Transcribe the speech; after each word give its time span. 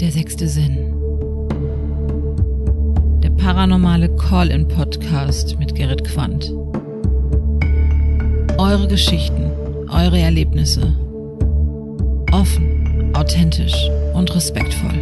Der 0.00 0.12
sechste 0.12 0.46
Sinn. 0.46 0.94
Der 3.20 3.30
paranormale 3.30 4.08
Call-in-Podcast 4.14 5.58
mit 5.58 5.74
Gerrit 5.74 6.04
Quandt. 6.04 6.54
Eure 8.58 8.86
Geschichten, 8.86 9.50
eure 9.90 10.20
Erlebnisse. 10.20 10.94
Offen, 12.30 13.12
authentisch 13.16 13.74
und 14.14 14.32
respektvoll. 14.32 15.00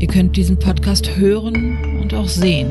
Ihr 0.00 0.08
könnt 0.08 0.36
diesen 0.36 0.58
Podcast 0.58 1.16
hören 1.16 2.00
und 2.00 2.12
auch 2.12 2.28
sehen. 2.28 2.70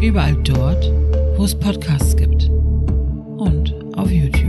Überall 0.00 0.36
dort, 0.44 0.92
wo 1.36 1.42
es 1.42 1.56
Podcasts 1.56 2.16
gibt. 2.16 2.48
Und 3.38 3.74
auf 3.96 4.12
YouTube. 4.12 4.46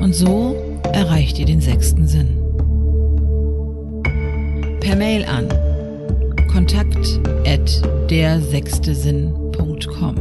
Und 0.00 0.14
so 0.14 0.57
erreicht 0.92 1.38
ihr 1.38 1.46
den 1.46 1.60
sechsten 1.60 2.06
Sinn. 2.06 2.36
Per 4.80 4.96
Mail 4.96 5.24
an 5.24 5.48
kontakt 6.50 7.20
at 7.46 7.82
dersechstesinn.com 8.10 10.14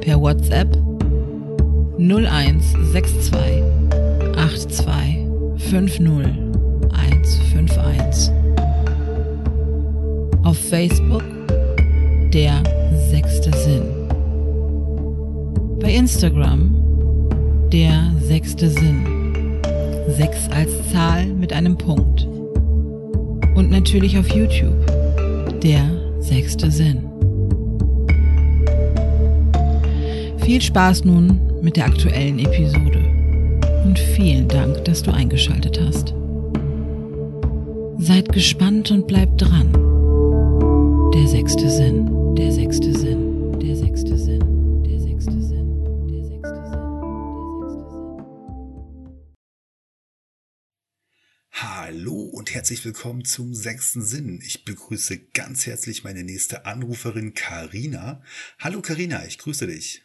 Per 0.00 0.20
WhatsApp 0.20 0.76
0162 1.98 3.34
82 4.34 5.26
50 5.56 6.08
151 6.92 8.32
Auf 10.42 10.58
Facebook 10.58 11.22
der 12.32 12.62
sechste 13.10 13.50
Sinn. 13.56 13.84
Bei 15.80 15.94
Instagram 15.94 16.83
der 17.74 18.12
sechste 18.20 18.70
Sinn. 18.70 19.60
Sechs 20.06 20.48
als 20.50 20.70
Zahl 20.92 21.26
mit 21.26 21.52
einem 21.52 21.76
Punkt. 21.76 22.22
Und 23.56 23.68
natürlich 23.68 24.16
auf 24.16 24.28
YouTube 24.28 24.86
der 25.60 25.82
sechste 26.20 26.70
Sinn. 26.70 27.02
Viel 30.44 30.62
Spaß 30.62 31.04
nun 31.04 31.40
mit 31.62 31.76
der 31.76 31.86
aktuellen 31.86 32.38
Episode 32.38 33.00
und 33.84 33.98
vielen 33.98 34.46
Dank, 34.46 34.84
dass 34.84 35.02
du 35.02 35.12
eingeschaltet 35.12 35.80
hast. 35.84 36.14
Seid 37.98 38.32
gespannt 38.32 38.92
und 38.92 39.08
bleibt 39.08 39.42
dran. 39.42 39.72
Der 41.12 41.26
sechste 41.26 41.68
Sinn, 41.68 42.36
der 42.36 42.52
sechste 42.52 42.96
Sinn, 42.96 43.23
Hallo 52.04 52.20
und 52.20 52.52
herzlich 52.52 52.84
willkommen 52.84 53.24
zum 53.24 53.54
sechsten 53.54 54.02
Sinn. 54.02 54.38
Ich 54.44 54.66
begrüße 54.66 55.18
ganz 55.32 55.66
herzlich 55.66 56.04
meine 56.04 56.22
nächste 56.22 56.66
Anruferin 56.66 57.32
Karina. 57.32 58.22
Hallo 58.58 58.82
Karina, 58.82 59.24
ich 59.24 59.38
grüße 59.38 59.66
dich. 59.66 60.02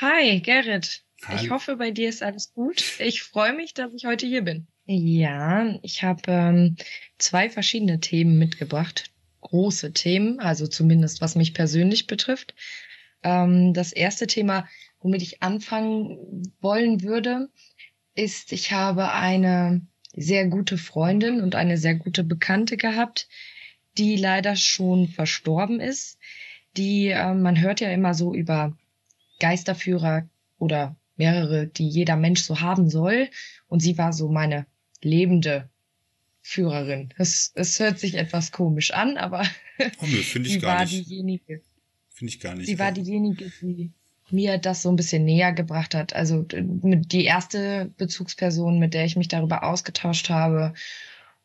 Hi, 0.00 0.40
Gerrit. 0.40 1.04
Hallo. 1.26 1.42
Ich 1.42 1.50
hoffe, 1.50 1.76
bei 1.76 1.90
dir 1.90 2.08
ist 2.08 2.22
alles 2.22 2.54
gut. 2.54 2.98
Ich 3.00 3.22
freue 3.22 3.52
mich, 3.52 3.74
dass 3.74 3.92
ich 3.92 4.06
heute 4.06 4.26
hier 4.26 4.40
bin. 4.40 4.66
Ja, 4.86 5.78
ich 5.82 6.02
habe 6.02 6.22
ähm, 6.28 6.76
zwei 7.18 7.50
verschiedene 7.50 8.00
Themen 8.00 8.38
mitgebracht. 8.38 9.10
Große 9.42 9.92
Themen, 9.92 10.40
also 10.40 10.66
zumindest 10.66 11.20
was 11.20 11.34
mich 11.34 11.52
persönlich 11.52 12.06
betrifft. 12.06 12.54
Ähm, 13.22 13.74
das 13.74 13.92
erste 13.92 14.26
Thema, 14.26 14.66
womit 15.00 15.20
ich 15.20 15.42
anfangen 15.42 16.50
wollen 16.62 17.02
würde, 17.02 17.50
ist, 18.14 18.52
ich 18.52 18.72
habe 18.72 19.12
eine 19.12 19.86
sehr 20.14 20.46
gute 20.48 20.78
Freundin 20.78 21.40
und 21.40 21.54
eine 21.54 21.78
sehr 21.78 21.94
gute 21.94 22.24
Bekannte 22.24 22.76
gehabt, 22.76 23.28
die 23.98 24.16
leider 24.16 24.56
schon 24.56 25.08
verstorben 25.08 25.80
ist. 25.80 26.18
Die, 26.76 27.08
äh, 27.08 27.34
man 27.34 27.60
hört 27.60 27.80
ja 27.80 27.90
immer 27.90 28.14
so 28.14 28.34
über 28.34 28.76
Geisterführer 29.40 30.28
oder 30.58 30.96
mehrere, 31.16 31.66
die 31.66 31.88
jeder 31.88 32.16
Mensch 32.16 32.42
so 32.42 32.60
haben 32.60 32.88
soll. 32.88 33.28
Und 33.68 33.80
sie 33.80 33.98
war 33.98 34.12
so 34.12 34.28
meine 34.30 34.66
lebende 35.02 35.68
Führerin. 36.40 37.12
Es, 37.18 37.52
es 37.54 37.78
hört 37.80 37.98
sich 37.98 38.14
etwas 38.14 38.52
komisch 38.52 38.92
an, 38.92 39.16
aber 39.16 39.46
Oh 39.78 40.04
finde 40.04 40.20
ich 40.48 40.54
sie 40.54 40.58
gar 40.58 40.78
war 40.78 40.84
nicht. 40.84 41.08
diejenige. 41.08 41.62
Finde 42.10 42.32
ich 42.32 42.40
gar 42.40 42.54
nicht. 42.54 42.66
Sie 42.66 42.78
war 42.78 42.92
diejenige, 42.92 43.50
die 43.60 43.92
mir 44.32 44.58
das 44.58 44.82
so 44.82 44.88
ein 44.88 44.96
bisschen 44.96 45.24
näher 45.24 45.52
gebracht 45.52 45.94
hat. 45.94 46.14
Also 46.14 46.44
die 46.48 47.24
erste 47.24 47.90
Bezugsperson, 47.96 48.78
mit 48.78 48.94
der 48.94 49.04
ich 49.04 49.16
mich 49.16 49.28
darüber 49.28 49.64
ausgetauscht 49.64 50.30
habe. 50.30 50.74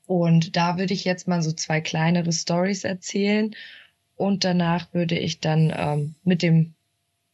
Und 0.06 0.56
da 0.56 0.78
würde 0.78 0.94
ich 0.94 1.04
jetzt 1.04 1.28
mal 1.28 1.42
so 1.42 1.52
zwei 1.52 1.82
kleinere 1.82 2.32
Stories 2.32 2.84
erzählen. 2.84 3.56
Und 4.16 4.44
danach 4.44 4.94
würde 4.94 5.18
ich 5.18 5.40
dann 5.42 5.74
ähm, 5.76 6.16
mit 6.24 6.42
dem 6.42 6.74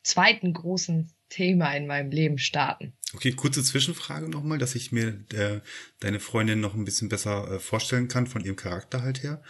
zweiten 0.04 0.54
großen 0.54 1.10
Thema 1.30 1.74
in 1.76 1.88
meinem 1.88 2.12
Leben 2.12 2.38
starten. 2.38 2.94
Okay, 3.14 3.32
kurze 3.32 3.64
Zwischenfrage 3.64 4.28
nochmal, 4.28 4.58
dass 4.58 4.76
ich 4.76 4.92
mir 4.92 5.20
äh, 5.34 5.62
deine 6.00 6.20
Freundin 6.20 6.60
noch 6.60 6.74
ein 6.74 6.86
bisschen 6.86 7.10
besser 7.10 7.54
äh, 7.54 7.60
vorstellen 7.60 8.08
kann 8.08 8.28
von 8.28 8.44
ihrem 8.44 8.56
Charakter 8.56 9.02
halt 9.02 9.24
her. 9.24 9.42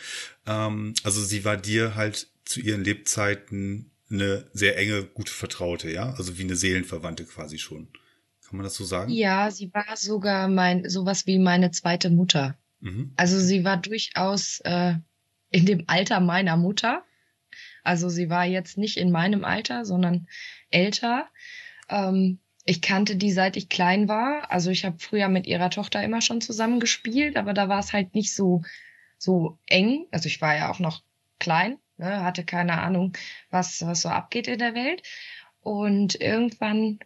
Ähm, 0.45 0.93
also 1.03 1.23
sie 1.23 1.43
war 1.45 1.57
dir 1.57 1.95
halt 1.95 2.27
zu 2.45 2.59
ihren 2.59 2.83
Lebzeiten 2.83 3.89
eine 4.13 4.47
sehr 4.53 4.77
enge, 4.77 5.03
gute 5.03 5.31
Vertraute, 5.31 5.91
ja? 5.91 6.13
Also 6.13 6.37
wie 6.37 6.43
eine 6.43 6.55
Seelenverwandte 6.55 7.25
quasi 7.25 7.57
schon. 7.57 7.87
Kann 8.47 8.57
man 8.57 8.63
das 8.63 8.75
so 8.75 8.83
sagen? 8.83 9.11
Ja, 9.11 9.49
sie 9.51 9.73
war 9.73 9.97
sogar 9.97 10.47
mein 10.47 10.89
sowas 10.89 11.25
wie 11.25 11.39
meine 11.39 11.71
zweite 11.71 12.09
Mutter. 12.09 12.55
Mhm. 12.79 13.13
Also 13.15 13.39
sie 13.39 13.63
war 13.63 13.77
durchaus 13.77 14.59
äh, 14.63 14.95
in 15.49 15.65
dem 15.65 15.83
Alter 15.87 16.19
meiner 16.19 16.57
Mutter. 16.57 17.03
Also 17.83 18.09
sie 18.09 18.29
war 18.29 18.45
jetzt 18.45 18.77
nicht 18.77 18.97
in 18.97 19.11
meinem 19.11 19.43
Alter, 19.43 19.85
sondern 19.85 20.27
älter. 20.69 21.27
Ähm, 21.89 22.39
ich 22.65 22.81
kannte 22.81 23.15
die 23.15 23.31
seit 23.31 23.57
ich 23.57 23.69
klein 23.69 24.07
war. 24.07 24.51
Also 24.51 24.69
ich 24.69 24.85
habe 24.85 24.99
früher 24.99 25.29
mit 25.29 25.47
ihrer 25.47 25.69
Tochter 25.69 26.03
immer 26.03 26.21
schon 26.21 26.39
zusammen 26.39 26.79
gespielt, 26.79 27.35
aber 27.35 27.53
da 27.53 27.67
war 27.69 27.79
es 27.79 27.93
halt 27.93 28.15
nicht 28.15 28.33
so 28.33 28.63
so 29.17 29.57
eng. 29.67 30.05
Also 30.11 30.27
ich 30.27 30.41
war 30.41 30.55
ja 30.55 30.69
auch 30.69 30.79
noch 30.79 31.01
klein, 31.39 31.77
ne, 32.03 32.23
hatte 32.23 32.43
keine 32.43 32.81
Ahnung, 32.81 33.13
was 33.49 33.85
was 33.85 34.01
so 34.01 34.09
abgeht 34.09 34.47
in 34.47 34.59
der 34.59 34.75
Welt. 34.75 35.03
Und 35.61 36.19
irgendwann 36.19 36.99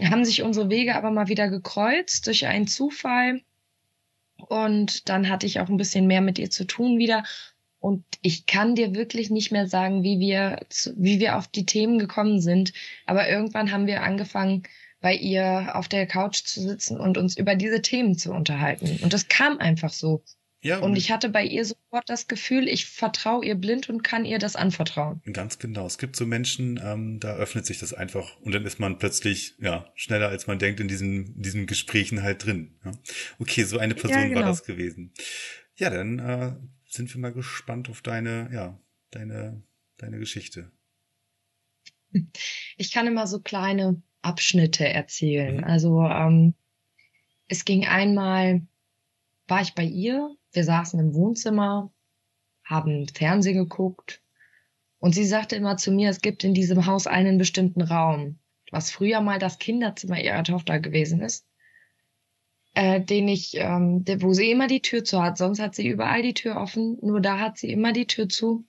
haben 0.00 0.24
sich 0.24 0.42
unsere 0.42 0.70
Wege 0.70 0.96
aber 0.96 1.10
mal 1.10 1.28
wieder 1.28 1.48
gekreuzt 1.48 2.26
durch 2.26 2.46
einen 2.46 2.66
Zufall. 2.66 3.42
Und 4.36 5.08
dann 5.08 5.28
hatte 5.28 5.46
ich 5.46 5.60
auch 5.60 5.68
ein 5.68 5.76
bisschen 5.76 6.06
mehr 6.06 6.20
mit 6.20 6.38
ihr 6.38 6.50
zu 6.50 6.66
tun 6.66 6.98
wieder. 6.98 7.24
Und 7.80 8.04
ich 8.22 8.46
kann 8.46 8.74
dir 8.74 8.94
wirklich 8.94 9.30
nicht 9.30 9.52
mehr 9.52 9.68
sagen, 9.68 10.02
wie 10.02 10.18
wir, 10.18 10.66
wie 10.96 11.20
wir 11.20 11.36
auf 11.36 11.48
die 11.48 11.66
Themen 11.66 11.98
gekommen 11.98 12.40
sind. 12.40 12.72
Aber 13.06 13.28
irgendwann 13.28 13.72
haben 13.72 13.86
wir 13.86 14.02
angefangen, 14.02 14.62
bei 15.00 15.14
ihr 15.14 15.72
auf 15.74 15.86
der 15.86 16.06
Couch 16.06 16.44
zu 16.44 16.62
sitzen 16.62 16.98
und 16.98 17.18
uns 17.18 17.36
über 17.36 17.56
diese 17.56 17.82
Themen 17.82 18.16
zu 18.16 18.32
unterhalten. 18.32 19.00
Und 19.02 19.12
das 19.12 19.28
kam 19.28 19.58
einfach 19.58 19.90
so. 19.92 20.22
Ja, 20.64 20.78
Und 20.78 20.96
ich 20.96 21.10
hatte 21.10 21.28
bei 21.28 21.44
ihr 21.44 21.62
sofort 21.62 22.08
das 22.08 22.26
Gefühl, 22.26 22.68
ich 22.68 22.86
vertraue 22.86 23.44
ihr 23.44 23.54
blind 23.54 23.90
und 23.90 24.02
kann 24.02 24.24
ihr 24.24 24.38
das 24.38 24.56
anvertrauen. 24.56 25.20
Ganz 25.30 25.58
genau. 25.58 25.84
Es 25.84 25.98
gibt 25.98 26.16
so 26.16 26.24
Menschen, 26.24 26.80
ähm, 26.82 27.20
da 27.20 27.34
öffnet 27.34 27.66
sich 27.66 27.78
das 27.78 27.92
einfach 27.92 28.40
und 28.40 28.54
dann 28.54 28.64
ist 28.64 28.80
man 28.80 28.98
plötzlich 28.98 29.56
ja 29.60 29.92
schneller 29.94 30.30
als 30.30 30.46
man 30.46 30.58
denkt 30.58 30.80
in 30.80 30.88
diesen 30.88 31.38
diesen 31.40 31.66
Gesprächen 31.66 32.22
halt 32.22 32.46
drin. 32.46 32.78
Ja. 32.82 32.92
Okay, 33.38 33.64
so 33.64 33.76
eine 33.76 33.94
Person 33.94 34.30
genau. 34.30 34.36
war 34.36 34.46
das 34.46 34.64
gewesen. 34.64 35.12
Ja, 35.76 35.90
dann 35.90 36.18
äh, 36.18 36.56
sind 36.86 37.14
wir 37.14 37.20
mal 37.20 37.34
gespannt 37.34 37.90
auf 37.90 38.00
deine 38.00 38.48
ja 38.50 38.80
deine 39.10 39.62
deine 39.98 40.18
Geschichte. 40.18 40.72
Ich 42.76 42.90
kann 42.90 43.06
immer 43.06 43.26
so 43.26 43.40
kleine 43.40 44.02
Abschnitte 44.22 44.88
erzählen. 44.88 45.58
Mhm. 45.58 45.64
Also 45.64 46.02
ähm, 46.02 46.54
es 47.48 47.64
ging 47.64 47.86
einmal, 47.86 48.62
war 49.46 49.60
ich 49.60 49.74
bei 49.74 49.84
ihr, 49.84 50.34
wir 50.52 50.64
saßen 50.64 50.98
im 50.98 51.14
Wohnzimmer, 51.14 51.92
haben 52.64 53.08
Fernsehen 53.08 53.56
geguckt 53.56 54.22
und 54.98 55.14
sie 55.14 55.26
sagte 55.26 55.56
immer 55.56 55.76
zu 55.76 55.92
mir, 55.92 56.10
es 56.10 56.22
gibt 56.22 56.44
in 56.44 56.54
diesem 56.54 56.86
Haus 56.86 57.06
einen 57.06 57.36
bestimmten 57.36 57.82
Raum, 57.82 58.38
was 58.70 58.90
früher 58.90 59.20
mal 59.20 59.38
das 59.38 59.58
Kinderzimmer 59.58 60.20
ihrer 60.20 60.44
Tochter 60.44 60.80
gewesen 60.80 61.20
ist, 61.20 61.46
äh, 62.74 63.00
den 63.00 63.28
ich, 63.28 63.52
ähm, 63.56 64.04
wo 64.18 64.32
sie 64.32 64.50
immer 64.50 64.66
die 64.66 64.80
Tür 64.80 65.04
zu 65.04 65.22
hat. 65.22 65.36
Sonst 65.36 65.60
hat 65.60 65.74
sie 65.74 65.86
überall 65.86 66.22
die 66.22 66.34
Tür 66.34 66.56
offen, 66.56 66.98
nur 67.02 67.20
da 67.20 67.38
hat 67.38 67.58
sie 67.58 67.70
immer 67.70 67.92
die 67.92 68.06
Tür 68.06 68.28
zu, 68.28 68.64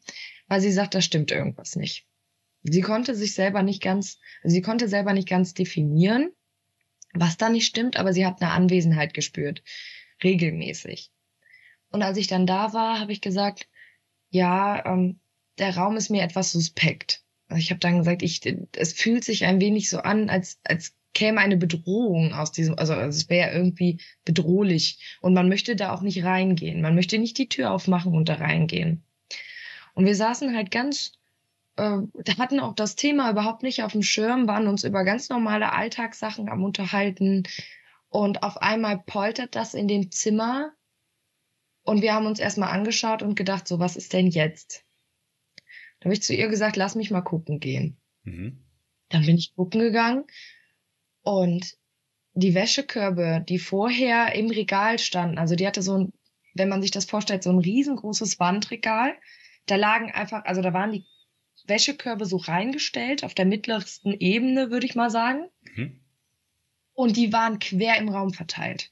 weil 0.48 0.62
sie 0.62 0.72
sagt, 0.72 0.94
da 0.94 1.02
stimmt 1.02 1.32
irgendwas 1.32 1.76
nicht. 1.76 2.06
Sie 2.64 2.82
konnte 2.82 3.16
sich 3.16 3.34
selber 3.34 3.64
nicht 3.64 3.82
ganz, 3.82 4.20
sie 4.44 4.62
konnte 4.62 4.88
selber 4.88 5.14
nicht 5.14 5.30
ganz 5.30 5.54
definieren, 5.54 6.32
was 7.14 7.38
da 7.38 7.50
nicht 7.50 7.68
stimmt, 7.68 7.98
aber 7.98 8.12
sie 8.12 8.26
hat 8.26 8.42
eine 8.42 8.52
Anwesenheit 8.52 9.14
gespürt, 9.14 9.64
regelmäßig. 10.26 11.12
Und 11.92 12.02
als 12.02 12.18
ich 12.18 12.28
dann 12.28 12.46
da 12.46 12.74
war, 12.74 13.00
habe 13.00 13.14
ich 13.14 13.22
gesagt, 13.22 13.70
ja, 14.30 14.86
ähm, 14.86 15.20
der 15.58 15.78
Raum 15.78 15.96
ist 15.96 16.10
mir 16.10 16.24
etwas 16.24 16.52
suspekt. 16.52 17.24
Also 17.48 17.62
ich 17.62 17.70
habe 17.70 17.80
dann 17.80 18.00
gesagt, 18.00 18.22
ich, 18.22 18.42
es 18.76 18.94
fühlt 18.94 19.24
sich 19.24 19.46
ein 19.46 19.62
wenig 19.62 19.90
so 19.90 20.00
an, 20.00 20.30
als, 20.30 20.60
als 20.66 20.94
käme 21.14 21.40
eine 21.40 21.58
Bedrohung 21.58 22.34
aus 22.34 22.52
diesem, 22.52 22.78
also, 22.78 22.94
also 22.94 23.18
es 23.18 23.30
wäre 23.30 23.52
irgendwie 23.52 24.00
bedrohlich 24.26 25.18
und 25.22 25.34
man 25.34 25.48
möchte 25.48 25.76
da 25.76 25.94
auch 25.94 26.02
nicht 26.02 26.24
reingehen. 26.24 26.82
Man 26.82 26.96
möchte 26.96 27.18
nicht 27.18 27.38
die 27.38 27.48
Tür 27.48 27.72
aufmachen 27.72 28.14
und 28.14 28.28
da 28.28 28.36
reingehen. 28.36 29.04
Und 29.94 30.06
wir 30.06 30.16
saßen 30.16 30.56
halt 30.56 30.72
ganz, 30.72 31.14
äh, 31.78 32.00
hatten 32.38 32.60
auch 32.60 32.76
das 32.76 32.96
Thema 32.96 33.32
überhaupt 33.32 33.64
nicht 33.64 33.84
auf 33.84 33.94
dem 33.94 34.04
Schirm, 34.04 34.48
waren 34.48 34.68
uns 34.68 34.84
über 34.84 35.06
ganz 35.06 35.30
normale 35.30 35.72
Alltagssachen 35.72 36.50
am 36.50 36.64
unterhalten 36.64 37.44
und 38.16 38.44
auf 38.44 38.62
einmal 38.62 39.04
poltert 39.06 39.56
das 39.56 39.74
in 39.74 39.90
dem 39.90 40.10
Zimmer 40.10 40.72
und 41.84 42.02
wir 42.02 42.14
haben 42.14 42.26
uns 42.26 42.40
erstmal 42.40 42.70
angeschaut 42.70 43.22
und 43.22 43.36
gedacht, 43.36 43.68
so 43.68 43.78
was 43.80 43.98
ist 43.98 44.14
denn 44.14 44.28
jetzt? 44.28 44.86
Da 46.00 46.06
habe 46.06 46.14
ich 46.14 46.24
zu 46.24 46.34
ihr 46.34 46.48
gesagt, 46.48 46.78
lass 46.78 46.96
mich 46.96 47.12
mal 47.12 47.22
gucken 47.22 47.60
gehen. 47.60 47.98
Mhm. 48.24 48.64
Dann 49.10 49.26
bin 49.26 49.36
ich 49.36 49.54
gucken 49.54 49.82
gegangen 49.82 50.24
und 51.24 51.78
die 52.34 52.56
Wäschekörbe, 52.56 53.44
die 53.48 53.60
vorher 53.60 54.34
im 54.34 54.50
Regal 54.50 54.98
standen, 54.98 55.38
also 55.38 55.56
die 55.56 55.68
hatte 55.68 55.82
so 55.82 55.98
ein, 55.98 56.14
wenn 56.54 56.70
man 56.70 56.82
sich 56.82 56.92
das 56.92 57.04
vorstellt, 57.04 57.44
so 57.44 57.50
ein 57.50 57.60
riesengroßes 57.60 58.40
Wandregal. 58.40 59.14
Da 59.66 59.76
lagen 59.76 60.12
einfach, 60.12 60.46
also 60.46 60.62
da 60.62 60.72
waren 60.72 60.94
die 60.94 61.06
Wäschekörbe 61.66 62.26
so 62.26 62.38
reingestellt 62.38 63.26
auf 63.26 63.34
der 63.34 63.46
mittlersten 63.46 64.14
Ebene, 64.14 64.72
würde 64.72 64.86
ich 64.86 64.96
mal 64.96 65.10
sagen. 65.10 65.50
Mhm. 65.76 66.05
Und 66.96 67.18
die 67.18 67.32
waren 67.32 67.60
quer 67.60 67.98
im 67.98 68.10
Raum 68.10 68.34
verteilt. 68.34 68.92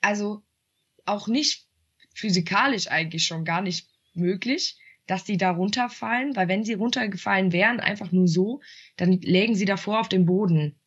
Also 0.00 0.42
auch 1.06 1.28
nicht 1.28 1.66
physikalisch 2.14 2.88
eigentlich 2.88 3.26
schon 3.26 3.44
gar 3.44 3.62
nicht 3.62 3.88
möglich, 4.14 4.76
dass 5.06 5.24
die 5.24 5.36
da 5.36 5.50
runterfallen, 5.50 6.36
weil 6.36 6.48
wenn 6.48 6.64
sie 6.64 6.74
runtergefallen 6.74 7.52
wären, 7.52 7.80
einfach 7.80 8.12
nur 8.12 8.28
so, 8.28 8.60
dann 8.96 9.20
lägen 9.20 9.54
sie 9.54 9.64
davor 9.64 10.00
auf 10.00 10.08
dem 10.08 10.26
Boden. 10.26 10.78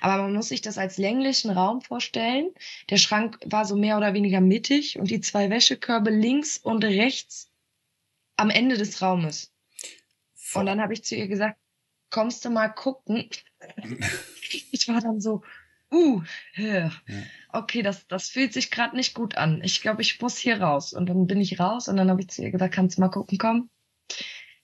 Aber 0.00 0.22
man 0.22 0.34
muss 0.34 0.48
sich 0.48 0.60
das 0.60 0.78
als 0.78 0.98
länglichen 0.98 1.50
Raum 1.50 1.80
vorstellen. 1.80 2.50
Der 2.90 2.96
Schrank 2.96 3.38
war 3.44 3.64
so 3.64 3.76
mehr 3.76 3.96
oder 3.96 4.14
weniger 4.14 4.40
mittig 4.40 4.98
und 4.98 5.10
die 5.10 5.20
zwei 5.20 5.50
Wäschekörbe 5.50 6.10
links 6.10 6.58
und 6.58 6.84
rechts 6.84 7.50
am 8.36 8.50
Ende 8.50 8.76
des 8.76 9.00
Raumes. 9.00 9.52
Und 10.54 10.66
dann 10.66 10.80
habe 10.80 10.92
ich 10.92 11.04
zu 11.04 11.16
ihr 11.16 11.28
gesagt, 11.28 11.58
kommst 12.10 12.44
du 12.44 12.50
mal 12.50 12.68
gucken? 12.68 13.28
ich 14.70 14.88
war 14.88 15.00
dann 15.00 15.20
so, 15.20 15.42
uh, 15.94 16.22
ja. 16.56 16.90
okay, 17.52 17.82
das, 17.82 18.06
das 18.06 18.28
fühlt 18.28 18.52
sich 18.52 18.70
gerade 18.70 18.96
nicht 18.96 19.14
gut 19.14 19.36
an. 19.36 19.62
Ich 19.62 19.80
glaube, 19.80 20.02
ich 20.02 20.20
muss 20.20 20.36
hier 20.36 20.60
raus. 20.60 20.92
Und 20.92 21.08
dann 21.08 21.26
bin 21.26 21.40
ich 21.40 21.60
raus 21.60 21.88
und 21.88 21.96
dann 21.96 22.10
habe 22.10 22.20
ich 22.20 22.28
zu 22.28 22.42
ihr 22.42 22.50
gesagt, 22.50 22.74
kannst 22.74 22.98
du 22.98 23.00
mal 23.00 23.08
gucken, 23.08 23.38
komm? 23.38 23.70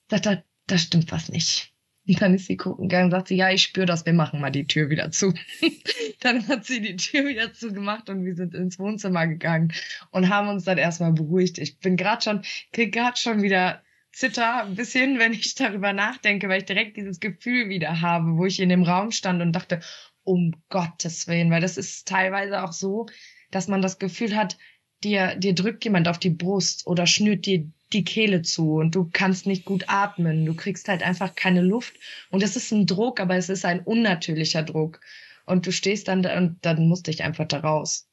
Da, 0.07 0.19
da, 0.19 0.43
da 0.67 0.77
stimmt 0.77 1.11
was 1.11 1.29
nicht. 1.29 1.73
Und 2.07 2.21
dann 2.21 2.33
ist 2.33 2.47
sie 2.47 2.57
gucken 2.57 2.89
gegangen 2.89 3.05
und 3.05 3.11
sagt 3.11 3.27
sie, 3.27 3.35
ja, 3.35 3.51
ich 3.51 3.63
spüre 3.63 3.85
das, 3.85 4.05
wir 4.05 4.13
machen 4.13 4.41
mal 4.41 4.49
die 4.49 4.65
Tür 4.65 4.89
wieder 4.89 5.11
zu. 5.11 5.33
dann 6.19 6.47
hat 6.47 6.65
sie 6.65 6.81
die 6.81 6.95
Tür 6.95 7.27
wieder 7.27 7.53
zugemacht 7.53 8.09
und 8.09 8.25
wir 8.25 8.35
sind 8.35 8.55
ins 8.55 8.79
Wohnzimmer 8.79 9.27
gegangen 9.27 9.71
und 10.09 10.29
haben 10.29 10.49
uns 10.49 10.63
dann 10.63 10.77
erstmal 10.77 11.13
beruhigt. 11.13 11.57
Ich 11.59 11.79
bin 11.79 11.97
gerade 11.97 12.21
schon, 12.21 12.41
krieg 12.73 12.93
gerade 12.93 13.17
schon 13.17 13.41
wieder 13.41 13.81
Zitter 14.11 14.65
ein 14.65 14.75
bisschen, 14.75 15.19
wenn 15.19 15.31
ich 15.31 15.55
darüber 15.55 15.93
nachdenke, 15.93 16.49
weil 16.49 16.59
ich 16.59 16.65
direkt 16.65 16.97
dieses 16.97 17.19
Gefühl 17.19 17.69
wieder 17.69 18.01
habe, 18.01 18.35
wo 18.35 18.45
ich 18.45 18.59
in 18.59 18.69
dem 18.69 18.83
Raum 18.83 19.11
stand 19.11 19.41
und 19.41 19.53
dachte, 19.53 19.79
um 20.23 20.55
Gottes 20.69 21.27
Willen, 21.27 21.51
weil 21.51 21.61
das 21.61 21.77
ist 21.77 22.07
teilweise 22.07 22.63
auch 22.63 22.73
so, 22.73 23.07
dass 23.49 23.67
man 23.67 23.81
das 23.81 23.99
Gefühl 23.99 24.35
hat, 24.35 24.57
dir, 25.03 25.35
dir 25.35 25.53
drückt 25.53 25.83
jemand 25.83 26.07
auf 26.07 26.19
die 26.19 26.29
Brust 26.29 26.85
oder 26.87 27.07
schnürt 27.07 27.45
dir 27.45 27.67
die 27.93 28.03
Kehle 28.03 28.41
zu 28.41 28.75
und 28.75 28.95
du 28.95 29.09
kannst 29.11 29.45
nicht 29.45 29.65
gut 29.65 29.85
atmen. 29.87 30.45
Du 30.45 30.55
kriegst 30.55 30.87
halt 30.87 31.03
einfach 31.03 31.35
keine 31.35 31.61
Luft. 31.61 31.95
Und 32.29 32.41
es 32.43 32.55
ist 32.55 32.71
ein 32.71 32.85
Druck, 32.85 33.19
aber 33.19 33.35
es 33.35 33.49
ist 33.49 33.65
ein 33.65 33.81
unnatürlicher 33.81 34.63
Druck. 34.63 35.01
Und 35.45 35.65
du 35.65 35.71
stehst 35.71 36.07
dann 36.07 36.23
da 36.23 36.37
und 36.37 36.57
dann 36.61 36.87
musste 36.87 37.11
ich 37.11 37.23
einfach 37.23 37.47
da 37.47 37.59
raus. 37.59 38.07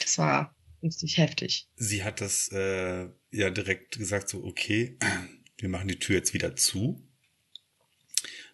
Das 0.00 0.16
war 0.16 0.54
richtig 0.82 1.18
heftig. 1.18 1.68
Sie 1.76 2.04
hat 2.04 2.20
das 2.20 2.48
äh, 2.52 3.08
ja 3.30 3.50
direkt 3.50 3.98
gesagt, 3.98 4.28
so, 4.28 4.44
okay, 4.44 4.96
wir 5.58 5.68
machen 5.68 5.88
die 5.88 5.98
Tür 5.98 6.16
jetzt 6.16 6.32
wieder 6.32 6.56
zu. 6.56 7.02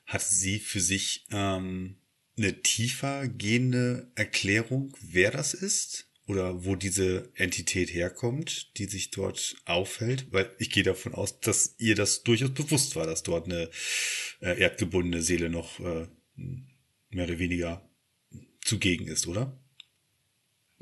Hat 0.07 0.23
sie 0.23 0.59
für 0.59 0.81
sich 0.81 1.27
ähm, 1.31 2.02
eine 2.37 2.63
tiefer 2.63 3.29
gehende 3.29 4.11
Erklärung, 4.15 4.97
wer 5.01 5.31
das 5.31 5.55
ist? 5.55 6.09
Oder 6.27 6.65
wo 6.65 6.77
diese 6.77 7.31
Entität 7.35 7.93
herkommt, 7.93 8.79
die 8.79 8.85
sich 8.85 9.11
dort 9.11 9.57
aufhält? 9.65 10.29
Weil 10.31 10.55
ich 10.59 10.71
gehe 10.71 10.85
davon 10.85 11.15
aus, 11.15 11.41
dass 11.41 11.75
ihr 11.79 11.95
das 11.95 12.23
durchaus 12.23 12.55
bewusst 12.55 12.97
war, 12.97 13.07
dass 13.07 13.23
dort 13.23 13.47
eine 13.47 13.69
äh, 14.41 14.59
erdgebundene 14.59 15.23
Seele 15.23 15.51
noch 15.51 15.81
äh, 15.81 16.07
mehr 17.11 17.25
oder 17.25 17.39
weniger 17.39 17.89
zugegen 18.61 19.09
ist, 19.09 19.27
oder? 19.27 19.62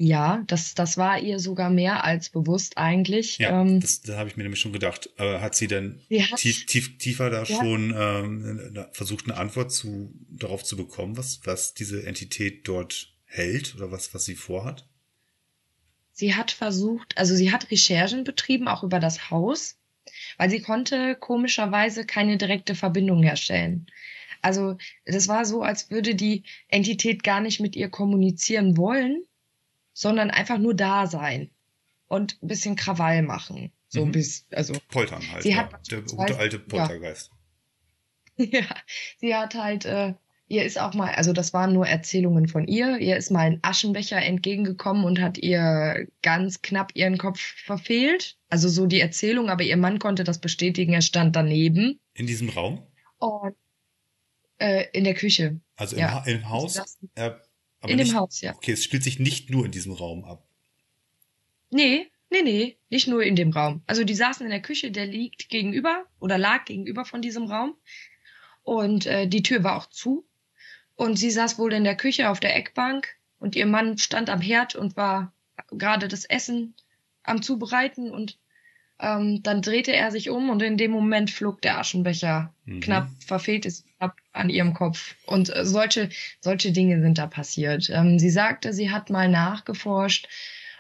Ja, 0.03 0.43
das, 0.47 0.75
das 0.75 0.97
war 0.97 1.21
ihr 1.21 1.39
sogar 1.39 1.69
mehr 1.69 2.05
als 2.05 2.31
bewusst 2.31 2.79
eigentlich. 2.79 3.37
Ja, 3.37 3.61
ähm, 3.61 3.81
das, 3.81 4.01
das 4.01 4.17
habe 4.17 4.31
ich 4.31 4.37
mir 4.39 4.45
nämlich 4.45 4.59
schon 4.59 4.73
gedacht. 4.73 5.11
Aber 5.19 5.43
hat 5.43 5.55
sie 5.55 5.67
denn 5.67 6.01
hat, 6.11 6.39
tief, 6.39 6.65
tief, 6.65 6.97
tiefer 6.97 7.29
da 7.29 7.45
schon 7.45 7.95
ähm, 7.95 8.87
versucht, 8.93 9.27
eine 9.27 9.37
Antwort 9.37 9.71
zu, 9.71 10.11
darauf 10.31 10.65
zu 10.65 10.79
bekommen, 10.79 11.19
was, 11.19 11.43
was 11.45 11.75
diese 11.75 12.07
Entität 12.07 12.67
dort 12.67 13.13
hält 13.27 13.75
oder 13.75 13.93
was, 13.93 14.15
was 14.15 14.25
sie 14.25 14.37
vorhat? 14.37 14.89
Sie 16.13 16.35
hat 16.35 16.51
versucht, 16.51 17.19
also 17.19 17.35
sie 17.35 17.53
hat 17.53 17.71
Recherchen 17.71 18.25
betrieben, 18.25 18.69
auch 18.69 18.83
über 18.83 19.01
das 19.01 19.31
Haus, 19.31 19.77
weil 20.39 20.49
sie 20.49 20.63
konnte 20.63 21.15
komischerweise 21.15 22.07
keine 22.07 22.39
direkte 22.39 22.75
Verbindung 22.75 23.23
herstellen. 23.23 23.87
Also 24.41 24.79
das 25.05 25.29
war 25.29 25.45
so, 25.45 25.61
als 25.61 25.91
würde 25.91 26.15
die 26.15 26.45
Entität 26.69 27.23
gar 27.23 27.43
nicht 27.43 27.61
mit 27.61 27.77
ihr 27.77 27.91
kommunizieren 27.91 28.79
wollen, 28.79 29.27
sondern 29.93 30.31
einfach 30.31 30.59
nur 30.59 30.75
da 30.75 31.07
sein 31.07 31.51
und 32.09 32.43
ein 32.43 32.49
bisschen 32.49 32.77
Krawall 32.77 33.23
machen. 33.23 33.73
So 33.89 34.03
ein 34.03 34.09
mhm. 34.09 34.13
bisschen, 34.13 34.47
also. 34.53 34.75
Poltern 34.89 35.23
halt. 35.33 35.43
Sie 35.43 35.51
ja. 35.51 35.57
hat 35.59 35.91
der 35.91 36.03
gute 36.03 36.39
alte 36.39 36.59
Poltergeist. 36.59 37.31
Ja. 37.33 37.41
ja, 38.61 38.67
sie 39.19 39.35
hat 39.35 39.55
halt, 39.55 39.85
äh, 39.85 40.15
ihr 40.49 40.65
ist 40.65 40.81
auch 40.81 40.95
mal, 40.95 41.15
also 41.15 41.33
das 41.33 41.53
waren 41.53 41.73
nur 41.73 41.87
Erzählungen 41.87 42.49
von 42.49 42.67
ihr, 42.67 42.99
ihr 42.99 43.17
ist 43.17 43.31
mal 43.31 43.47
ein 43.47 43.59
Aschenbecher 43.63 44.23
entgegengekommen 44.23 45.05
und 45.05 45.21
hat 45.21 45.39
ihr 45.39 46.07
ganz 46.23 46.63
knapp 46.63 46.93
ihren 46.95 47.19
Kopf 47.19 47.39
verfehlt. 47.39 48.39
Also 48.49 48.69
so 48.69 48.87
die 48.87 49.01
Erzählung, 49.01 49.51
aber 49.51 49.63
ihr 49.63 49.77
Mann 49.77 49.99
konnte 49.99 50.25
das 50.25 50.39
bestätigen, 50.39 50.93
er 50.93 51.03
stand 51.03 51.37
daneben. 51.37 52.01
In 52.15 52.27
diesem 52.27 52.49
Raum? 52.49 52.87
Und 53.19 53.55
äh, 54.59 54.87
in 54.93 55.05
der 55.05 55.15
Küche. 55.15 55.61
Also 55.77 55.97
im, 55.97 56.03
ja. 56.03 56.13
ha 56.13 56.25
im 56.27 56.49
Haus? 56.49 56.99
Er 57.15 57.41
aber 57.81 57.93
in 57.93 57.99
nicht, 57.99 58.13
dem 58.13 58.19
Haus, 58.19 58.41
ja. 58.41 58.55
Okay, 58.55 58.73
es 58.73 58.85
spielt 58.85 59.03
sich 59.03 59.19
nicht 59.19 59.51
nur 59.51 59.65
in 59.65 59.73
diesem 59.73 59.93
Raum 59.93 60.25
ab. 60.25 60.47
Nee, 61.71 62.11
nee, 62.31 62.43
nee, 62.43 62.77
nicht 62.91 63.09
nur 63.09 63.23
in 63.23 63.37
dem 63.37 63.51
Raum. 63.51 63.83
Also 63.87 64.05
die 64.05 64.15
saßen 64.15 64.45
in 64.45 64.51
der 64.51 64.63
Küche, 64.63 64.91
der 64.91 65.07
liegt 65.07 65.49
gegenüber 65.49 66.05
oder 66.19 66.39
lag 66.39 66.65
gegenüber 66.65 67.05
von 67.05 67.23
diesem 67.23 67.45
Raum. 67.45 67.77
Und 68.63 69.07
äh, 69.07 69.27
die 69.27 69.43
Tür 69.43 69.65
war 69.65 69.77
auch 69.77 69.87
zu. 69.87 70.27
Und 70.95 71.17
sie 71.17 71.31
saß 71.31 71.59
wohl 71.59 71.73
in 71.73 71.85
der 71.85 71.97
Küche 71.97 72.29
auf 72.29 72.41
der 72.41 72.55
Eckbank 72.57 73.17
und 73.39 73.57
ihr 73.57 73.67
Mann 73.67 73.97
stand 73.97 74.29
am 74.29 74.41
Herd 74.41 74.75
und 74.75 74.97
war 74.97 75.33
gerade 75.71 76.09
das 76.09 76.25
Essen 76.25 76.75
am 77.23 77.43
Zubereiten 77.43 78.11
und 78.11 78.39
ähm, 79.01 79.43
dann 79.43 79.63
drehte 79.63 79.93
er 79.93 80.11
sich 80.11 80.31
um 80.31 80.51
und 80.51 80.63
in 80.63 80.77
dem 80.77 80.91
Moment 80.91 81.31
flog 81.31 81.63
der 81.63 81.79
Aschenbecher 81.79 82.55
mhm. 82.65 82.81
knapp 82.81 83.09
verfehlt 83.25 83.67
ist 83.67 83.87
knapp 83.97 84.17
an 84.33 84.51
ihrem 84.51 84.75
Kopf. 84.75 85.15
Und 85.27 85.55
äh, 85.55 85.65
solche, 85.65 86.11
solche 86.41 86.73
Dinge 86.73 87.01
sind 87.01 87.19
da 87.19 87.27
passiert. 87.27 87.91
Ähm, 87.91 88.19
sie 88.19 88.31
sagte, 88.31 88.73
sie 88.73 88.91
hat 88.91 89.11
mal 89.11 89.29
nachgeforscht. 89.29 90.29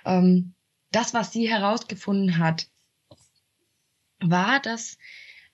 Ähm, 0.04 0.54
das, 0.92 1.14
was 1.14 1.32
sie 1.32 1.48
herausgefunden 1.48 2.38
hat, 2.38 2.68
war, 4.20 4.60
dass 4.60 4.98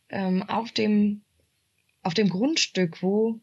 ähm, 0.09 0.43
auf 0.43 0.73
dem 0.73 1.23
auf 2.03 2.15
dem 2.15 2.29
Grundstück, 2.29 3.03
wo 3.03 3.41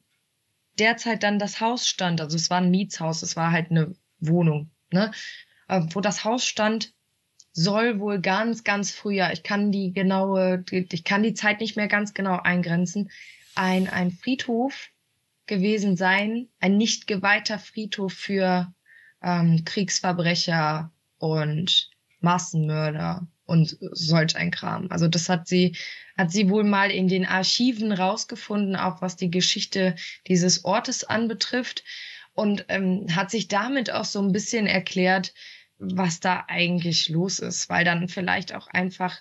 derzeit 0.79 1.23
dann 1.23 1.37
das 1.37 1.59
Haus 1.59 1.87
stand, 1.87 2.21
also 2.21 2.37
es 2.37 2.49
war 2.49 2.59
ein 2.59 2.71
Mietshaus, 2.71 3.21
es 3.21 3.35
war 3.35 3.51
halt 3.51 3.71
eine 3.71 3.93
Wohnung, 4.19 4.71
ne, 4.89 5.11
äh, 5.67 5.81
wo 5.89 5.99
das 5.99 6.23
Haus 6.23 6.45
stand, 6.45 6.93
soll 7.53 7.99
wohl 7.99 8.19
ganz, 8.19 8.63
ganz 8.63 8.91
früher, 8.91 9.31
ich 9.31 9.43
kann 9.43 9.71
die 9.71 9.93
genaue, 9.93 10.65
ich 10.71 11.03
kann 11.03 11.23
die 11.23 11.35
Zeit 11.35 11.61
nicht 11.61 11.77
mehr 11.77 11.87
ganz 11.87 12.13
genau 12.13 12.39
eingrenzen, 12.39 13.11
ein, 13.55 13.87
ein 13.87 14.11
Friedhof 14.11 14.89
gewesen 15.45 15.95
sein, 15.95 16.49
ein 16.59 16.77
nicht 16.77 17.05
geweihter 17.05 17.59
Friedhof 17.59 18.13
für 18.13 18.73
ähm, 19.21 19.63
Kriegsverbrecher 19.65 20.91
und 21.19 21.91
Massenmörder 22.21 23.27
und 23.45 23.77
solch 23.91 24.35
ein 24.35 24.49
Kram. 24.49 24.87
Also 24.89 25.07
das 25.07 25.29
hat 25.29 25.47
sie, 25.47 25.75
hat 26.17 26.31
sie 26.31 26.49
wohl 26.49 26.63
mal 26.63 26.89
in 26.89 27.07
den 27.07 27.25
Archiven 27.25 27.91
rausgefunden, 27.91 28.75
auch 28.75 29.01
was 29.01 29.15
die 29.15 29.29
Geschichte 29.29 29.95
dieses 30.27 30.65
Ortes 30.65 31.03
anbetrifft 31.03 31.83
und 32.33 32.65
ähm, 32.69 33.15
hat 33.15 33.29
sich 33.29 33.47
damit 33.47 33.91
auch 33.91 34.05
so 34.05 34.21
ein 34.21 34.31
bisschen 34.31 34.65
erklärt, 34.65 35.33
was 35.91 36.19
da 36.19 36.45
eigentlich 36.47 37.09
los 37.09 37.39
ist, 37.39 37.69
weil 37.69 37.85
dann 37.85 38.07
vielleicht 38.07 38.53
auch 38.53 38.67
einfach 38.67 39.17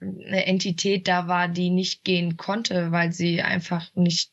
eine 0.00 0.46
Entität 0.46 1.08
da 1.08 1.28
war, 1.28 1.48
die 1.48 1.70
nicht 1.70 2.04
gehen 2.04 2.36
konnte, 2.36 2.90
weil 2.92 3.12
sie 3.12 3.42
einfach 3.42 3.94
nicht 3.94 4.32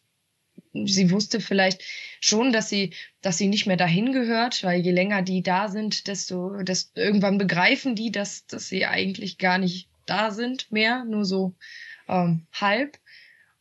sie 0.74 1.12
wusste 1.12 1.40
vielleicht 1.40 1.84
schon, 2.20 2.52
dass 2.52 2.70
sie, 2.70 2.94
dass 3.22 3.38
sie 3.38 3.48
nicht 3.48 3.66
mehr 3.66 3.78
dahin 3.78 4.12
gehört, 4.12 4.64
weil 4.64 4.82
je 4.82 4.92
länger 4.92 5.22
die 5.22 5.42
da 5.42 5.68
sind, 5.68 6.08
desto, 6.08 6.62
desto 6.62 7.00
irgendwann 7.00 7.38
begreifen 7.38 7.96
die, 7.96 8.12
dass, 8.12 8.46
dass 8.46 8.68
sie 8.68 8.86
eigentlich 8.86 9.38
gar 9.38 9.58
nicht 9.58 9.90
da 10.06 10.32
sind 10.32 10.72
mehr, 10.72 11.06
nur 11.06 11.26
so 11.26 11.56
ähm, 12.08 12.46
halb. 12.54 12.98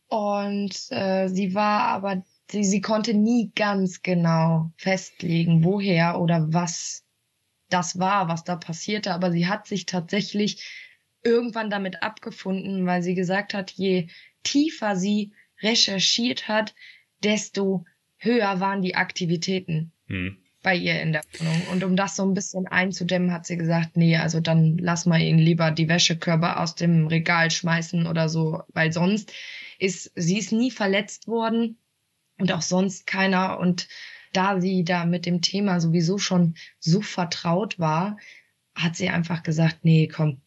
Und 0.08 0.72
äh, 0.90 1.28
sie 1.28 1.54
war 1.54 1.82
aber, 1.82 2.24
sie, 2.50 2.64
sie 2.64 2.80
konnte 2.80 3.14
nie 3.14 3.52
ganz 3.54 4.02
genau 4.02 4.70
festlegen, 4.76 5.64
woher 5.64 6.20
oder 6.20 6.52
was 6.52 7.04
das 7.68 7.98
war, 7.98 8.28
was 8.28 8.44
da 8.44 8.56
passierte. 8.56 9.12
Aber 9.12 9.30
sie 9.30 9.46
hat 9.46 9.66
sich 9.66 9.86
tatsächlich 9.86 10.64
irgendwann 11.22 11.70
damit 11.70 12.02
abgefunden, 12.02 12.86
weil 12.86 13.02
sie 13.02 13.14
gesagt 13.14 13.54
hat, 13.54 13.70
je 13.72 14.08
tiefer 14.42 14.96
sie 14.96 15.32
recherchiert 15.60 16.48
hat, 16.48 16.74
desto 17.22 17.84
höher 18.16 18.60
waren 18.60 18.82
die 18.82 18.94
Aktivitäten 18.94 19.92
hm. 20.06 20.36
bei 20.62 20.74
ihr 20.74 21.00
in 21.02 21.12
der 21.12 21.22
Wohnung. 21.38 21.62
Und 21.72 21.84
um 21.84 21.96
das 21.96 22.16
so 22.16 22.24
ein 22.24 22.34
bisschen 22.34 22.66
einzudämmen, 22.66 23.32
hat 23.32 23.46
sie 23.46 23.56
gesagt, 23.56 23.96
nee, 23.96 24.16
also 24.16 24.40
dann 24.40 24.78
lass 24.78 25.06
mal 25.06 25.20
ihn 25.20 25.38
lieber 25.38 25.70
die 25.70 25.88
Wäschekörper 25.88 26.60
aus 26.60 26.74
dem 26.74 27.06
Regal 27.06 27.50
schmeißen 27.50 28.06
oder 28.06 28.28
so, 28.28 28.62
weil 28.68 28.92
sonst 28.92 29.32
ist, 29.78 30.12
sie 30.14 30.38
ist 30.38 30.52
nie 30.52 30.70
verletzt 30.70 31.26
worden 31.26 31.78
und 32.38 32.52
auch 32.52 32.62
sonst 32.62 33.06
keiner. 33.06 33.58
Und 33.58 33.88
da 34.32 34.60
sie 34.60 34.84
da 34.84 35.04
mit 35.04 35.26
dem 35.26 35.40
Thema 35.40 35.80
sowieso 35.80 36.18
schon 36.18 36.54
so 36.78 37.00
vertraut 37.00 37.78
war, 37.78 38.18
hat 38.74 38.96
sie 38.96 39.08
einfach 39.08 39.42
gesagt, 39.42 39.78
nee, 39.82 40.08
komm, 40.08 40.40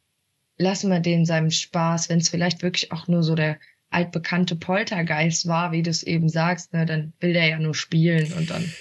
lass 0.57 0.83
mal 0.83 1.01
den 1.01 1.25
seinem 1.25 1.51
Spaß, 1.51 2.09
wenn 2.09 2.19
es 2.19 2.29
vielleicht 2.29 2.61
wirklich 2.61 2.91
auch 2.91 3.07
nur 3.07 3.23
so 3.23 3.35
der 3.35 3.59
altbekannte 3.89 4.55
Poltergeist 4.55 5.47
war, 5.47 5.71
wie 5.71 5.83
du 5.83 5.89
es 5.89 6.03
eben 6.03 6.29
sagst, 6.29 6.73
ne, 6.73 6.85
dann 6.85 7.13
will 7.19 7.33
der 7.33 7.47
ja 7.47 7.59
nur 7.59 7.75
spielen 7.75 8.31
und 8.33 8.49
dann. 8.49 8.71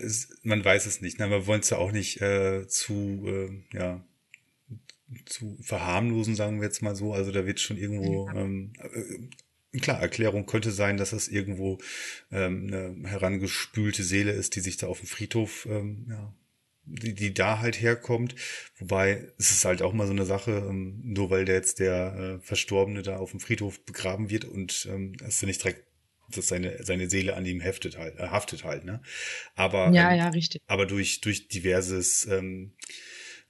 Ist, 0.00 0.28
man 0.42 0.62
weiß 0.62 0.84
es 0.84 1.00
nicht. 1.00 1.18
Ne? 1.18 1.30
Wir 1.30 1.46
wollen 1.46 1.60
es 1.60 1.70
ja 1.70 1.78
auch 1.78 1.92
nicht 1.92 2.20
äh, 2.20 2.66
zu, 2.68 3.24
äh, 3.26 3.62
ja, 3.72 4.04
zu 5.24 5.56
verharmlosen, 5.62 6.34
sagen 6.34 6.60
wir 6.60 6.66
jetzt 6.66 6.82
mal 6.82 6.94
so. 6.94 7.14
Also 7.14 7.32
da 7.32 7.46
wird 7.46 7.58
schon 7.58 7.78
irgendwo, 7.78 8.26
ja. 8.26 8.34
ähm, 8.34 8.74
äh, 8.82 9.28
klar, 9.72 10.00
Erklärung 10.00 10.46
könnte 10.46 10.70
sein, 10.70 10.96
dass 10.96 11.12
es 11.12 11.28
irgendwo 11.28 11.78
ähm, 12.30 12.66
eine 12.66 13.08
herangespülte 13.08 14.02
Seele 14.02 14.32
ist, 14.32 14.56
die 14.56 14.60
sich 14.60 14.76
da 14.76 14.86
auf 14.86 15.00
dem 15.00 15.08
Friedhof 15.08 15.66
ähm, 15.70 16.06
ja, 16.08 16.34
die, 16.84 17.14
die 17.14 17.34
da 17.34 17.58
halt 17.58 17.80
herkommt. 17.80 18.34
Wobei 18.78 19.28
es 19.38 19.50
ist 19.50 19.64
halt 19.64 19.82
auch 19.82 19.92
mal 19.92 20.06
so 20.06 20.12
eine 20.12 20.26
Sache, 20.26 20.52
ähm, 20.68 21.00
nur 21.04 21.30
weil 21.30 21.44
der 21.44 21.56
jetzt 21.56 21.80
der 21.80 22.38
äh, 22.40 22.44
Verstorbene 22.44 23.02
da 23.02 23.18
auf 23.18 23.32
dem 23.32 23.40
Friedhof 23.40 23.84
begraben 23.84 24.30
wird 24.30 24.44
und 24.44 24.88
ähm, 24.90 25.12
hast 25.22 25.42
du 25.42 25.46
nicht 25.46 25.62
direkt 25.62 25.84
dass 26.30 26.48
seine 26.48 26.84
seine 26.84 27.08
Seele 27.08 27.36
an 27.36 27.46
ihm 27.46 27.60
heftet 27.60 27.96
halt, 27.96 28.18
äh, 28.18 28.28
haftet 28.28 28.64
halt, 28.64 28.84
ne? 28.84 29.00
Aber 29.54 29.92
ja, 29.92 30.12
ähm, 30.12 30.18
ja, 30.18 30.28
richtig. 30.28 30.60
Aber 30.66 30.84
durch 30.84 31.22
durch 31.22 31.48
diverses 31.48 32.26
ähm, 32.26 32.72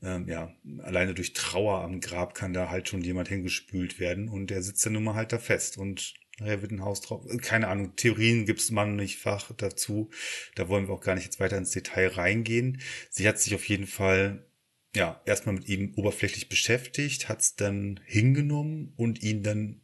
ähm, 0.02 0.28
ja, 0.28 0.52
alleine 0.82 1.14
durch 1.14 1.32
Trauer 1.32 1.82
am 1.82 2.00
Grab 2.00 2.34
kann 2.34 2.52
da 2.52 2.70
halt 2.70 2.88
schon 2.88 3.02
jemand 3.02 3.28
hingespült 3.28 3.98
werden 3.98 4.28
und 4.28 4.48
der 4.48 4.62
sitzt 4.62 4.84
dann 4.86 4.92
nun 4.94 5.04
mal 5.04 5.14
halt 5.14 5.32
da 5.32 5.38
fest 5.38 5.78
und 5.78 6.14
Nachher 6.40 6.62
wird 6.62 6.70
ein 6.70 6.82
Haus 6.82 7.00
drauf. 7.00 7.24
Keine 7.42 7.68
Ahnung, 7.68 7.96
Theorien 7.96 8.46
gibt's 8.46 8.70
mannigfach 8.70 9.50
dazu. 9.56 10.10
Da 10.54 10.68
wollen 10.68 10.86
wir 10.86 10.94
auch 10.94 11.00
gar 11.00 11.14
nicht 11.14 11.24
jetzt 11.24 11.40
weiter 11.40 11.58
ins 11.58 11.72
Detail 11.72 12.08
reingehen. 12.08 12.80
Sie 13.10 13.26
hat 13.26 13.40
sich 13.40 13.54
auf 13.54 13.68
jeden 13.68 13.86
Fall 13.86 14.46
ja 14.94 15.20
erstmal 15.26 15.54
mit 15.54 15.68
ihm 15.68 15.94
oberflächlich 15.96 16.48
beschäftigt, 16.48 17.28
hat's 17.28 17.56
dann 17.56 18.00
hingenommen 18.04 18.92
und 18.96 19.22
ihn 19.22 19.42
dann 19.42 19.80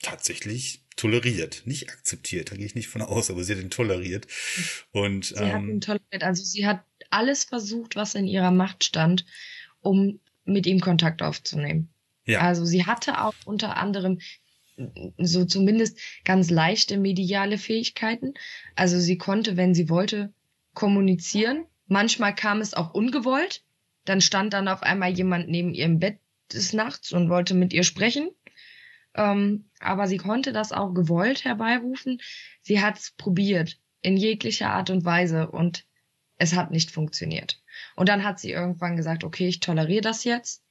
tatsächlich 0.00 0.84
toleriert, 0.96 1.62
nicht 1.64 1.90
akzeptiert, 1.90 2.50
da 2.50 2.56
gehe 2.56 2.66
ich 2.66 2.74
nicht 2.74 2.88
von 2.88 3.00
aus, 3.00 3.30
aber 3.30 3.44
sie 3.44 3.54
hat 3.54 3.62
ihn 3.62 3.70
toleriert. 3.70 4.26
Und 4.90 5.26
sie 5.26 5.36
ähm, 5.36 5.52
hat 5.52 5.62
ihn 5.62 5.80
toleriert, 5.80 6.22
also 6.22 6.44
sie 6.44 6.66
hat 6.66 6.84
alles 7.12 7.44
versucht, 7.44 7.96
was 7.96 8.14
in 8.14 8.26
ihrer 8.26 8.50
Macht 8.50 8.84
stand, 8.84 9.24
um 9.80 10.20
mit 10.44 10.66
ihm 10.66 10.80
Kontakt 10.80 11.22
aufzunehmen. 11.22 11.88
Ja. 12.24 12.40
Also 12.40 12.64
sie 12.64 12.86
hatte 12.86 13.22
auch 13.22 13.34
unter 13.44 13.76
anderem 13.76 14.18
so 15.18 15.44
zumindest 15.44 15.98
ganz 16.24 16.50
leichte 16.50 16.96
mediale 16.96 17.58
Fähigkeiten. 17.58 18.34
Also 18.74 18.98
sie 18.98 19.18
konnte, 19.18 19.56
wenn 19.56 19.74
sie 19.74 19.88
wollte, 19.88 20.32
kommunizieren. 20.74 21.66
Manchmal 21.86 22.34
kam 22.34 22.60
es 22.60 22.74
auch 22.74 22.94
ungewollt. 22.94 23.64
Dann 24.04 24.20
stand 24.20 24.52
dann 24.52 24.68
auf 24.68 24.82
einmal 24.82 25.12
jemand 25.12 25.48
neben 25.48 25.74
ihrem 25.74 25.98
Bett 25.98 26.18
des 26.52 26.72
Nachts 26.72 27.12
und 27.12 27.28
wollte 27.28 27.54
mit 27.54 27.72
ihr 27.72 27.84
sprechen. 27.84 28.30
Ähm, 29.14 29.66
aber 29.78 30.06
sie 30.06 30.16
konnte 30.16 30.52
das 30.52 30.72
auch 30.72 30.94
gewollt 30.94 31.44
herbeirufen. 31.44 32.20
Sie 32.62 32.80
hat 32.80 32.98
es 32.98 33.10
probiert 33.12 33.78
in 34.00 34.16
jeglicher 34.16 34.70
Art 34.70 34.90
und 34.90 35.04
Weise 35.04 35.50
und 35.50 35.84
es 36.42 36.56
hat 36.56 36.72
nicht 36.72 36.90
funktioniert. 36.90 37.62
Und 37.94 38.08
dann 38.08 38.24
hat 38.24 38.40
sie 38.40 38.50
irgendwann 38.50 38.96
gesagt, 38.96 39.22
okay, 39.22 39.46
ich 39.46 39.60
toleriere 39.60 40.00
das 40.00 40.24
jetzt. 40.24 40.64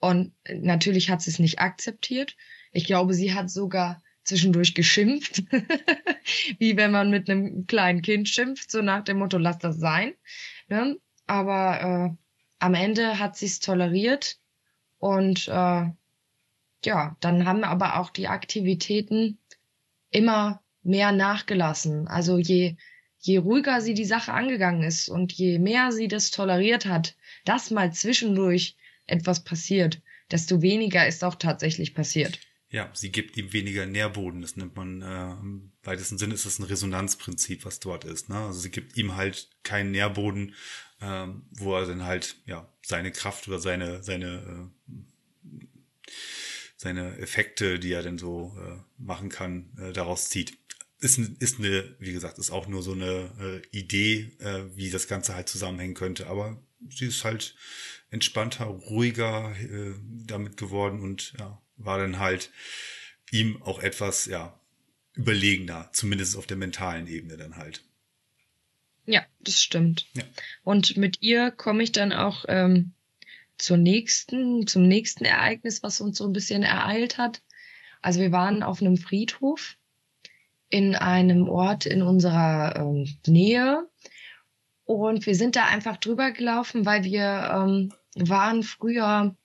Und 0.00 0.32
natürlich 0.48 1.10
hat 1.10 1.20
sie 1.20 1.30
es 1.30 1.38
nicht 1.38 1.58
akzeptiert. 1.58 2.34
Ich 2.72 2.86
glaube, 2.86 3.12
sie 3.12 3.34
hat 3.34 3.50
sogar 3.50 4.02
zwischendurch 4.24 4.74
geschimpft, 4.74 5.44
wie 6.58 6.78
wenn 6.78 6.92
man 6.92 7.10
mit 7.10 7.28
einem 7.28 7.66
kleinen 7.66 8.00
Kind 8.00 8.28
schimpft, 8.28 8.70
so 8.70 8.80
nach 8.80 9.04
dem 9.04 9.18
Motto, 9.18 9.36
lass 9.36 9.58
das 9.58 9.78
sein. 9.78 10.14
Ne? 10.68 10.96
Aber 11.26 11.80
äh, 11.82 12.16
am 12.58 12.74
Ende 12.74 13.18
hat 13.18 13.36
sie 13.36 13.46
es 13.46 13.60
toleriert 13.60 14.38
und 14.98 15.46
äh, 15.48 15.90
ja, 16.84 17.16
dann 17.20 17.44
haben 17.44 17.64
aber 17.64 17.98
auch 17.98 18.08
die 18.08 18.28
Aktivitäten 18.28 19.38
immer 20.10 20.62
mehr 20.82 21.12
nachgelassen. 21.12 22.08
Also 22.08 22.38
je, 22.38 22.76
je 23.22 23.38
ruhiger 23.38 23.80
sie 23.80 23.94
die 23.94 24.04
Sache 24.04 24.32
angegangen 24.32 24.82
ist 24.82 25.08
und 25.08 25.32
je 25.32 25.58
mehr 25.58 25.92
sie 25.92 26.08
das 26.08 26.30
toleriert 26.30 26.86
hat, 26.86 27.16
dass 27.44 27.70
mal 27.70 27.92
zwischendurch 27.92 28.76
etwas 29.06 29.44
passiert, 29.44 30.00
desto 30.30 30.60
weniger 30.60 31.06
ist 31.06 31.24
auch 31.24 31.36
tatsächlich 31.36 31.94
passiert. 31.94 32.38
Ja, 32.68 32.90
sie 32.94 33.12
gibt 33.12 33.36
ihm 33.36 33.52
weniger 33.52 33.86
Nährboden. 33.86 34.40
Das 34.40 34.56
nennt 34.56 34.74
man 34.76 35.02
äh, 35.02 35.32
im 35.32 35.72
weitesten 35.82 36.18
Sinne 36.18 36.34
ist 36.34 36.46
es 36.46 36.58
ein 36.58 36.64
Resonanzprinzip, 36.64 37.64
was 37.64 37.80
dort 37.80 38.04
ist. 38.04 38.28
Ne? 38.28 38.36
Also 38.36 38.60
sie 38.60 38.70
gibt 38.70 38.96
ihm 38.96 39.14
halt 39.14 39.50
keinen 39.62 39.90
Nährboden, 39.90 40.54
ähm, 41.00 41.42
wo 41.50 41.76
er 41.76 41.86
dann 41.86 42.04
halt 42.04 42.36
ja 42.46 42.66
seine 42.82 43.12
Kraft 43.12 43.46
oder 43.46 43.58
seine 43.58 44.02
seine 44.02 44.70
äh, 44.88 46.12
seine 46.76 47.18
Effekte, 47.18 47.78
die 47.78 47.92
er 47.92 48.02
denn 48.02 48.18
so 48.18 48.56
äh, 48.58 48.80
machen 48.98 49.28
kann, 49.28 49.70
äh, 49.78 49.92
daraus 49.92 50.30
zieht. 50.30 50.56
Ist, 51.02 51.18
ist 51.18 51.58
eine, 51.58 51.94
wie 51.98 52.12
gesagt, 52.12 52.38
ist 52.38 52.50
auch 52.50 52.68
nur 52.68 52.82
so 52.82 52.92
eine 52.92 53.62
äh, 53.72 53.76
Idee, 53.76 54.32
äh, 54.38 54.64
wie 54.74 54.88
das 54.88 55.08
Ganze 55.08 55.34
halt 55.34 55.48
zusammenhängen 55.48 55.94
könnte. 55.94 56.28
Aber 56.28 56.62
sie 56.88 57.06
ist 57.06 57.24
halt 57.24 57.54
entspannter, 58.10 58.64
ruhiger 58.64 59.54
äh, 59.60 59.94
damit 60.26 60.56
geworden 60.56 61.00
und 61.00 61.34
ja, 61.38 61.60
war 61.76 61.98
dann 61.98 62.18
halt 62.18 62.50
ihm 63.30 63.60
auch 63.62 63.80
etwas, 63.80 64.26
ja, 64.26 64.58
überlegener, 65.14 65.90
zumindest 65.92 66.36
auf 66.36 66.46
der 66.46 66.56
mentalen 66.56 67.06
Ebene 67.06 67.36
dann 67.36 67.56
halt. 67.56 67.82
Ja, 69.04 69.26
das 69.40 69.60
stimmt. 69.60 70.06
Ja. 70.14 70.22
Und 70.62 70.96
mit 70.96 71.20
ihr 71.20 71.50
komme 71.50 71.82
ich 71.82 71.92
dann 71.92 72.12
auch 72.12 72.44
ähm, 72.48 72.92
zur 73.58 73.76
nächsten, 73.76 74.66
zum 74.66 74.86
nächsten 74.86 75.24
Ereignis, 75.24 75.82
was 75.82 76.00
uns 76.00 76.18
so 76.18 76.24
ein 76.24 76.32
bisschen 76.32 76.62
ereilt 76.62 77.18
hat. 77.18 77.42
Also 78.00 78.20
wir 78.20 78.32
waren 78.32 78.62
auf 78.62 78.80
einem 78.80 78.96
Friedhof 78.96 79.76
in 80.72 80.96
einem 80.96 81.48
Ort 81.48 81.84
in 81.84 82.00
unserer 82.00 82.76
ähm, 82.76 83.06
Nähe 83.26 83.86
und 84.84 85.26
wir 85.26 85.34
sind 85.34 85.54
da 85.54 85.66
einfach 85.66 85.98
drüber 85.98 86.32
gelaufen, 86.32 86.86
weil 86.86 87.04
wir 87.04 87.50
ähm, 87.54 87.92
waren 88.16 88.62
früher 88.62 89.36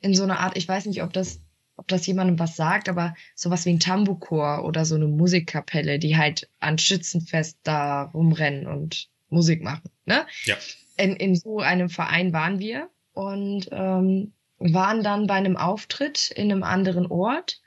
in 0.00 0.14
so 0.14 0.22
einer 0.22 0.38
Art, 0.38 0.56
ich 0.56 0.68
weiß 0.68 0.86
nicht, 0.86 1.02
ob 1.02 1.12
das 1.12 1.40
ob 1.78 1.88
das 1.88 2.06
jemandem 2.06 2.38
was 2.38 2.56
sagt, 2.56 2.88
aber 2.88 3.14
sowas 3.34 3.66
wie 3.66 3.70
ein 3.70 3.80
Tambuchor 3.80 4.64
oder 4.64 4.86
so 4.86 4.94
eine 4.94 5.08
Musikkapelle, 5.08 5.98
die 5.98 6.16
halt 6.16 6.48
an 6.58 6.78
Schützenfest 6.78 7.58
da 7.64 8.04
rumrennen 8.14 8.66
und 8.66 9.10
Musik 9.28 9.62
machen. 9.62 9.90
Ne? 10.06 10.24
Ja. 10.44 10.56
In, 10.96 11.16
in 11.16 11.34
so 11.34 11.58
einem 11.58 11.90
Verein 11.90 12.32
waren 12.32 12.60
wir 12.60 12.88
und 13.12 13.68
ähm, 13.72 14.32
waren 14.58 15.02
dann 15.02 15.26
bei 15.26 15.34
einem 15.34 15.58
Auftritt 15.58 16.30
in 16.30 16.50
einem 16.50 16.62
anderen 16.62 17.06
Ort 17.08 17.60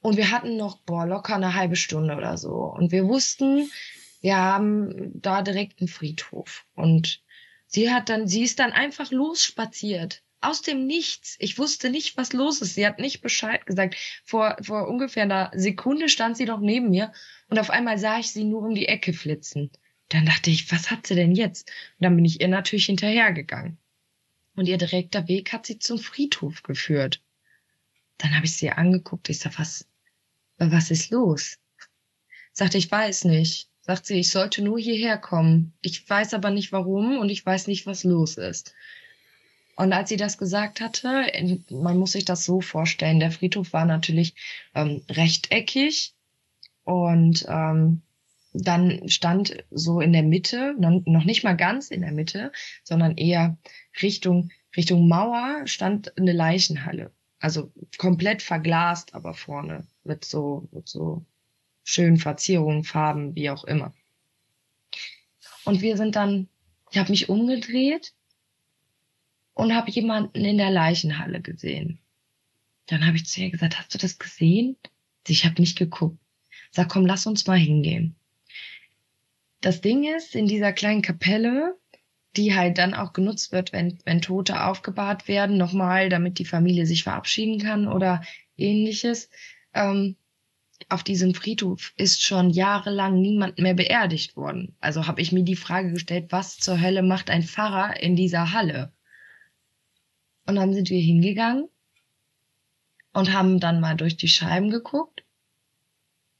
und 0.00 0.16
wir 0.16 0.30
hatten 0.30 0.56
noch 0.56 0.78
boah, 0.78 1.06
locker 1.06 1.36
eine 1.36 1.54
halbe 1.54 1.76
Stunde 1.76 2.16
oder 2.16 2.36
so 2.38 2.54
und 2.54 2.92
wir 2.92 3.06
wussten, 3.06 3.70
wir 4.20 4.36
haben 4.36 5.12
da 5.14 5.42
direkt 5.42 5.80
einen 5.80 5.88
Friedhof 5.88 6.64
und 6.74 7.22
sie 7.66 7.92
hat 7.92 8.08
dann, 8.08 8.26
sie 8.26 8.42
ist 8.42 8.58
dann 8.58 8.72
einfach 8.72 9.10
losspaziert 9.10 10.22
aus 10.40 10.62
dem 10.62 10.86
Nichts. 10.86 11.36
Ich 11.40 11.58
wusste 11.58 11.90
nicht, 11.90 12.16
was 12.16 12.32
los 12.32 12.60
ist. 12.60 12.74
Sie 12.74 12.86
hat 12.86 12.98
nicht 12.98 13.22
Bescheid 13.22 13.66
gesagt. 13.66 13.96
Vor, 14.24 14.56
vor 14.62 14.88
ungefähr 14.88 15.24
einer 15.24 15.50
Sekunde 15.54 16.08
stand 16.08 16.36
sie 16.36 16.44
doch 16.44 16.60
neben 16.60 16.90
mir 16.90 17.12
und 17.48 17.58
auf 17.58 17.70
einmal 17.70 17.98
sah 17.98 18.18
ich 18.18 18.30
sie 18.30 18.44
nur 18.44 18.62
um 18.62 18.74
die 18.74 18.88
Ecke 18.88 19.12
flitzen. 19.12 19.70
Dann 20.10 20.26
dachte 20.26 20.50
ich, 20.50 20.70
was 20.72 20.90
hat 20.90 21.06
sie 21.06 21.14
denn 21.14 21.34
jetzt? 21.34 21.68
Und 21.98 22.04
dann 22.04 22.16
bin 22.16 22.24
ich 22.24 22.40
ihr 22.40 22.48
natürlich 22.48 22.86
hinterhergegangen. 22.86 23.78
Und 24.54 24.66
ihr 24.66 24.78
direkter 24.78 25.28
Weg 25.28 25.52
hat 25.52 25.66
sie 25.66 25.78
zum 25.78 25.98
Friedhof 25.98 26.62
geführt. 26.62 27.20
Dann 28.16 28.34
habe 28.34 28.46
ich 28.46 28.56
sie 28.56 28.70
angeguckt. 28.70 29.28
Ich 29.28 29.38
sag, 29.38 29.58
was, 29.58 29.86
was 30.58 30.90
ist 30.90 31.10
los? 31.10 31.58
Sagte, 32.52 32.78
ich 32.78 32.90
weiß 32.90 33.24
nicht. 33.24 33.68
Sagt 33.80 34.06
sie, 34.06 34.20
ich 34.20 34.30
sollte 34.30 34.62
nur 34.62 34.78
hierher 34.78 35.16
kommen. 35.16 35.72
Ich 35.80 36.08
weiß 36.08 36.34
aber 36.34 36.50
nicht 36.50 36.72
warum 36.72 37.18
und 37.18 37.30
ich 37.30 37.44
weiß 37.44 37.68
nicht, 37.68 37.86
was 37.86 38.04
los 38.04 38.36
ist. 38.36 38.74
Und 39.76 39.92
als 39.92 40.08
sie 40.08 40.16
das 40.16 40.38
gesagt 40.38 40.80
hatte, 40.80 41.24
man 41.70 41.96
muss 41.98 42.12
sich 42.12 42.24
das 42.24 42.44
so 42.44 42.60
vorstellen, 42.60 43.20
der 43.20 43.30
Friedhof 43.30 43.72
war 43.72 43.84
natürlich 43.84 44.34
ähm, 44.74 45.02
rechteckig 45.08 46.14
und 46.82 47.46
ähm, 47.48 48.02
dann 48.52 49.08
stand 49.08 49.64
so 49.70 50.00
in 50.00 50.12
der 50.12 50.24
Mitte, 50.24 50.74
noch 50.78 51.24
nicht 51.24 51.44
mal 51.44 51.56
ganz 51.56 51.90
in 51.90 52.00
der 52.00 52.12
Mitte, 52.12 52.50
sondern 52.82 53.16
eher 53.16 53.56
Richtung, 54.02 54.50
Richtung 54.76 55.06
Mauer 55.06 55.62
stand 55.66 56.18
eine 56.18 56.32
Leichenhalle. 56.32 57.12
Also 57.38 57.72
komplett 57.98 58.42
verglast, 58.42 59.14
aber 59.14 59.32
vorne 59.32 59.86
mit 60.08 60.24
so, 60.24 60.68
mit 60.72 60.88
so 60.88 61.24
schönen 61.84 62.16
Verzierungen, 62.16 62.82
Farben, 62.82 63.34
wie 63.36 63.50
auch 63.50 63.64
immer. 63.64 63.94
Und 65.64 65.80
wir 65.80 65.96
sind 65.96 66.16
dann, 66.16 66.48
ich 66.90 66.98
habe 66.98 67.10
mich 67.10 67.28
umgedreht 67.28 68.12
und 69.54 69.74
habe 69.74 69.90
jemanden 69.90 70.44
in 70.44 70.58
der 70.58 70.70
Leichenhalle 70.70 71.40
gesehen. 71.40 72.00
Dann 72.86 73.06
habe 73.06 73.16
ich 73.16 73.26
zu 73.26 73.40
ihr 73.40 73.50
gesagt, 73.50 73.78
hast 73.78 73.94
du 73.94 73.98
das 73.98 74.18
gesehen? 74.18 74.76
Ich 75.26 75.44
habe 75.44 75.60
nicht 75.60 75.76
geguckt. 75.76 76.18
Sag, 76.70 76.88
komm, 76.88 77.06
lass 77.06 77.26
uns 77.26 77.46
mal 77.46 77.58
hingehen. 77.58 78.16
Das 79.60 79.80
Ding 79.80 80.04
ist, 80.04 80.34
in 80.34 80.46
dieser 80.46 80.72
kleinen 80.72 81.02
Kapelle, 81.02 81.76
die 82.36 82.54
halt 82.54 82.78
dann 82.78 82.94
auch 82.94 83.12
genutzt 83.12 83.52
wird, 83.52 83.72
wenn, 83.72 83.98
wenn 84.04 84.22
Tote 84.22 84.64
aufgebahrt 84.64 85.28
werden, 85.28 85.56
nochmal, 85.56 86.08
damit 86.08 86.38
die 86.38 86.44
Familie 86.44 86.86
sich 86.86 87.02
verabschieden 87.02 87.60
kann 87.60 87.88
oder 87.88 88.22
ähnliches. 88.56 89.28
Ähm, 89.78 90.16
auf 90.88 91.02
diesem 91.02 91.34
Friedhof 91.34 91.92
ist 91.96 92.22
schon 92.22 92.50
jahrelang 92.50 93.20
niemand 93.20 93.58
mehr 93.58 93.74
beerdigt 93.74 94.36
worden. 94.36 94.76
Also 94.80 95.06
habe 95.06 95.20
ich 95.20 95.32
mir 95.32 95.44
die 95.44 95.56
Frage 95.56 95.92
gestellt, 95.92 96.26
was 96.30 96.58
zur 96.58 96.80
Hölle 96.80 97.02
macht 97.02 97.30
ein 97.30 97.42
Pfarrer 97.42 98.00
in 98.00 98.16
dieser 98.16 98.52
Halle? 98.52 98.92
Und 100.46 100.56
dann 100.56 100.72
sind 100.72 100.90
wir 100.90 101.00
hingegangen 101.00 101.68
und 103.12 103.32
haben 103.32 103.60
dann 103.60 103.80
mal 103.80 103.96
durch 103.96 104.16
die 104.16 104.28
Scheiben 104.28 104.70
geguckt. 104.70 105.24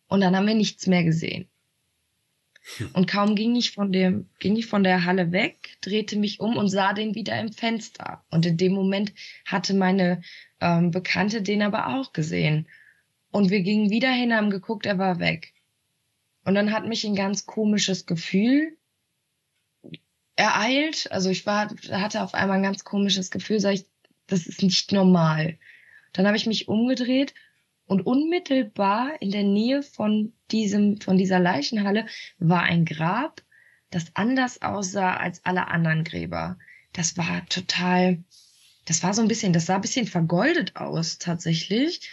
Und 0.08 0.20
dann 0.20 0.34
haben 0.34 0.46
wir 0.46 0.54
nichts 0.54 0.86
mehr 0.86 1.04
gesehen. 1.04 1.48
Und 2.92 3.06
kaum 3.06 3.34
ging 3.34 3.56
ich 3.56 3.72
von 3.72 3.92
dem, 3.92 4.28
ging 4.38 4.56
ich 4.56 4.66
von 4.66 4.84
der 4.84 5.04
Halle 5.04 5.32
weg, 5.32 5.78
drehte 5.80 6.18
mich 6.18 6.40
um 6.40 6.56
und 6.56 6.68
sah 6.68 6.92
den 6.92 7.14
wieder 7.14 7.38
im 7.40 7.52
Fenster. 7.52 8.24
Und 8.30 8.46
in 8.46 8.56
dem 8.56 8.72
Moment 8.72 9.12
hatte 9.44 9.74
meine 9.74 10.22
ähm, 10.60 10.90
Bekannte 10.90 11.42
den 11.42 11.62
aber 11.62 11.88
auch 11.88 12.12
gesehen. 12.12 12.66
Und 13.30 13.50
wir 13.50 13.60
gingen 13.60 13.90
wieder 13.90 14.10
hin, 14.10 14.34
haben 14.34 14.50
geguckt, 14.50 14.86
er 14.86 14.98
war 14.98 15.18
weg. 15.18 15.52
Und 16.44 16.54
dann 16.54 16.72
hat 16.72 16.86
mich 16.86 17.04
ein 17.04 17.14
ganz 17.14 17.46
komisches 17.46 18.06
Gefühl 18.06 18.76
ereilt. 20.36 21.10
Also 21.10 21.28
ich 21.30 21.44
war, 21.46 21.68
hatte 21.90 22.22
auf 22.22 22.34
einmal 22.34 22.58
ein 22.58 22.62
ganz 22.62 22.84
komisches 22.84 23.30
Gefühl, 23.30 23.60
sag 23.60 23.74
ich, 23.74 23.86
das 24.26 24.46
ist 24.46 24.62
nicht 24.62 24.92
normal. 24.92 25.58
Dann 26.12 26.26
habe 26.26 26.36
ich 26.36 26.46
mich 26.46 26.68
umgedreht 26.68 27.34
und 27.86 28.06
unmittelbar 28.06 29.20
in 29.20 29.30
der 29.30 29.42
Nähe 29.42 29.82
von 29.82 30.32
diesem, 30.50 31.00
von 31.00 31.18
dieser 31.18 31.38
Leichenhalle 31.38 32.06
war 32.38 32.62
ein 32.62 32.84
Grab, 32.84 33.42
das 33.90 34.14
anders 34.14 34.62
aussah 34.62 35.16
als 35.16 35.44
alle 35.44 35.68
anderen 35.68 36.04
Gräber. 36.04 36.58
Das 36.92 37.16
war 37.16 37.44
total, 37.46 38.22
das 38.84 39.02
war 39.02 39.14
so 39.14 39.22
ein 39.22 39.28
bisschen, 39.28 39.52
das 39.52 39.66
sah 39.66 39.76
ein 39.76 39.80
bisschen 39.80 40.06
vergoldet 40.06 40.76
aus 40.76 41.18
tatsächlich. 41.18 42.08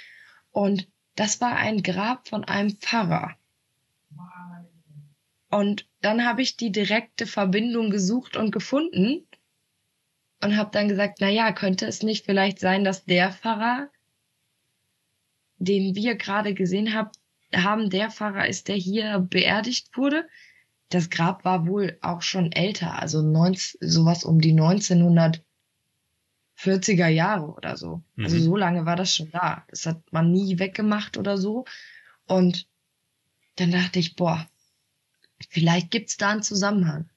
Und 0.51 0.88
das 1.15 1.41
war 1.41 1.55
ein 1.55 1.81
Grab 1.81 2.27
von 2.27 2.43
einem 2.43 2.72
Pfarrer. 2.72 3.36
Und 5.50 5.88
dann 6.01 6.25
habe 6.25 6.41
ich 6.41 6.57
die 6.57 6.72
direkte 6.72 7.25
Verbindung 7.25 7.89
gesucht 7.89 8.35
und 8.35 8.51
gefunden 8.51 9.25
und 10.44 10.57
habe 10.57 10.72
dann 10.72 10.90
gesagt, 10.90 11.20
na 11.22 11.29
ja, 11.29 11.51
könnte 11.53 11.85
es 11.85 12.03
nicht 12.03 12.25
vielleicht 12.25 12.59
sein, 12.59 12.83
dass 12.83 13.05
der 13.05 13.31
Pfarrer, 13.31 13.90
den 15.57 15.96
wir 15.96 16.16
gerade 16.16 16.53
gesehen 16.53 16.94
haben, 16.94 17.09
haben, 17.55 17.90
der 17.90 18.11
Pfarrer 18.11 18.48
ist, 18.48 18.68
der 18.68 18.75
hier 18.75 19.20
beerdigt 19.20 19.96
wurde. 19.96 20.27
Das 20.90 21.09
Grab 21.09 21.46
war 21.46 21.68
wohl 21.68 21.98
auch 22.01 22.22
schon 22.22 22.51
älter, 22.51 23.00
also 23.00 23.22
19, 23.22 23.90
sowas 23.90 24.24
um 24.24 24.42
die 24.42 24.53
1940er 26.57 27.07
Jahre 27.07 27.48
oder 27.48 27.77
so. 27.77 27.87
Also 27.96 28.03
mhm. 28.15 28.25
Also 28.25 28.39
so 28.39 28.55
lange 28.55 28.85
war 28.85 28.96
das 28.96 29.15
schon 29.15 29.31
da. 29.31 29.65
Das 29.70 29.85
hat 29.85 30.01
man 30.11 30.31
nie 30.31 30.59
weggemacht 30.59 31.18
oder 31.18 31.37
so. 31.37 31.65
Und 32.25 32.68
dann 33.55 33.72
dachte 33.72 34.00
ich, 34.00 34.15
boah, 34.15 34.48
vielleicht 35.50 35.91
gibt's 35.91 36.18
da 36.18 36.29
einen 36.29 36.44
Zusammenhang. 36.44 37.09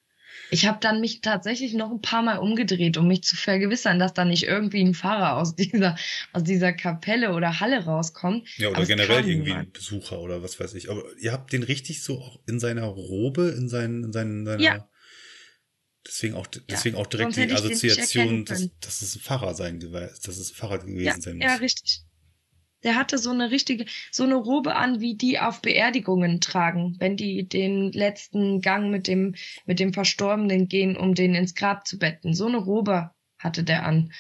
Ich 0.51 0.67
habe 0.67 0.79
dann 0.81 1.01
mich 1.01 1.21
tatsächlich 1.21 1.75
noch 1.75 1.91
ein 1.91 2.01
paar 2.01 2.23
Mal 2.23 2.39
umgedreht, 2.39 2.97
um 2.97 3.07
mich 3.07 3.23
zu 3.23 3.37
vergewissern, 3.37 3.99
dass 3.99 4.15
da 4.15 4.25
nicht 4.25 4.45
irgendwie 4.45 4.83
ein 4.83 4.95
Fahrer 4.95 5.37
aus 5.37 5.55
dieser, 5.57 5.97
aus 6.33 6.45
dieser 6.45 6.73
Kapelle 6.73 7.35
oder 7.35 7.61
Halle 7.61 7.85
rauskommt. 7.85 8.49
Ja, 8.57 8.69
oder 8.71 8.87
generell 8.87 9.29
irgendwie 9.29 9.53
ein 9.53 9.71
Besucher 9.73 10.21
oder 10.21 10.43
was 10.43 10.59
weiß 10.59 10.75
ich. 10.75 10.91
Aber 10.91 11.03
ihr 11.19 11.33
habt 11.33 11.53
den 11.53 11.63
richtig 11.63 12.03
so 12.03 12.19
auch 12.19 12.41
in 12.47 12.61
seiner 12.61 12.85
Robe, 12.85 13.55
in 13.57 13.69
seinen, 13.69 14.05
in 14.05 14.13
seinen, 14.13 14.47
seiner, 14.47 14.63
ja. 14.63 14.89
Deswegen 16.09 16.35
auch, 16.35 16.47
deswegen 16.47 16.97
ja, 16.97 17.03
auch 17.03 17.07
direkt 17.07 17.37
die 17.37 17.53
Assoziation, 17.53 18.45
dass, 18.45 18.69
dass 18.81 19.03
es 19.03 19.15
ein 19.15 19.21
Pfarrer 19.21 19.55
sein, 19.55 19.79
dass 19.79 20.27
es 20.27 20.51
ein 20.51 20.55
Pfarrer 20.55 20.79
gewesen 20.79 21.05
ja, 21.05 21.21
sein 21.21 21.37
muss. 21.37 21.45
Ja, 21.45 21.55
richtig. 21.57 22.03
Der 22.85 22.95
hatte 22.95 23.19
so 23.19 23.31
eine 23.31 23.51
richtige, 23.51 23.87
so 24.13 24.23
eine 24.23 24.37
Robe 24.37 24.77
an, 24.77 25.01
wie 25.01 25.17
die 25.17 25.41
auf 25.41 25.61
Beerdigungen 25.61 26.41
tragen, 26.41 26.97
wenn 27.01 27.17
die 27.17 27.49
den 27.49 27.93
letzten 27.93 28.61
Gang 28.61 28.91
mit 28.91 29.09
dem, 29.09 29.35
mit 29.67 29.81
dem 29.81 29.93
Verstorbenen 29.93 30.69
gehen, 30.69 30.97
um 30.97 31.15
den 31.15 31.35
ins 31.35 31.55
Grab 31.55 31.87
zu 31.87 31.99
betten. 31.99 32.35
So 32.35 32.47
eine 32.47 32.59
Robe 32.59 33.11
hatte 33.39 33.65
der 33.65 33.85
an. 33.85 34.13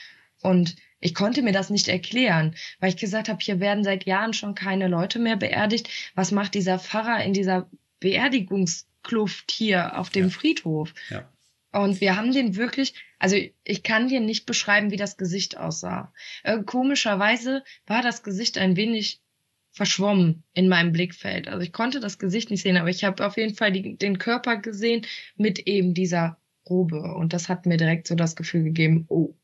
Und 0.43 0.75
ich 1.01 1.15
konnte 1.15 1.43
mir 1.43 1.53
das 1.53 1.71
nicht 1.71 1.87
erklären, 1.87 2.57
weil 2.81 2.91
ich 2.91 2.97
gesagt 2.97 3.29
habe, 3.29 3.39
hier 3.41 3.61
werden 3.61 3.85
seit 3.85 4.07
Jahren 4.07 4.33
schon 4.33 4.57
keine 4.57 4.89
Leute 4.89 5.21
mehr 5.21 5.37
beerdigt. 5.37 5.89
Was 6.17 6.33
macht 6.33 6.55
dieser 6.55 6.81
Pfarrer 6.81 7.23
in 7.25 7.33
dieser 7.33 7.71
Beerdigungskluft 8.01 9.53
hier 9.53 9.97
auf 9.99 10.11
dem 10.11 10.25
ja. 10.25 10.31
Friedhof? 10.31 10.93
Ja. 11.11 11.29
Und 11.73 12.01
wir 12.01 12.17
haben 12.17 12.33
den 12.33 12.57
wirklich, 12.57 12.95
also 13.19 13.37
ich 13.65 13.83
kann 13.83 14.09
dir 14.09 14.21
nicht 14.21 14.47
beschreiben, 14.47 14.91
wie 14.91 14.97
das 14.97 15.17
Gesicht 15.17 15.59
aussah. 15.59 16.13
Äh, 16.43 16.63
komischerweise 16.63 17.63
war 17.87 18.03
das 18.03 18.23
Gesicht 18.23 18.59
ein 18.59 18.77
wenig 18.77 19.21
verschwommen 19.71 20.45
in 20.55 20.69
meinem 20.69 20.93
Blickfeld. 20.93 21.47
Also 21.49 21.61
ich 21.61 21.73
konnte 21.73 22.01
das 22.01 22.19
Gesicht 22.19 22.51
nicht 22.51 22.63
sehen, 22.63 22.77
aber 22.77 22.89
ich 22.89 23.05
habe 23.05 23.25
auf 23.25 23.37
jeden 23.37 23.55
Fall 23.55 23.71
die, 23.71 23.97
den 23.97 24.19
Körper 24.19 24.57
gesehen 24.57 25.07
mit 25.37 25.61
eben 25.61 25.95
dieser 25.95 26.39
Robe. 26.69 27.15
Und 27.15 27.33
das 27.33 27.49
hat 27.49 27.67
mir 27.67 27.77
direkt 27.77 28.07
so 28.07 28.15
das 28.15 28.35
Gefühl 28.35 28.65
gegeben, 28.65 29.05
oh, 29.09 29.35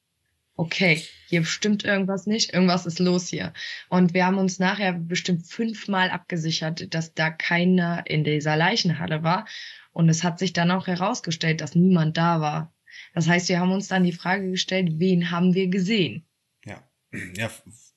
okay, 0.57 1.03
hier 1.29 1.45
stimmt 1.45 1.85
irgendwas 1.85 2.27
nicht, 2.27 2.53
irgendwas 2.53 2.87
ist 2.87 2.99
los 2.99 3.29
hier. 3.29 3.53
Und 3.89 4.15
wir 4.15 4.27
haben 4.27 4.39
uns 4.39 4.59
nachher 4.59 4.93
bestimmt 4.93 5.47
fünfmal 5.47 6.11
abgesichert, 6.11 6.95
dass 6.95 7.15
da 7.15 7.31
keiner 7.31 8.05
in 8.07 8.25
dieser 8.25 8.57
Leichenhalle 8.57 9.23
war. 9.23 9.47
Und 9.95 10.09
es 10.09 10.25
hat 10.25 10.39
sich 10.39 10.53
dann 10.53 10.73
auch 10.73 10.89
herausgestellt, 10.89 11.61
dass 11.61 11.75
niemand 11.75 12.17
da 12.19 12.41
war. 12.41 12.75
Das 13.15 13.29
heißt, 13.29 13.49
wir 13.49 13.61
haben 13.61 13.73
uns 13.73 13.89
dann 13.89 14.05
die 14.05 14.13
Frage 14.13 14.51
gestellt, 14.51 14.99
wen 14.99 15.31
haben 15.31 15.55
wir 15.55 15.69
gesehen? 15.69 16.27
Ja, 16.67 16.87
ja, 17.37 17.51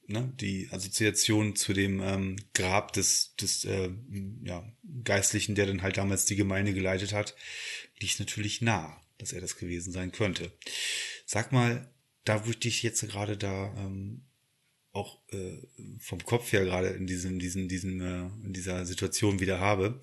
ne, 0.05 0.31
die 0.39 0.69
Assoziation 0.71 1.55
zu 1.55 1.73
dem 1.73 1.99
ähm, 2.01 2.35
Grab 2.53 2.93
des, 2.93 3.35
des 3.35 3.65
äh, 3.65 3.89
ja, 4.43 4.63
Geistlichen, 5.03 5.55
der 5.55 5.65
dann 5.65 5.81
halt 5.81 5.97
damals 5.97 6.25
die 6.25 6.35
Gemeinde 6.35 6.73
geleitet 6.73 7.13
hat, 7.13 7.35
liegt 7.99 8.19
natürlich 8.19 8.61
nah, 8.61 9.01
dass 9.17 9.33
er 9.33 9.41
das 9.41 9.57
gewesen 9.57 9.91
sein 9.91 10.11
könnte. 10.11 10.51
Sag 11.25 11.51
mal, 11.51 11.91
da 12.25 12.45
wo 12.45 12.51
ich 12.51 12.59
dich 12.59 12.83
jetzt 12.83 13.01
gerade 13.09 13.37
da 13.37 13.73
ähm, 13.75 14.21
auch 14.91 15.19
äh, 15.31 15.57
vom 15.99 16.23
Kopf 16.23 16.51
her 16.53 16.63
gerade 16.63 16.89
in 16.89 17.07
diesem, 17.07 17.39
diesen, 17.39 17.67
diesen, 17.67 18.01
äh, 18.01 18.45
in 18.45 18.53
dieser 18.53 18.85
Situation 18.85 19.39
wieder 19.39 19.59
habe, 19.59 20.01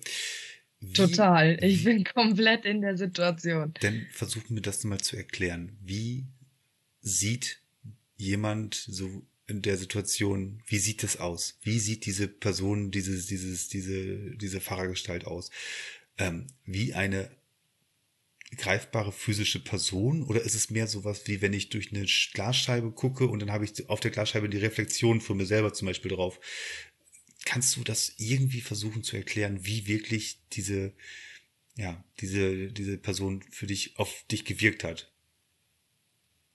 Total. 0.93 1.57
Ich 1.63 1.83
bin 1.83 2.03
komplett 2.03 2.65
in 2.65 2.81
der 2.81 2.97
Situation. 2.97 3.73
Dann 3.81 4.05
versuchen 4.11 4.55
wir 4.55 4.61
das 4.61 4.83
mal 4.83 4.99
zu 4.99 5.15
erklären. 5.17 5.77
Wie 5.81 6.25
sieht 7.01 7.61
jemand 8.17 8.75
so 8.75 9.23
in 9.47 9.61
der 9.61 9.77
Situation, 9.77 10.61
wie 10.65 10.79
sieht 10.79 11.03
das 11.03 11.17
aus? 11.17 11.57
Wie 11.61 11.79
sieht 11.79 12.05
diese 12.05 12.27
Person, 12.27 12.91
dieses, 12.91 13.27
dieses, 13.27 13.67
diese, 13.67 14.35
diese 14.35 14.59
Fahrergestalt 14.59 15.25
aus? 15.25 15.51
Ähm, 16.17 16.47
wie 16.65 16.93
eine 16.93 17.29
greifbare 18.57 19.11
physische 19.11 19.63
Person 19.63 20.23
oder 20.23 20.41
ist 20.41 20.55
es 20.55 20.69
mehr 20.69 20.87
sowas 20.87 21.23
wie 21.25 21.41
wenn 21.41 21.51
ich 21.51 21.69
durch 21.69 21.91
eine 21.91 22.05
Glasscheibe 22.33 22.91
gucke 22.91 23.27
und 23.27 23.41
dann 23.41 23.51
habe 23.51 23.65
ich 23.65 23.89
auf 23.89 23.99
der 23.99 24.11
Glasscheibe 24.11 24.47
die 24.49 24.57
Reflexion 24.57 25.19
von 25.19 25.37
mir 25.37 25.45
selber 25.45 25.73
zum 25.73 25.87
Beispiel 25.87 26.11
drauf? 26.11 26.39
Kannst 27.45 27.77
du 27.77 27.83
das 27.83 28.15
irgendwie 28.17 28.61
versuchen 28.61 29.03
zu 29.03 29.15
erklären, 29.15 29.65
wie 29.65 29.87
wirklich 29.87 30.39
diese, 30.53 30.93
ja, 31.77 32.03
diese, 32.19 32.71
diese 32.71 32.97
Person 32.97 33.43
für 33.51 33.67
dich, 33.67 33.97
auf 33.97 34.25
dich 34.31 34.45
gewirkt 34.45 34.83
hat? 34.83 35.11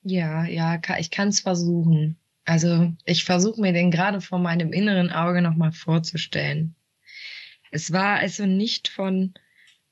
Ja, 0.02 0.44
ja, 0.44 0.80
ich 0.98 1.10
kann 1.10 1.28
es 1.28 1.40
versuchen. 1.40 2.16
Also 2.44 2.92
ich 3.04 3.24
versuche 3.24 3.60
mir 3.60 3.72
den 3.72 3.90
gerade 3.90 4.20
vor 4.20 4.38
meinem 4.38 4.72
inneren 4.72 5.10
Auge 5.10 5.42
nochmal 5.42 5.72
vorzustellen. 5.72 6.74
Es 7.70 7.92
war 7.92 8.18
also 8.18 8.46
nicht 8.46 8.88
von, 8.88 9.34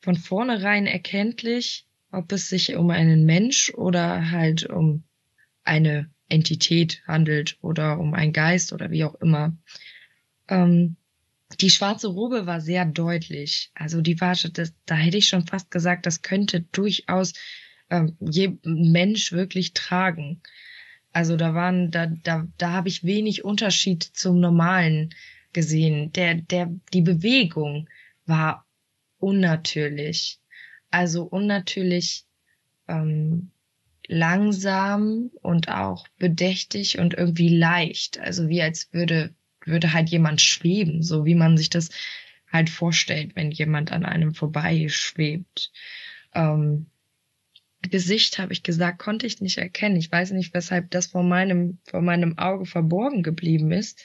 von 0.01 0.17
vornherein 0.17 0.87
erkenntlich, 0.87 1.87
ob 2.11 2.33
es 2.33 2.49
sich 2.49 2.75
um 2.75 2.91
einen 2.91 3.25
Mensch 3.25 3.73
oder 3.75 4.31
halt 4.31 4.65
um 4.65 5.05
eine 5.63 6.11
Entität 6.29 7.03
handelt 7.07 7.59
oder 7.61 7.99
um 7.99 8.15
einen 8.15 8.33
Geist 8.33 8.73
oder 8.73 8.91
wie 8.91 9.05
auch 9.05 9.15
immer. 9.17 9.57
Ähm, 10.49 10.97
die 11.61 11.71
schwarze 11.71 12.09
Robe 12.09 12.47
war 12.47 12.61
sehr 12.61 12.85
deutlich. 12.85 13.71
Also 13.75 14.01
die 14.01 14.21
war, 14.21 14.35
das, 14.35 14.75
da 14.85 14.95
hätte 14.95 15.17
ich 15.17 15.29
schon 15.29 15.47
fast 15.47 15.71
gesagt, 15.71 16.07
das 16.07 16.23
könnte 16.23 16.61
durchaus 16.61 17.33
ähm, 17.91 18.17
je 18.21 18.59
Mensch 18.65 19.33
wirklich 19.33 19.73
tragen. 19.73 20.43
Also 21.13 21.37
da 21.37 21.55
waren, 21.55 21.91
da, 21.91 22.07
da, 22.07 22.47
da 22.59 22.73
habe 22.73 22.89
ich 22.89 23.05
wenig 23.05 23.45
Unterschied 23.45 24.03
zum 24.03 24.41
Normalen 24.41 25.15
gesehen. 25.53 26.13
Der, 26.13 26.35
der, 26.35 26.71
die 26.93 27.03
Bewegung 27.03 27.89
war 28.27 28.67
unnatürlich. 29.19 30.39
Also 30.91 31.25
unnatürlich 31.25 32.25
ähm, 32.89 33.51
langsam 34.07 35.31
und 35.43 35.69
auch 35.69 36.07
bedächtig 36.19 36.99
und 36.99 37.15
irgendwie 37.15 37.57
leicht. 37.57 38.19
Also 38.19 38.49
wie 38.49 38.63
als 38.63 38.93
würde, 38.93 39.35
würde 39.69 39.93
halt 39.93 40.09
jemand 40.11 40.41
schweben, 40.41 41.03
so 41.03 41.25
wie 41.25 41.35
man 41.35 41.57
sich 41.57 41.71
das 41.71 41.91
halt 42.51 42.71
vorstellt, 42.71 43.37
wenn 43.37 43.51
jemand 43.51 43.93
an 43.93 44.05
einem 44.05 44.35
vorbeischwebt. 44.35 45.73
Ähm, 46.35 46.87
Gesicht, 47.83 48.39
habe 48.39 48.53
ich 48.53 48.63
gesagt, 48.63 48.99
konnte 48.99 49.27
ich 49.27 49.41
nicht 49.41 49.59
erkennen. 49.59 49.97
Ich 49.97 50.11
weiß 50.11 50.33
nicht, 50.33 50.53
weshalb 50.53 50.91
das 50.91 51.09
vor 51.09 51.23
meinem, 51.23 51.79
vor 51.85 52.03
meinem 52.03 52.37
Auge 52.37 52.67
verborgen 52.67 53.23
geblieben 53.23 53.71
ist. 53.71 54.03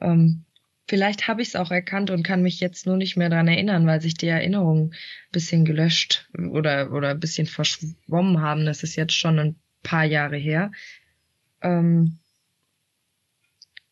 Ähm, 0.00 0.44
vielleicht 0.88 1.28
habe 1.28 1.42
ich 1.42 1.48
es 1.48 1.56
auch 1.56 1.70
erkannt 1.70 2.10
und 2.10 2.24
kann 2.24 2.42
mich 2.42 2.60
jetzt 2.60 2.86
nur 2.86 2.96
nicht 2.96 3.16
mehr 3.16 3.30
dran 3.30 3.48
erinnern, 3.48 3.86
weil 3.86 4.00
sich 4.00 4.14
die 4.14 4.26
Erinnerungen 4.26 4.94
bisschen 5.30 5.64
gelöscht 5.64 6.28
oder, 6.36 6.92
oder 6.92 7.14
bisschen 7.14 7.46
verschwommen 7.46 8.40
haben. 8.40 8.66
Das 8.66 8.82
ist 8.82 8.96
jetzt 8.96 9.14
schon 9.14 9.38
ein 9.38 9.56
paar 9.82 10.04
Jahre 10.04 10.36
her. 10.36 10.72
Ähm, 11.62 12.18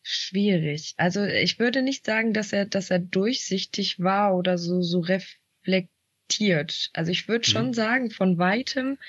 schwierig. 0.07 0.93
Also 0.97 1.23
ich 1.23 1.57
würde 1.57 1.81
nicht 1.81 2.05
sagen, 2.05 2.31
dass 2.33 2.53
er, 2.53 2.65
dass 2.65 2.91
er 2.91 2.99
durchsichtig 2.99 3.99
war 3.99 4.35
oder 4.37 4.59
so, 4.59 4.81
so 4.83 4.99
reflektiert. 4.99 6.91
Also 6.93 7.11
ich 7.11 7.27
würde 7.27 7.49
schon 7.49 7.67
mhm. 7.67 7.73
sagen, 7.73 8.11
von 8.11 8.37
weitem, 8.37 8.99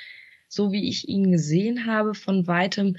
so 0.49 0.73
wie 0.73 0.89
ich 0.89 1.07
ihn 1.07 1.31
gesehen 1.31 1.87
habe, 1.87 2.15
von 2.15 2.47
weitem 2.47 2.97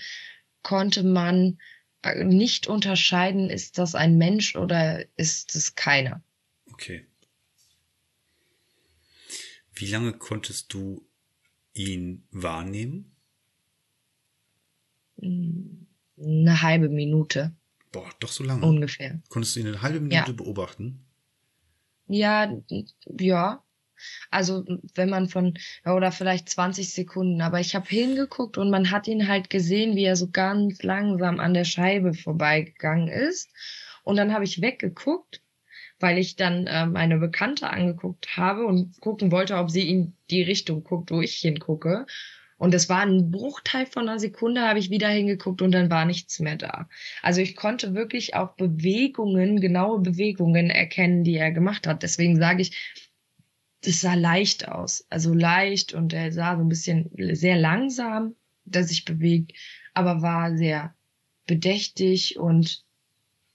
konnte 0.62 1.02
man 1.02 1.58
äh, 2.04 2.24
nicht 2.24 2.68
unterscheiden, 2.68 3.50
ist 3.50 3.80
das 3.80 3.96
ein 3.96 4.18
Mensch 4.18 4.56
oder 4.56 5.04
ist 5.18 5.56
es 5.56 5.74
keiner. 5.74 6.22
Okay. 6.72 7.08
Wie 9.74 9.88
lange 9.88 10.14
konntest 10.14 10.72
du 10.72 11.04
ihn 11.74 12.28
wahrnehmen? 12.30 13.16
Hm, 15.20 15.88
eine 16.20 16.62
halbe 16.62 16.90
Minute. 16.90 17.56
Boah, 17.98 18.10
doch 18.20 18.30
so 18.30 18.44
lange. 18.44 18.64
Ungefähr. 18.64 19.20
Konntest 19.30 19.56
du 19.56 19.62
ihn 19.62 19.68
eine 19.68 19.82
halbe 19.82 20.00
Minute 20.00 20.32
ja. 20.32 20.32
beobachten? 20.32 21.04
Ja, 22.08 22.54
ja. 23.20 23.64
Also 24.30 24.64
wenn 24.94 25.10
man 25.10 25.28
von, 25.28 25.58
oder 25.84 26.12
vielleicht 26.12 26.48
20 26.50 26.94
Sekunden, 26.94 27.42
aber 27.42 27.60
ich 27.60 27.74
habe 27.74 27.88
hingeguckt 27.88 28.60
und 28.60 28.70
man 28.70 28.92
hat 28.92 29.08
ihn 29.08 29.28
halt 29.28 29.50
gesehen, 29.50 29.96
wie 29.96 30.04
er 30.04 30.16
so 30.16 30.30
ganz 30.30 30.84
langsam 30.84 31.40
an 31.40 31.56
der 31.56 31.64
Scheibe 31.64 32.14
vorbeigegangen 32.14 33.08
ist. 33.08 33.50
Und 34.04 34.18
dann 34.18 34.32
habe 34.32 34.44
ich 34.44 34.62
weggeguckt, 34.62 35.42
weil 36.00 36.20
ich 36.20 36.36
dann 36.36 36.68
äh, 36.68 36.86
meine 36.86 37.18
Bekannte 37.18 37.72
angeguckt 37.72 38.38
habe 38.38 38.68
und 38.68 39.02
gucken 39.02 39.32
wollte, 39.32 39.56
ob 39.56 39.72
sie 39.72 39.90
in 39.90 40.14
die 40.30 40.44
Richtung 40.44 40.84
guckt, 40.84 41.10
wo 41.10 41.22
ich 41.22 41.34
hingucke. 41.38 42.06
Und 42.58 42.74
es 42.74 42.89
war 42.89 43.02
ein 43.02 43.30
Bruchteil 43.30 43.86
von 43.86 44.10
einer 44.10 44.20
Sekunde, 44.20 44.62
habe 44.62 44.80
ich 44.80 44.89
wieder 44.89 45.10
hingeguckt 45.10 45.62
und 45.62 45.72
dann 45.72 45.91
war 45.91 46.06
nichts 46.06 46.39
mehr 46.39 46.56
da. 46.56 46.89
Also 47.22 47.41
ich 47.41 47.56
konnte 47.56 47.93
wirklich 47.93 48.36
auch 48.36 48.56
Bewegungen, 48.56 49.62
genaue 49.62 50.00
Bewegungen 50.00 50.70
erkennen, 50.70 51.24
die 51.24 51.36
er 51.36 51.52
gemacht 51.52 51.86
hat. 51.86 52.02
Deswegen 52.02 52.38
sage 52.38 52.63
ich, 52.63 52.98
das 53.82 54.02
sah 54.02 54.15
leicht 54.15 54.67
aus. 54.67 55.06
Also 55.10 55.34
leicht 55.34 55.93
und 55.93 56.13
er 56.13 56.32
sah 56.32 56.56
so 56.56 56.63
ein 56.63 56.70
bisschen 56.70 57.12
sehr 57.36 57.58
langsam, 57.58 58.36
dass 58.65 58.88
sich 58.88 59.06
bewegt, 59.06 59.54
aber 59.93 60.22
war 60.22 60.58
sehr 60.58 60.96
bedächtig 61.46 62.38
und 62.38 62.84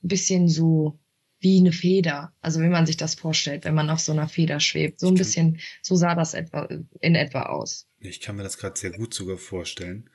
ein 0.03 0.09
bisschen 0.09 0.49
so 0.49 0.99
wie 1.43 1.59
eine 1.59 1.73
Feder. 1.73 2.33
Also 2.41 2.61
wie 2.61 2.69
man 2.69 2.87
sich 2.87 2.97
das 2.97 3.15
vorstellt, 3.15 3.65
wenn 3.65 3.75
man 3.75 3.91
auf 3.91 4.01
so 4.01 4.13
einer 4.13 4.29
Feder 4.29 4.61
schwebt. 4.61 5.01
So 5.01 5.09
ein 5.09 5.15
bisschen, 5.15 5.61
so 5.83 5.97
sah 5.97 6.15
das 6.15 6.35
etwa, 6.35 6.69
in 7.01 7.15
etwa 7.15 7.45
aus. 7.45 7.89
Ich 7.99 8.21
kann 8.21 8.37
mir 8.37 8.43
das 8.43 8.59
gerade 8.59 8.79
sehr 8.79 8.93
gut 8.93 9.13
sogar 9.13 9.39
vorstellen. 9.39 10.09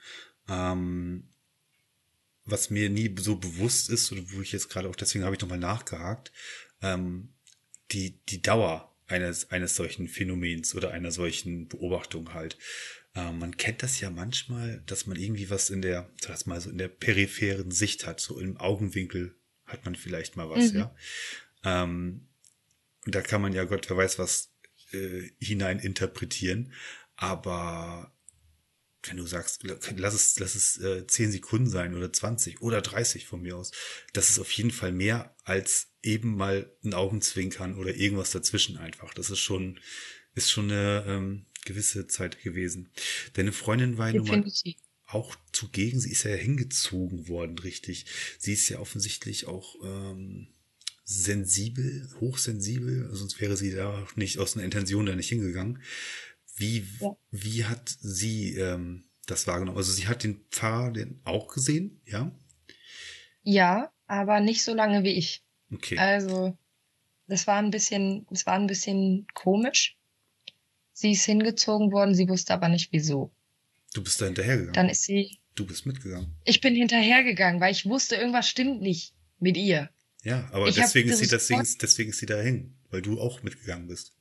Ähm, 0.50 1.30
was 2.46 2.70
mir 2.70 2.90
nie 2.90 3.14
so 3.20 3.36
bewusst 3.36 3.90
ist, 3.90 4.12
oder 4.12 4.22
wo 4.32 4.42
ich 4.42 4.54
jetzt 4.54 4.70
gerade 4.70 4.90
auch, 4.90 4.96
deswegen 4.96 5.26
habe 5.26 5.36
ich 5.36 5.42
nochmal 5.42 5.60
nachgehakt, 5.60 6.32
ähm, 6.82 7.34
die, 7.92 8.20
die 8.30 8.42
Dauer 8.42 8.96
eines, 9.08 9.52
eines 9.52 9.76
solchen 9.76 10.08
Phänomens 10.08 10.76
oder 10.76 10.92
einer 10.92 11.12
solchen 11.12 11.68
Beobachtung 11.68 12.34
halt. 12.34 12.58
Äh, 13.16 13.32
man 13.32 13.58
kennt 13.58 13.84
das 13.84 14.00
ja 14.00 14.10
manchmal, 14.10 14.82
dass 14.86 15.08
man 15.08 15.18
irgendwie 15.18 15.50
was 15.50 15.70
in 15.70 15.82
der, 15.82 16.10
sag 16.22 16.46
mal 16.48 16.62
so 16.62 16.70
in 16.70 16.78
der 16.78 16.88
peripheren 16.88 17.72
Sicht 17.72 18.06
hat, 18.06 18.20
so 18.20 18.40
im 18.40 18.58
Augenwinkel 18.58 19.37
hat 19.68 19.86
man 19.86 19.96
vielleicht 19.96 20.36
mal 20.36 20.50
was, 20.50 20.74
mhm. 20.74 20.80
ja. 20.80 20.96
Ähm, 21.64 22.28
und 23.06 23.16
da 23.16 23.22
kann 23.22 23.42
man 23.42 23.54
ja 23.54 23.64
Gott, 23.64 23.90
wer 23.90 23.98
weiß 23.98 24.20
was 24.20 24.52
äh, 24.92 25.30
hinein 25.40 25.80
interpretieren. 25.80 26.74
Aber 27.16 28.12
wenn 29.04 29.18
du 29.18 29.26
sagst, 29.26 29.64
lass 29.64 30.14
es, 30.14 30.40
lass 30.40 30.56
es 30.56 30.78
äh, 30.80 31.08
10 31.08 31.32
Sekunden 31.32 31.70
sein 31.70 31.96
oder 31.96 32.12
20 32.12 32.62
oder 32.62 32.82
30 32.82 33.26
von 33.26 33.42
mir 33.42 33.56
aus, 33.56 33.72
das 34.14 34.30
ist 34.30 34.40
auf 34.40 34.52
jeden 34.52 34.72
Fall 34.72 34.92
mehr 34.92 35.36
als 35.44 35.90
eben 36.04 36.36
mal 36.36 36.72
ein 36.84 36.94
Augenzwinkern 36.94 37.76
oder 37.76 37.96
irgendwas 37.96 38.32
dazwischen 38.32 38.78
einfach. 38.78 39.14
Das 39.14 39.30
ist 39.30 39.40
schon, 39.40 39.80
ist 40.36 40.52
schon 40.52 40.72
eine 40.72 41.06
ähm, 41.08 41.46
gewisse 41.66 42.08
Zeit 42.08 42.42
gewesen. 42.42 42.90
Deine 43.34 43.52
Freundin 43.52 43.98
war 43.98 44.12
mal 44.14 44.44
auch 45.08 45.36
zugegen, 45.52 46.00
sie 46.00 46.12
ist 46.12 46.24
ja 46.24 46.36
hingezogen 46.36 47.28
worden, 47.28 47.58
richtig. 47.60 48.06
Sie 48.38 48.54
ist 48.54 48.68
ja 48.70 48.80
offensichtlich 48.80 49.48
auch 49.48 49.76
ähm, 49.84 50.48
sensibel, 51.04 52.10
hochsensibel, 52.20 53.10
sonst 53.14 53.40
wäre 53.40 53.56
sie 53.56 53.72
da 53.72 54.06
nicht 54.16 54.40
aus 54.40 54.56
einer 54.56 54.66
Intention 54.66 55.06
da 55.06 55.16
nicht 55.16 55.30
hingegangen. 55.30 55.82
Wie, 56.56 56.86
ja. 57.00 57.16
wie 57.32 57.66
hat 57.66 57.96
sie 58.02 58.56
ähm, 58.56 59.06
das 59.26 59.48
wahrgenommen? 59.48 59.78
Also 59.78 59.94
sie 59.94 60.08
hat 60.08 60.24
den 60.24 60.42
Pfarrer 60.52 60.92
den 60.92 61.22
auch 61.24 61.48
gesehen, 61.48 62.02
ja? 62.06 62.32
Ja, 63.44 63.94
aber 64.08 64.42
nicht 64.42 64.64
so 64.64 64.74
lange 64.74 65.04
wie 65.04 65.14
ich. 65.14 65.44
Okay. 65.72 65.98
Also, 65.98 66.58
das 67.28 67.48
war 67.48 67.58
ein 67.58 67.72
bisschen, 67.72 68.26
es 68.32 68.46
war 68.46 68.56
ein 68.56 68.68
bisschen 68.68 69.28
komisch. 69.34 69.98
Sie 70.92 71.12
ist 71.12 71.26
hingezogen 71.26 71.92
worden, 71.92 72.16
sie 72.16 72.28
wusste 72.28 72.54
aber 72.54 72.68
nicht 72.68 72.92
wieso. 72.92 73.32
Du 73.94 74.04
bist 74.04 74.22
da 74.22 74.26
hinterhergegangen. 74.26 74.74
Dann 74.74 74.90
ist 74.90 75.04
sie. 75.04 75.40
Du 75.56 75.66
bist 75.66 75.86
mitgegangen. 75.86 76.36
Ich 76.46 76.62
bin 76.62 76.76
hinterhergegangen, 76.76 77.60
weil 77.60 77.72
ich 77.72 77.86
wusste, 77.86 78.16
irgendwas 78.16 78.48
stimmt 78.48 78.82
nicht 78.82 79.14
mit 79.40 79.58
ihr. 79.58 79.90
Ja, 80.24 80.48
aber 80.52 80.68
ich 80.68 80.76
deswegen 80.76 81.10
ist 81.10 81.20
sie, 81.20 81.28
deswegen, 81.28 81.66
deswegen 81.82 82.10
ist 82.10 82.20
sie 82.20 82.26
dahin, 82.26 82.76
weil 82.90 83.02
du 83.02 83.20
auch 83.20 83.44
mitgegangen 83.44 83.88
bist. 83.88 84.14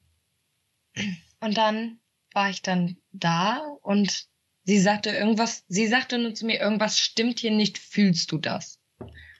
Und 1.40 1.56
dann 1.56 1.98
war 2.32 2.50
ich 2.50 2.62
dann 2.62 2.96
da 3.12 3.58
und 3.82 4.28
sie 4.64 4.78
sagte 4.78 5.10
irgendwas, 5.10 5.64
sie 5.68 5.86
sagte 5.86 6.18
nur 6.18 6.34
zu 6.34 6.46
mir, 6.46 6.60
irgendwas 6.60 6.98
stimmt 6.98 7.40
hier 7.40 7.50
nicht, 7.50 7.78
fühlst 7.78 8.32
du 8.32 8.38
das? 8.38 8.80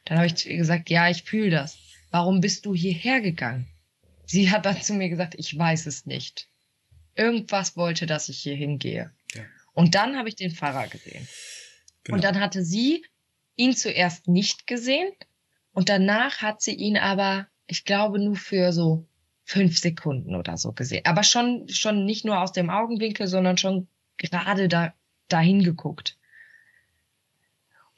Dann 0.05 0.19
habe 0.19 0.27
ich 0.27 0.37
zu 0.37 0.49
ihr 0.49 0.57
gesagt, 0.57 0.91
ja, 0.91 1.09
ich 1.09 1.23
fühle 1.23 1.51
das. 1.51 1.79
Warum 2.11 2.41
bist 2.41 2.67
du 2.67 2.75
hierher 2.75 3.21
gegangen? 3.21 3.67
Sie 4.27 4.51
hat 4.51 4.67
dann 4.67 4.81
zu 4.81 4.95
mir 4.95 5.09
gesagt, 5.09 5.35
ich 5.37 5.57
weiß 5.57 5.87
es 5.87 6.07
nicht. 6.07 6.49
Irgendwas 7.15 7.77
wollte, 7.77 8.07
dass 8.07 8.29
ich 8.29 8.39
hier 8.39 8.57
hingehe. 8.57 9.13
Und 9.77 9.95
dann 9.95 10.17
habe 10.17 10.31
ich 10.31 10.37
den 10.37 10.51
Pfarrer 10.51 10.89
gesehen. 10.89 11.29
Genau. 12.03 12.17
Und 12.17 12.25
dann 12.25 12.41
hatte 12.41 12.65
sie 12.65 13.05
ihn 13.57 13.77
zuerst 13.77 14.27
nicht 14.27 14.67
gesehen 14.67 15.13
und 15.73 15.91
danach 15.91 16.41
hat 16.41 16.63
sie 16.63 16.73
ihn 16.73 16.97
aber, 16.97 17.47
ich 17.67 17.85
glaube, 17.85 18.19
nur 18.19 18.37
für 18.37 18.73
so 18.73 19.07
fünf 19.45 19.79
Sekunden 19.79 20.35
oder 20.35 20.57
so 20.57 20.73
gesehen. 20.73 21.05
Aber 21.05 21.23
schon, 21.23 21.69
schon 21.69 22.07
nicht 22.07 22.25
nur 22.25 22.41
aus 22.41 22.53
dem 22.53 22.71
Augenwinkel, 22.71 23.27
sondern 23.27 23.59
schon 23.59 23.87
gerade 24.17 24.69
da, 24.69 24.95
dahin 25.29 25.63
geguckt. 25.63 26.17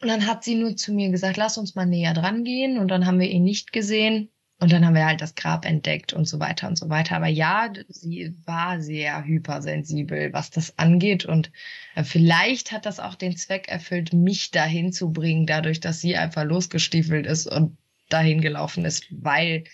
Und 0.00 0.08
dann 0.08 0.26
hat 0.26 0.42
sie 0.42 0.56
nur 0.56 0.76
zu 0.76 0.92
mir 0.92 1.10
gesagt, 1.10 1.36
lass 1.36 1.58
uns 1.58 1.76
mal 1.76 1.86
näher 1.86 2.12
dran 2.12 2.42
gehen. 2.42 2.78
Und 2.78 2.88
dann 2.88 3.06
haben 3.06 3.20
wir 3.20 3.30
ihn 3.30 3.44
nicht 3.44 3.72
gesehen. 3.72 4.30
Und 4.60 4.72
dann 4.72 4.84
haben 4.84 4.94
wir 4.94 5.06
halt 5.06 5.20
das 5.20 5.36
Grab 5.36 5.64
entdeckt 5.64 6.12
und 6.12 6.26
so 6.26 6.40
weiter 6.40 6.66
und 6.66 6.76
so 6.76 6.88
weiter. 6.88 7.16
Aber 7.16 7.28
ja, 7.28 7.72
sie 7.88 8.34
war 8.44 8.80
sehr 8.82 9.24
hypersensibel, 9.24 10.32
was 10.32 10.50
das 10.50 10.76
angeht. 10.78 11.24
Und 11.24 11.52
äh, 11.94 12.02
vielleicht 12.02 12.72
hat 12.72 12.84
das 12.84 12.98
auch 12.98 13.14
den 13.14 13.36
Zweck 13.36 13.68
erfüllt, 13.68 14.12
mich 14.12 14.50
dahin 14.50 14.92
zu 14.92 15.12
bringen, 15.12 15.46
dadurch, 15.46 15.78
dass 15.78 16.00
sie 16.00 16.16
einfach 16.16 16.44
losgestiefelt 16.44 17.24
ist 17.24 17.46
und 17.46 17.76
dahin 18.08 18.40
gelaufen 18.40 18.84
ist, 18.84 19.06
weil 19.10 19.64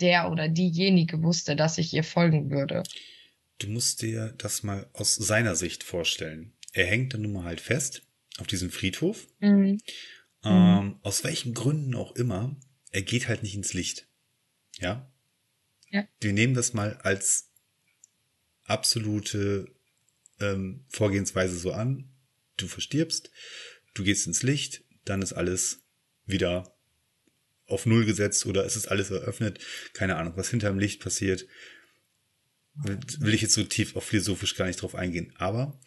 der 0.00 0.30
oder 0.30 0.48
diejenige 0.48 1.22
wusste, 1.22 1.56
dass 1.56 1.78
ich 1.78 1.92
ihr 1.92 2.04
folgen 2.04 2.50
würde. 2.50 2.84
Du 3.58 3.68
musst 3.68 4.00
dir 4.00 4.32
das 4.38 4.62
mal 4.62 4.88
aus 4.92 5.16
seiner 5.16 5.56
Sicht 5.56 5.82
vorstellen. 5.82 6.52
Er 6.72 6.86
hängt 6.86 7.14
dann 7.14 7.22
nun 7.22 7.32
mal 7.32 7.44
halt 7.44 7.60
fest 7.60 8.02
auf 8.38 8.46
diesem 8.46 8.70
Friedhof. 8.70 9.26
Mhm. 9.40 9.80
Ähm, 10.44 11.00
aus 11.02 11.24
welchen 11.24 11.52
Gründen 11.52 11.94
auch 11.94 12.14
immer, 12.14 12.56
er 12.92 13.02
geht 13.02 13.28
halt 13.28 13.42
nicht 13.42 13.54
ins 13.54 13.74
Licht. 13.74 14.06
Ja? 14.80 15.12
Ja. 15.90 16.08
Wir 16.20 16.32
nehmen 16.32 16.54
das 16.54 16.72
mal 16.72 16.96
als 17.02 17.50
absolute 18.64 19.74
ähm, 20.40 20.84
Vorgehensweise 20.88 21.56
so 21.56 21.72
an. 21.72 22.10
Du 22.56 22.66
verstirbst, 22.66 23.30
du 23.94 24.04
gehst 24.04 24.26
ins 24.26 24.42
Licht, 24.42 24.84
dann 25.04 25.22
ist 25.22 25.32
alles 25.32 25.82
wieder 26.26 26.76
auf 27.66 27.86
Null 27.86 28.04
gesetzt 28.04 28.46
oder 28.46 28.64
ist 28.64 28.76
es 28.76 28.88
alles 28.88 29.10
eröffnet. 29.10 29.60
Keine 29.92 30.16
Ahnung, 30.16 30.34
was 30.36 30.50
hinterm 30.50 30.78
Licht 30.78 31.02
passiert. 31.02 31.46
Will 32.74 33.34
ich 33.34 33.42
jetzt 33.42 33.54
so 33.54 33.64
tief 33.64 33.96
auf 33.96 34.04
philosophisch 34.04 34.54
gar 34.54 34.66
nicht 34.66 34.82
drauf 34.82 34.94
eingehen. 34.94 35.32
Aber 35.36 35.80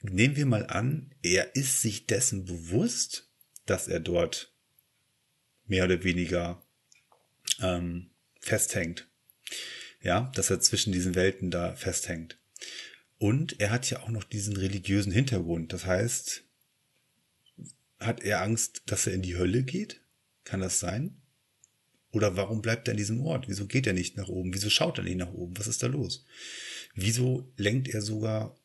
nehmen 0.00 0.36
wir 0.36 0.46
mal 0.46 0.66
an, 0.66 1.14
er 1.22 1.54
ist 1.56 1.82
sich 1.82 2.06
dessen 2.06 2.44
bewusst, 2.44 3.30
dass 3.66 3.88
er 3.88 4.00
dort 4.00 4.54
mehr 5.66 5.84
oder 5.84 6.02
weniger 6.04 6.67
ähm, 7.60 8.10
festhängt. 8.40 9.08
Ja, 10.02 10.30
dass 10.34 10.50
er 10.50 10.60
zwischen 10.60 10.92
diesen 10.92 11.14
Welten 11.14 11.50
da 11.50 11.74
festhängt. 11.74 12.38
Und 13.18 13.60
er 13.60 13.70
hat 13.70 13.90
ja 13.90 14.00
auch 14.00 14.10
noch 14.10 14.24
diesen 14.24 14.56
religiösen 14.56 15.12
Hintergrund. 15.12 15.72
Das 15.72 15.86
heißt, 15.86 16.44
hat 17.98 18.22
er 18.22 18.42
Angst, 18.42 18.82
dass 18.86 19.06
er 19.06 19.12
in 19.12 19.22
die 19.22 19.36
Hölle 19.36 19.64
geht? 19.64 20.00
Kann 20.44 20.60
das 20.60 20.78
sein? 20.78 21.20
Oder 22.10 22.36
warum 22.36 22.62
bleibt 22.62 22.88
er 22.88 22.92
in 22.92 22.98
diesem 22.98 23.20
Ort? 23.20 23.48
Wieso 23.48 23.66
geht 23.66 23.86
er 23.86 23.92
nicht 23.92 24.16
nach 24.16 24.28
oben? 24.28 24.54
Wieso 24.54 24.70
schaut 24.70 24.98
er 24.98 25.04
nicht 25.04 25.18
nach 25.18 25.32
oben? 25.32 25.58
Was 25.58 25.66
ist 25.66 25.82
da 25.82 25.88
los? 25.88 26.24
Wieso 26.94 27.52
lenkt 27.56 27.88
er 27.88 28.00
sogar 28.00 28.57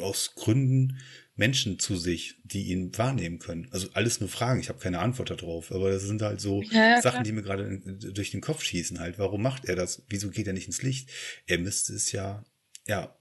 aus 0.00 0.34
Gründen 0.34 0.98
Menschen 1.34 1.78
zu 1.78 1.96
sich, 1.96 2.36
die 2.44 2.64
ihn 2.68 2.96
wahrnehmen 2.98 3.38
können? 3.38 3.68
Also 3.70 3.88
alles 3.94 4.20
nur 4.20 4.28
Fragen, 4.28 4.60
ich 4.60 4.68
habe 4.68 4.78
keine 4.80 4.98
Antwort 4.98 5.30
darauf, 5.30 5.72
aber 5.72 5.90
das 5.90 6.02
sind 6.02 6.22
halt 6.22 6.40
so 6.40 6.62
Ja, 6.62 6.88
ja, 6.88 7.00
Sachen, 7.00 7.12
klar. 7.14 7.24
die 7.24 7.32
mir 7.32 7.42
gerade 7.42 7.80
durch 8.12 8.30
den 8.30 8.40
Kopf 8.40 8.62
schießen 8.62 8.98
halt. 9.00 9.18
Warum 9.18 9.42
macht 9.42 9.64
er 9.66 9.76
das? 9.76 10.02
Wieso 10.08 10.30
geht 10.30 10.46
er 10.46 10.52
nicht 10.52 10.66
ins 10.66 10.82
Licht? 10.82 11.10
Er 11.46 11.58
müsste 11.58 11.94
es 11.94 12.12
ja, 12.12 12.44
ja, 12.86 13.14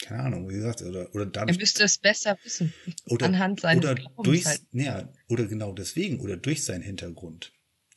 keine 0.00 0.22
Ahnung, 0.24 0.48
wie 0.48 0.54
gesagt, 0.54 0.82
oder, 0.82 1.14
oder 1.14 1.24
Er 1.24 1.30
dadurch, 1.32 1.58
müsste 1.58 1.84
es 1.84 1.98
besser 1.98 2.38
wissen. 2.42 2.72
oder, 3.08 3.26
anhand 3.26 3.60
seines 3.60 3.82
oder 3.82 3.94
Glaubens 3.94 4.26
durch, 4.26 4.44
halt. 4.44 4.60
ja, 4.72 5.12
oder 5.28 5.46
genau 5.46 5.72
deswegen, 5.72 6.20
oder 6.20 6.36
durch 6.36 6.64
seinen 6.64 6.82
Hintergrund, 6.82 7.52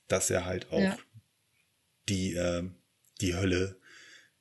dass 0.07 0.29
er 0.29 0.45
halt 0.45 0.71
auch 0.71 0.81
Ja. 0.81 0.97
die, 2.07 2.33
ähm, 2.33 2.75
die 3.21 3.35
Hölle 3.35 3.79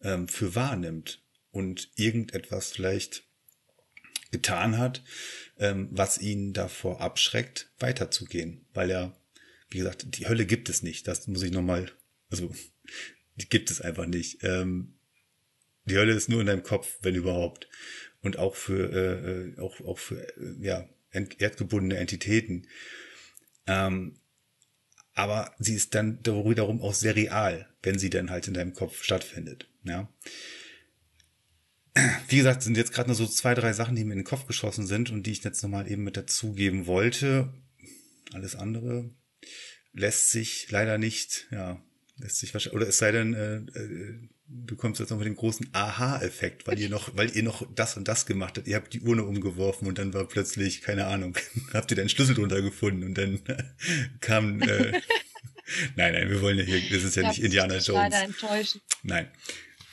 ähm, 0.01 0.29
für 0.29 0.55
wahrnimmt 0.55 1.25
und 1.51 1.91
irgendetwas 1.97 2.71
vielleicht 2.71 3.28
getan 4.31 4.79
hat, 4.79 5.03
ähm, 5.59 5.89
was 5.91 6.19
ihn 6.19 6.53
davor 6.53 7.01
abschreckt, 7.01 7.71
weiterzugehen. 7.79 8.67
Weil 8.75 8.91
er, 8.91 9.17
wie 9.71 9.79
gesagt, 9.79 10.19
die 10.19 10.29
Hölle 10.29 10.47
gibt 10.47 10.69
es 10.69 10.83
nicht. 10.83 11.09
Das 11.09 11.27
muss 11.27 11.43
ich 11.43 11.53
nochmal, 11.53 11.91
also 12.31 12.53
die 13.37 13.49
gibt 13.49 13.71
es 13.71 13.81
einfach 13.81 14.07
nicht. 14.07 14.43
Ähm, 14.43 14.95
die 15.85 15.97
Hölle 15.97 16.13
ist 16.13 16.29
nur 16.29 16.41
in 16.41 16.47
deinem 16.47 16.63
Kopf, 16.63 16.99
wenn 17.03 17.15
überhaupt. 17.15 17.69
Und 18.21 18.37
auch 18.39 18.57
für, 18.57 18.93
äh, 18.93 19.31
äh, 19.31 19.61
auch, 19.61 19.81
auch 19.81 19.99
für 19.99 20.21
äh, 20.37 20.57
ja, 20.61 20.89
erdgebundene 21.13 21.99
Entitäten. 21.99 22.67
Ähm, 23.67 24.19
aber 25.15 25.55
sie 25.59 25.75
ist 25.75 25.95
dann 25.95 26.23
darüber 26.23 26.51
wiederum 26.51 26.81
auch 26.81 26.95
sehr 26.95 27.17
real, 27.17 27.69
wenn 27.83 27.99
sie 27.99 28.11
dann 28.11 28.31
halt 28.31 28.47
in 28.49 28.55
deinem 28.55 28.75
Kopf 28.75 29.03
stattfindet. 29.03 29.69
Ja. 29.85 30.09
Wie 32.29 32.37
gesagt, 32.37 32.63
sind 32.63 32.77
jetzt 32.77 32.93
gerade 32.93 33.09
nur 33.09 33.17
so 33.17 33.27
zwei, 33.27 33.55
drei 33.55 33.73
Sachen, 33.73 33.97
die 33.97 34.05
mir 34.05 34.13
in 34.13 34.21
den 34.21 34.25
Kopf 34.25 34.47
geschossen 34.47 34.87
sind 34.87 35.11
und 35.11 35.25
die 35.25 35.33
ich 35.33 35.45
jetzt 35.45 35.63
nochmal 35.63 35.91
eben 35.91 36.05
mit 36.05 36.17
dazugeben 36.17 36.87
wollte. 36.87 37.53
Alles 38.33 38.57
andere 38.57 39.11
lässt 39.93 40.31
sich 40.31 40.71
leider 40.71 40.99
nicht, 40.99 41.47
ja, 41.51 41.83
lässt 42.19 42.39
sich 42.39 42.53
wahrscheinlich, 42.55 42.77
oder 42.77 42.89
es 42.89 42.99
sei 42.99 43.13
denn, 43.13 43.35
äh, 43.35 43.57
äh, 43.79 44.29
du 44.49 44.77
kommst 44.77 45.01
jetzt 45.01 45.11
noch 45.11 45.19
mit 45.19 45.27
dem 45.27 45.37
großen 45.37 45.69
Aha-Effekt, 45.73 46.67
weil 46.67 46.79
ihr 46.79 46.89
noch, 46.89 47.17
weil 47.17 47.35
ihr 47.37 47.43
noch 47.43 47.67
das 47.75 47.97
und 47.97 48.09
das 48.09 48.27
gemacht 48.27 48.57
habt. 48.57 48.67
Ihr 48.67 48.77
habt 48.77 48.93
die 48.93 49.01
Urne 49.01 49.25
umgeworfen 49.25 49.87
und 49.89 49.99
dann 49.99 50.15
war 50.15 50.27
plötzlich, 50.27 50.83
keine 50.83 51.07
Ahnung, 51.07 51.37
habt 51.73 51.91
ihr 51.91 51.97
deinen 51.97 52.09
Schlüssel 52.09 52.35
drunter 52.35 52.63
gefunden 52.63 53.05
und 53.05 53.15
dann 53.15 53.41
kam, 54.21 54.63
äh, 54.63 54.93
nein, 55.97 56.13
nein, 56.15 56.31
wir 56.31 56.41
wollen 56.41 56.59
ja 56.59 56.65
hier, 56.65 56.81
das 56.91 57.05
ist 57.05 57.17
ja 57.17 57.23
Da 57.23 57.29
nicht 57.29 57.43
Indiana 57.43 57.79
Jones. 57.79 58.13
Leider 58.13 58.23
enttäuschen. 58.23 58.81
Nein. 59.03 59.29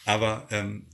Aber 0.06 0.48
ähm, 0.52 0.86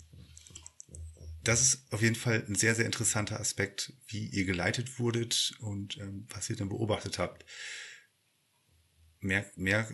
das 1.44 1.62
ist 1.62 1.92
auf 1.94 2.02
jeden 2.02 2.16
Fall 2.16 2.46
ein 2.48 2.56
sehr, 2.56 2.76
sehr 2.76 2.86
interessanter 2.86 3.40
Aspekt, 3.40 3.94
wie 4.08 4.26
ihr 4.28 4.46
geleitet 4.46 5.00
wurdet 5.00 5.54
und 5.60 5.98
ähm, 5.98 6.28
was 6.30 6.50
ihr 6.50 6.56
dann 6.56 6.70
beobachtet 6.70 7.18
habt. 7.20 7.46
Mehr, 9.20 9.46
mehr 9.56 9.88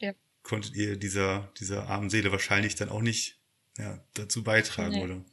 äh, 0.00 0.04
Ja. 0.06 0.12
konntet 0.42 0.74
ihr 0.74 0.96
dieser, 0.96 1.52
dieser 1.58 1.88
armen 1.88 2.10
Seele 2.10 2.32
wahrscheinlich 2.32 2.74
dann 2.74 2.88
auch 2.90 3.00
nicht 3.02 3.38
ja, 3.78 4.02
dazu 4.14 4.42
beitragen, 4.42 4.94
Nee. 4.96 5.04
oder? 5.04 5.24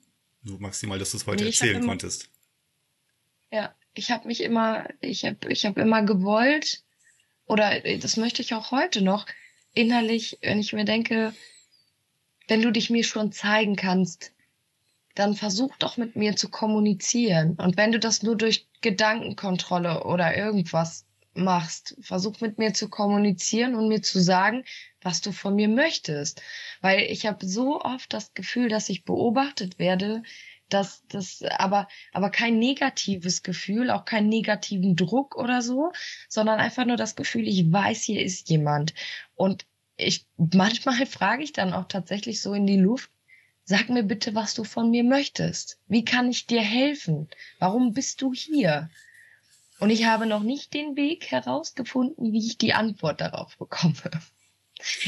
Nur 0.43 0.59
maximal, 0.59 0.99
dass 0.99 1.11
du 1.11 1.17
es 1.17 1.25
heute 1.25 1.43
Nee, 1.43 1.49
erzählen 1.49 1.77
immer- 1.77 1.87
konntest. 1.87 2.29
Ja, 3.51 3.73
ich 3.93 4.11
habe 4.11 4.27
mich 4.27 4.41
immer, 4.41 4.87
ich 5.01 5.25
habe 5.25 5.51
ich 5.51 5.65
hab 5.65 5.77
immer 5.77 6.03
gewollt, 6.03 6.83
oder 7.45 7.83
äh, 7.85 7.97
das 7.97 8.17
möchte 8.17 8.41
ich 8.41 8.53
auch 8.53 8.71
heute 8.71 9.01
noch, 9.01 9.25
innerlich, 9.73 10.37
wenn 10.41 10.59
ich 10.59 10.73
mir 10.73 10.85
denke, 10.85 11.33
wenn 12.47 12.61
du 12.61 12.71
dich 12.71 12.89
mir 12.89 13.03
schon 13.03 13.31
zeigen 13.31 13.75
kannst, 13.75 14.31
dann 15.15 15.33
versuch 15.33 15.75
doch 15.77 15.97
mit 15.97 16.15
mir 16.15 16.35
zu 16.35 16.49
kommunizieren. 16.49 17.55
Und 17.55 17.77
wenn 17.77 17.91
du 17.91 17.99
das 17.99 18.21
nur 18.21 18.35
durch 18.35 18.67
Gedankenkontrolle 18.81 20.03
oder 20.03 20.37
irgendwas 20.37 21.05
machst, 21.33 21.95
versuch 22.01 22.39
mit 22.41 22.57
mir 22.57 22.73
zu 22.73 22.89
kommunizieren 22.89 23.75
und 23.75 23.87
mir 23.87 24.01
zu 24.01 24.19
sagen, 24.19 24.63
was 25.01 25.21
du 25.21 25.31
von 25.31 25.55
mir 25.55 25.67
möchtest. 25.67 26.41
Weil 26.81 27.01
ich 27.01 27.25
habe 27.25 27.45
so 27.45 27.81
oft 27.81 28.13
das 28.13 28.33
Gefühl, 28.33 28.69
dass 28.69 28.89
ich 28.89 29.05
beobachtet 29.05 29.79
werde, 29.79 30.23
dass 30.69 31.03
das 31.07 31.43
aber 31.43 31.87
aber 32.11 32.29
kein 32.29 32.57
negatives 32.57 33.43
Gefühl, 33.43 33.91
auch 33.91 34.05
keinen 34.05 34.29
negativen 34.29 34.95
Druck 34.95 35.35
oder 35.35 35.61
so, 35.61 35.91
sondern 36.27 36.59
einfach 36.59 36.85
nur 36.85 36.97
das 36.97 37.15
Gefühl, 37.15 37.47
ich 37.47 37.71
weiß, 37.71 38.03
hier 38.03 38.23
ist 38.23 38.49
jemand 38.49 38.93
und 39.35 39.65
ich 39.97 40.25
manchmal 40.37 41.05
frage 41.05 41.43
ich 41.43 41.53
dann 41.53 41.73
auch 41.73 41.87
tatsächlich 41.87 42.41
so 42.41 42.53
in 42.53 42.65
die 42.65 42.79
Luft, 42.79 43.11
sag 43.65 43.89
mir 43.89 44.03
bitte, 44.03 44.35
was 44.35 44.53
du 44.53 44.63
von 44.63 44.91
mir 44.91 45.03
möchtest. 45.03 45.79
Wie 45.87 46.05
kann 46.05 46.29
ich 46.29 46.45
dir 46.45 46.61
helfen? 46.61 47.27
Warum 47.59 47.93
bist 47.93 48.21
du 48.21 48.33
hier? 48.33 48.89
Und 49.79 49.89
ich 49.89 50.05
habe 50.05 50.25
noch 50.25 50.43
nicht 50.43 50.73
den 50.73 50.95
Weg 50.95 51.31
herausgefunden, 51.31 52.31
wie 52.31 52.45
ich 52.45 52.57
die 52.57 52.73
Antwort 52.73 53.19
darauf 53.19 53.57
bekomme. 53.57 53.95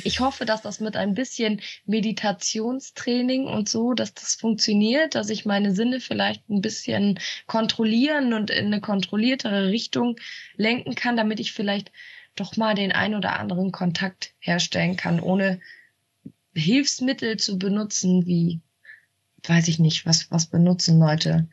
Ich 0.03 0.21
hoffe, 0.21 0.45
dass 0.45 0.61
das 0.61 0.79
mit 0.79 0.95
ein 0.95 1.13
bisschen 1.13 1.61
Meditationstraining 1.85 3.45
und 3.45 3.69
so, 3.69 3.93
dass 3.93 4.13
das 4.13 4.35
funktioniert, 4.35 5.13
dass 5.13 5.29
ich 5.29 5.45
meine 5.45 5.75
Sinne 5.75 5.99
vielleicht 5.99 6.49
ein 6.49 6.61
bisschen 6.61 7.19
kontrollieren 7.47 8.33
und 8.33 8.49
in 8.49 8.67
eine 8.67 8.81
kontrolliertere 8.81 9.67
Richtung 9.67 10.15
lenken 10.55 10.95
kann, 10.95 11.17
damit 11.17 11.39
ich 11.39 11.51
vielleicht 11.51 11.91
doch 12.35 12.55
mal 12.55 12.75
den 12.75 12.91
ein 12.91 13.13
oder 13.13 13.39
anderen 13.39 13.71
Kontakt 13.71 14.33
herstellen 14.39 14.95
kann, 14.95 15.19
ohne 15.19 15.59
Hilfsmittel 16.57 17.37
zu 17.37 17.57
benutzen, 17.57 18.25
wie, 18.25 18.59
weiß 19.45 19.67
ich 19.67 19.79
nicht, 19.79 20.05
was, 20.05 20.29
was 20.31 20.47
benutzen 20.47 20.99
Leute 20.99 21.47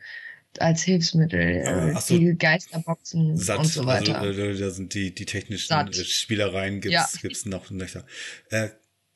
als 0.59 0.83
Hilfsmittel, 0.83 1.39
Äh, 1.39 1.91
äh, 1.91 1.99
so. 1.99 2.17
die 2.17 2.35
Geisterboxen 2.37 3.37
Satt, 3.37 3.59
und 3.59 3.67
so 3.67 3.85
weiter. 3.85 4.19
also 4.19 4.53
da 4.53 4.69
sind 4.71 4.93
die, 4.93 5.13
die 5.13 5.25
technischen 5.25 5.67
Satt. 5.67 5.97
äh, 5.97 6.03
Spielereien 6.05 6.79
gibt's, 6.81 6.93
Ja. 7.15 7.19
gibt's 7.21 7.45
noch 7.45 7.69
und 7.71 7.77
nöcher. 7.77 8.05
Äh, 8.49 8.69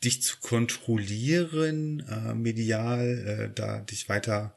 dich 0.04 0.22
zu 0.22 0.38
kontrollieren, 0.40 2.02
äh, 2.10 2.34
medial, 2.34 3.50
äh, 3.50 3.54
da 3.54 3.80
dich 3.82 4.08
weiter 4.10 4.56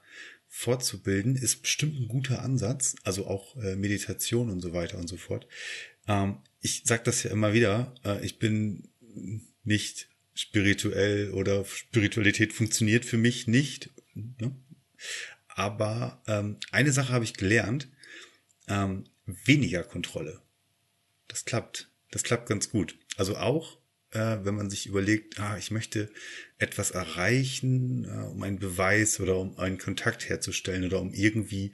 fortzubilden, 0.48 1.34
ist 1.36 1.62
bestimmt 1.62 1.98
ein 1.98 2.08
guter 2.08 2.42
Ansatz. 2.42 2.94
Also 3.04 3.26
auch 3.26 3.56
äh, 3.56 3.74
Meditation 3.76 4.50
und 4.50 4.60
so 4.60 4.72
weiter 4.72 4.98
und 4.98 5.08
so 5.08 5.16
fort. 5.16 5.46
Ähm, 6.08 6.38
ich 6.60 6.82
sag 6.84 7.04
das 7.04 7.22
ja 7.22 7.30
immer 7.30 7.52
wieder, 7.52 7.94
äh, 8.04 8.24
ich 8.24 8.38
bin 8.38 8.88
nicht 9.64 10.08
spirituell 10.34 11.30
oder 11.32 11.64
Spiritualität 11.64 12.52
funktioniert 12.52 13.04
für 13.04 13.18
mich 13.18 13.46
nicht. 13.46 13.90
Ne? 14.14 14.54
Aber 15.48 16.22
ähm, 16.26 16.58
eine 16.70 16.92
Sache 16.92 17.12
habe 17.12 17.24
ich 17.24 17.34
gelernt, 17.34 17.88
ähm, 18.68 19.04
weniger 19.26 19.82
Kontrolle. 19.82 20.40
Das 21.28 21.44
klappt. 21.44 21.90
Das 22.10 22.22
klappt 22.22 22.48
ganz 22.48 22.70
gut. 22.70 22.98
Also 23.16 23.36
auch, 23.36 23.78
äh, 24.10 24.38
wenn 24.42 24.54
man 24.54 24.70
sich 24.70 24.86
überlegt, 24.86 25.38
ah, 25.40 25.56
ich 25.56 25.70
möchte 25.70 26.10
etwas 26.58 26.90
erreichen, 26.90 28.04
äh, 28.04 28.26
um 28.26 28.42
einen 28.42 28.58
Beweis 28.58 29.20
oder 29.20 29.38
um 29.38 29.58
einen 29.58 29.78
Kontakt 29.78 30.28
herzustellen 30.28 30.84
oder 30.84 31.00
um 31.00 31.12
irgendwie 31.12 31.72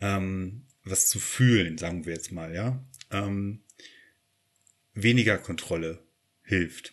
ähm, 0.00 0.62
was 0.84 1.08
zu 1.08 1.20
fühlen, 1.20 1.78
sagen 1.78 2.06
wir 2.06 2.14
jetzt 2.14 2.32
mal, 2.32 2.54
ja. 2.54 2.84
Ähm, 3.10 3.62
weniger 4.94 5.38
Kontrolle 5.38 6.02
hilft. 6.42 6.91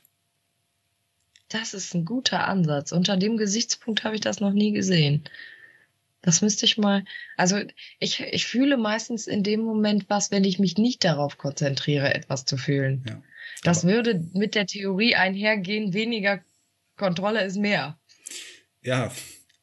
Das 1.49 1.73
ist 1.73 1.93
ein 1.93 2.05
guter 2.05 2.47
Ansatz. 2.47 2.91
Unter 2.91 3.17
dem 3.17 3.37
Gesichtspunkt 3.37 4.03
habe 4.03 4.15
ich 4.15 4.21
das 4.21 4.39
noch 4.39 4.53
nie 4.53 4.71
gesehen. 4.71 5.23
Das 6.21 6.41
müsste 6.41 6.65
ich 6.65 6.77
mal, 6.77 7.05
also 7.37 7.59
ich, 7.99 8.19
ich 8.19 8.45
fühle 8.45 8.77
meistens 8.77 9.25
in 9.25 9.41
dem 9.41 9.61
Moment 9.61 10.05
was, 10.09 10.31
wenn 10.31 10.43
ich 10.43 10.59
mich 10.59 10.77
nicht 10.77 11.03
darauf 11.03 11.37
konzentriere, 11.37 12.13
etwas 12.13 12.45
zu 12.45 12.57
fühlen. 12.57 13.03
Ja. 13.07 13.23
Das 13.63 13.85
würde 13.85 14.23
mit 14.33 14.55
der 14.55 14.67
Theorie 14.67 15.15
einhergehen, 15.15 15.93
weniger 15.93 16.41
Kontrolle 16.97 17.43
ist 17.45 17.57
mehr. 17.57 17.97
Ja, 18.81 19.11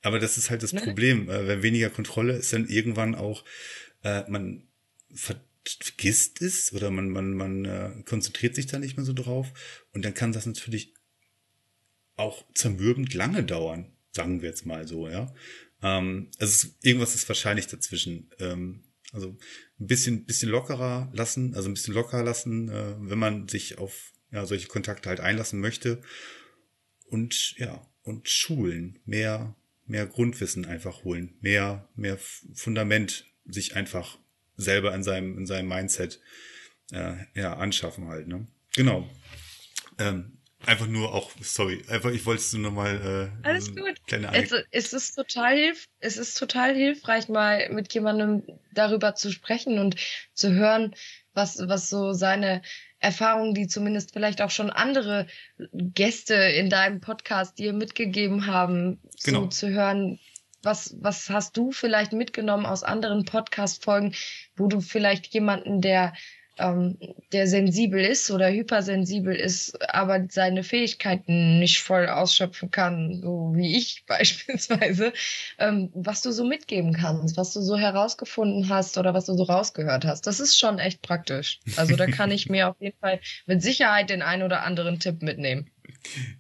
aber 0.02 0.18
das 0.18 0.38
ist 0.38 0.50
halt 0.50 0.62
das 0.62 0.72
Ne? 0.72 0.80
Problem. 0.80 1.28
Äh, 1.28 1.46
wenn 1.46 1.62
weniger 1.62 1.90
Kontrolle 1.90 2.34
ist, 2.34 2.52
dann 2.52 2.68
irgendwann 2.68 3.14
auch, 3.14 3.44
äh, 4.02 4.22
man 4.28 4.62
vergisst 5.14 6.40
es 6.42 6.72
oder 6.72 6.90
man, 6.90 7.10
man, 7.10 7.34
man 7.34 7.64
äh, 7.64 7.90
konzentriert 8.04 8.54
sich 8.54 8.66
da 8.66 8.78
nicht 8.78 8.96
mehr 8.96 9.04
so 9.04 9.12
drauf. 9.12 9.52
Und 9.92 10.04
dann 10.04 10.14
kann 10.14 10.32
das 10.32 10.46
natürlich 10.46 10.94
auch 12.16 12.44
zermürbend 12.54 13.14
lange 13.14 13.44
dauern, 13.44 13.92
sagen 14.12 14.42
wir 14.42 14.48
jetzt 14.48 14.66
mal 14.66 14.86
so, 14.88 15.08
ja. 15.08 15.32
Ähm, 15.82 16.30
also 16.38 16.68
irgendwas 16.82 17.14
ist 17.14 17.28
wahrscheinlich 17.28 17.66
dazwischen. 17.66 18.30
Ähm, 18.38 18.82
also 19.12 19.36
ein 19.78 19.86
bisschen, 19.86 20.24
bisschen 20.24 20.50
lockerer 20.50 21.10
lassen, 21.12 21.54
also 21.54 21.68
ein 21.68 21.74
bisschen 21.74 21.94
lockerer 21.94 22.22
lassen, 22.22 22.68
äh, 22.68 22.94
wenn 22.98 23.18
man 23.18 23.48
sich 23.48 23.78
auf 23.78 24.12
ja, 24.30 24.46
solche 24.46 24.68
Kontakte 24.68 25.08
halt 25.08 25.20
einlassen 25.20 25.60
möchte. 25.60 26.02
Und 27.08 27.56
ja, 27.58 27.86
und 28.02 28.28
schulen, 28.28 28.98
mehr, 29.04 29.54
mehr 29.86 30.06
Grundwissen 30.06 30.64
einfach 30.64 31.04
holen, 31.04 31.36
mehr, 31.40 31.88
mehr 31.94 32.18
Fundament 32.54 33.26
sich 33.44 33.76
einfach 33.76 34.18
selber 34.56 34.94
in 34.94 35.04
seinem, 35.04 35.38
in 35.38 35.46
seinem 35.46 35.68
Mindset 35.68 36.20
äh, 36.90 37.14
ja, 37.34 37.56
anschaffen 37.56 38.08
halt, 38.08 38.26
ne? 38.26 38.46
Genau. 38.74 39.08
Ähm, 39.98 40.35
einfach 40.64 40.86
nur 40.86 41.14
auch, 41.14 41.30
sorry, 41.40 41.82
einfach, 41.88 42.10
ich 42.10 42.24
wollte 42.24 42.40
es 42.40 42.52
nur 42.52 42.62
nochmal 42.62 43.30
äh, 43.44 43.46
Alles 43.46 43.74
gut. 43.74 43.94
kleine 44.06 44.28
Es, 44.34 44.52
Anek 44.52 44.66
es 44.70 44.92
ist 44.92 45.14
total 45.14 45.56
hilf, 45.56 45.86
es 46.00 46.16
ist 46.16 46.38
total 46.38 46.74
hilfreich, 46.74 47.28
mal 47.28 47.68
mit 47.70 47.92
jemandem 47.92 48.42
darüber 48.72 49.14
zu 49.14 49.30
sprechen 49.30 49.78
und 49.78 49.96
zu 50.32 50.52
hören, 50.52 50.94
was, 51.34 51.58
was 51.68 51.88
so 51.90 52.12
seine 52.12 52.62
Erfahrungen, 52.98 53.54
die 53.54 53.66
zumindest 53.66 54.12
vielleicht 54.12 54.40
auch 54.40 54.50
schon 54.50 54.70
andere 54.70 55.26
Gäste 55.72 56.34
in 56.34 56.70
deinem 56.70 57.00
Podcast 57.00 57.58
dir 57.58 57.72
mitgegeben 57.74 58.46
haben, 58.46 59.00
Genau. 59.24 59.42
so 59.42 59.46
zu 59.48 59.68
hören, 59.68 60.18
was, 60.62 60.96
was 61.00 61.28
hast 61.30 61.56
du 61.56 61.70
vielleicht 61.70 62.12
mitgenommen 62.12 62.66
aus 62.66 62.82
anderen 62.82 63.24
Podcast-Folgen, 63.24 64.14
wo 64.56 64.66
du 64.66 64.80
vielleicht 64.80 65.26
jemanden, 65.26 65.80
der 65.80 66.14
ähm, 66.58 66.96
der 67.32 67.46
sensibel 67.46 68.00
ist 68.00 68.30
oder 68.30 68.50
hypersensibel 68.50 69.34
ist, 69.34 69.78
aber 69.92 70.26
seine 70.30 70.62
Fähigkeiten 70.62 71.58
nicht 71.58 71.80
voll 71.80 72.08
ausschöpfen 72.08 72.70
kann, 72.70 73.20
so 73.20 73.52
wie 73.54 73.76
ich 73.76 74.04
beispielsweise, 74.08 75.12
ähm, 75.58 75.90
was 75.94 76.22
du 76.22 76.32
so 76.32 76.44
mitgeben 76.44 76.92
kannst, 76.92 77.36
was 77.36 77.52
du 77.52 77.60
so 77.60 77.76
herausgefunden 77.76 78.68
hast 78.68 78.98
oder 78.98 79.14
was 79.14 79.26
du 79.26 79.34
so 79.34 79.44
rausgehört 79.44 80.04
hast. 80.04 80.26
Das 80.26 80.40
ist 80.40 80.58
schon 80.58 80.78
echt 80.78 81.02
praktisch. 81.02 81.60
Also 81.76 81.96
da 81.96 82.06
kann 82.06 82.30
ich 82.30 82.48
mir 82.48 82.68
auf 82.68 82.76
jeden 82.80 82.98
Fall 82.98 83.20
mit 83.46 83.62
Sicherheit 83.62 84.10
den 84.10 84.22
einen 84.22 84.42
oder 84.42 84.62
anderen 84.62 85.00
Tipp 85.00 85.22
mitnehmen. 85.22 85.70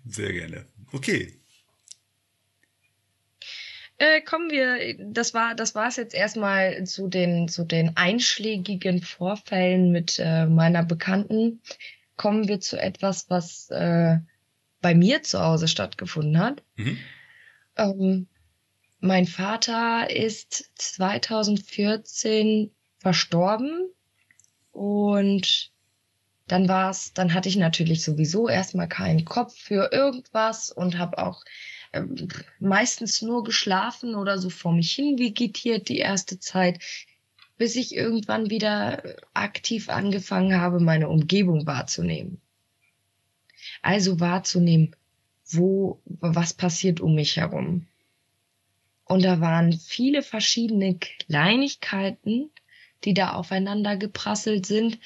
Sehr 0.06 0.32
gerne. 0.32 0.66
Okay. 0.92 1.40
Äh, 3.98 4.20
kommen 4.20 4.50
wir, 4.50 4.96
das 4.98 5.32
war, 5.32 5.54
das 5.54 5.74
war 5.74 5.88
es 5.88 5.96
jetzt 5.96 6.14
erstmal 6.14 6.84
zu 6.84 7.08
den, 7.08 7.48
zu 7.48 7.64
den 7.64 7.96
einschlägigen 7.96 9.00
Vorfällen 9.02 9.90
mit 9.90 10.18
äh, 10.18 10.44
meiner 10.46 10.84
Bekannten. 10.84 11.62
Kommen 12.16 12.46
wir 12.48 12.60
zu 12.60 12.78
etwas, 12.78 13.30
was 13.30 13.70
äh, 13.70 14.18
bei 14.82 14.94
mir 14.94 15.22
zu 15.22 15.40
Hause 15.40 15.66
stattgefunden 15.68 16.38
hat. 16.38 16.62
Mhm. 16.76 16.98
Ähm, 17.76 18.26
mein 19.00 19.26
Vater 19.26 20.10
ist 20.10 20.72
2014 20.76 22.70
verstorben 22.98 23.90
und 24.72 25.72
dann 26.48 26.68
war's, 26.68 27.12
dann 27.14 27.32
hatte 27.34 27.48
ich 27.48 27.56
natürlich 27.56 28.04
sowieso 28.04 28.48
erstmal 28.48 28.88
keinen 28.88 29.24
Kopf 29.24 29.56
für 29.56 29.90
irgendwas 29.92 30.70
und 30.70 30.98
habe 30.98 31.18
auch 31.18 31.42
ähm, 31.92 32.28
meistens 32.58 33.22
nur 33.22 33.44
geschlafen 33.44 34.14
oder 34.14 34.38
so 34.38 34.50
vor 34.50 34.72
mich 34.72 34.92
hin 34.92 35.18
vegetiert 35.18 35.88
die 35.88 35.98
erste 35.98 36.38
Zeit, 36.38 36.80
bis 37.56 37.76
ich 37.76 37.94
irgendwann 37.94 38.50
wieder 38.50 39.02
aktiv 39.34 39.88
angefangen 39.88 40.60
habe, 40.60 40.80
meine 40.80 41.08
Umgebung 41.08 41.66
wahrzunehmen. 41.66 42.40
Also 43.82 44.20
wahrzunehmen, 44.20 44.94
wo, 45.46 46.00
was 46.04 46.54
passiert 46.54 47.00
um 47.00 47.14
mich 47.14 47.36
herum. 47.36 47.86
Und 49.04 49.24
da 49.24 49.40
waren 49.40 49.72
viele 49.72 50.22
verschiedene 50.22 50.98
Kleinigkeiten, 50.98 52.50
die 53.04 53.14
da 53.14 53.34
aufeinander 53.34 53.96
geprasselt 53.96 54.66
sind, 54.66 54.98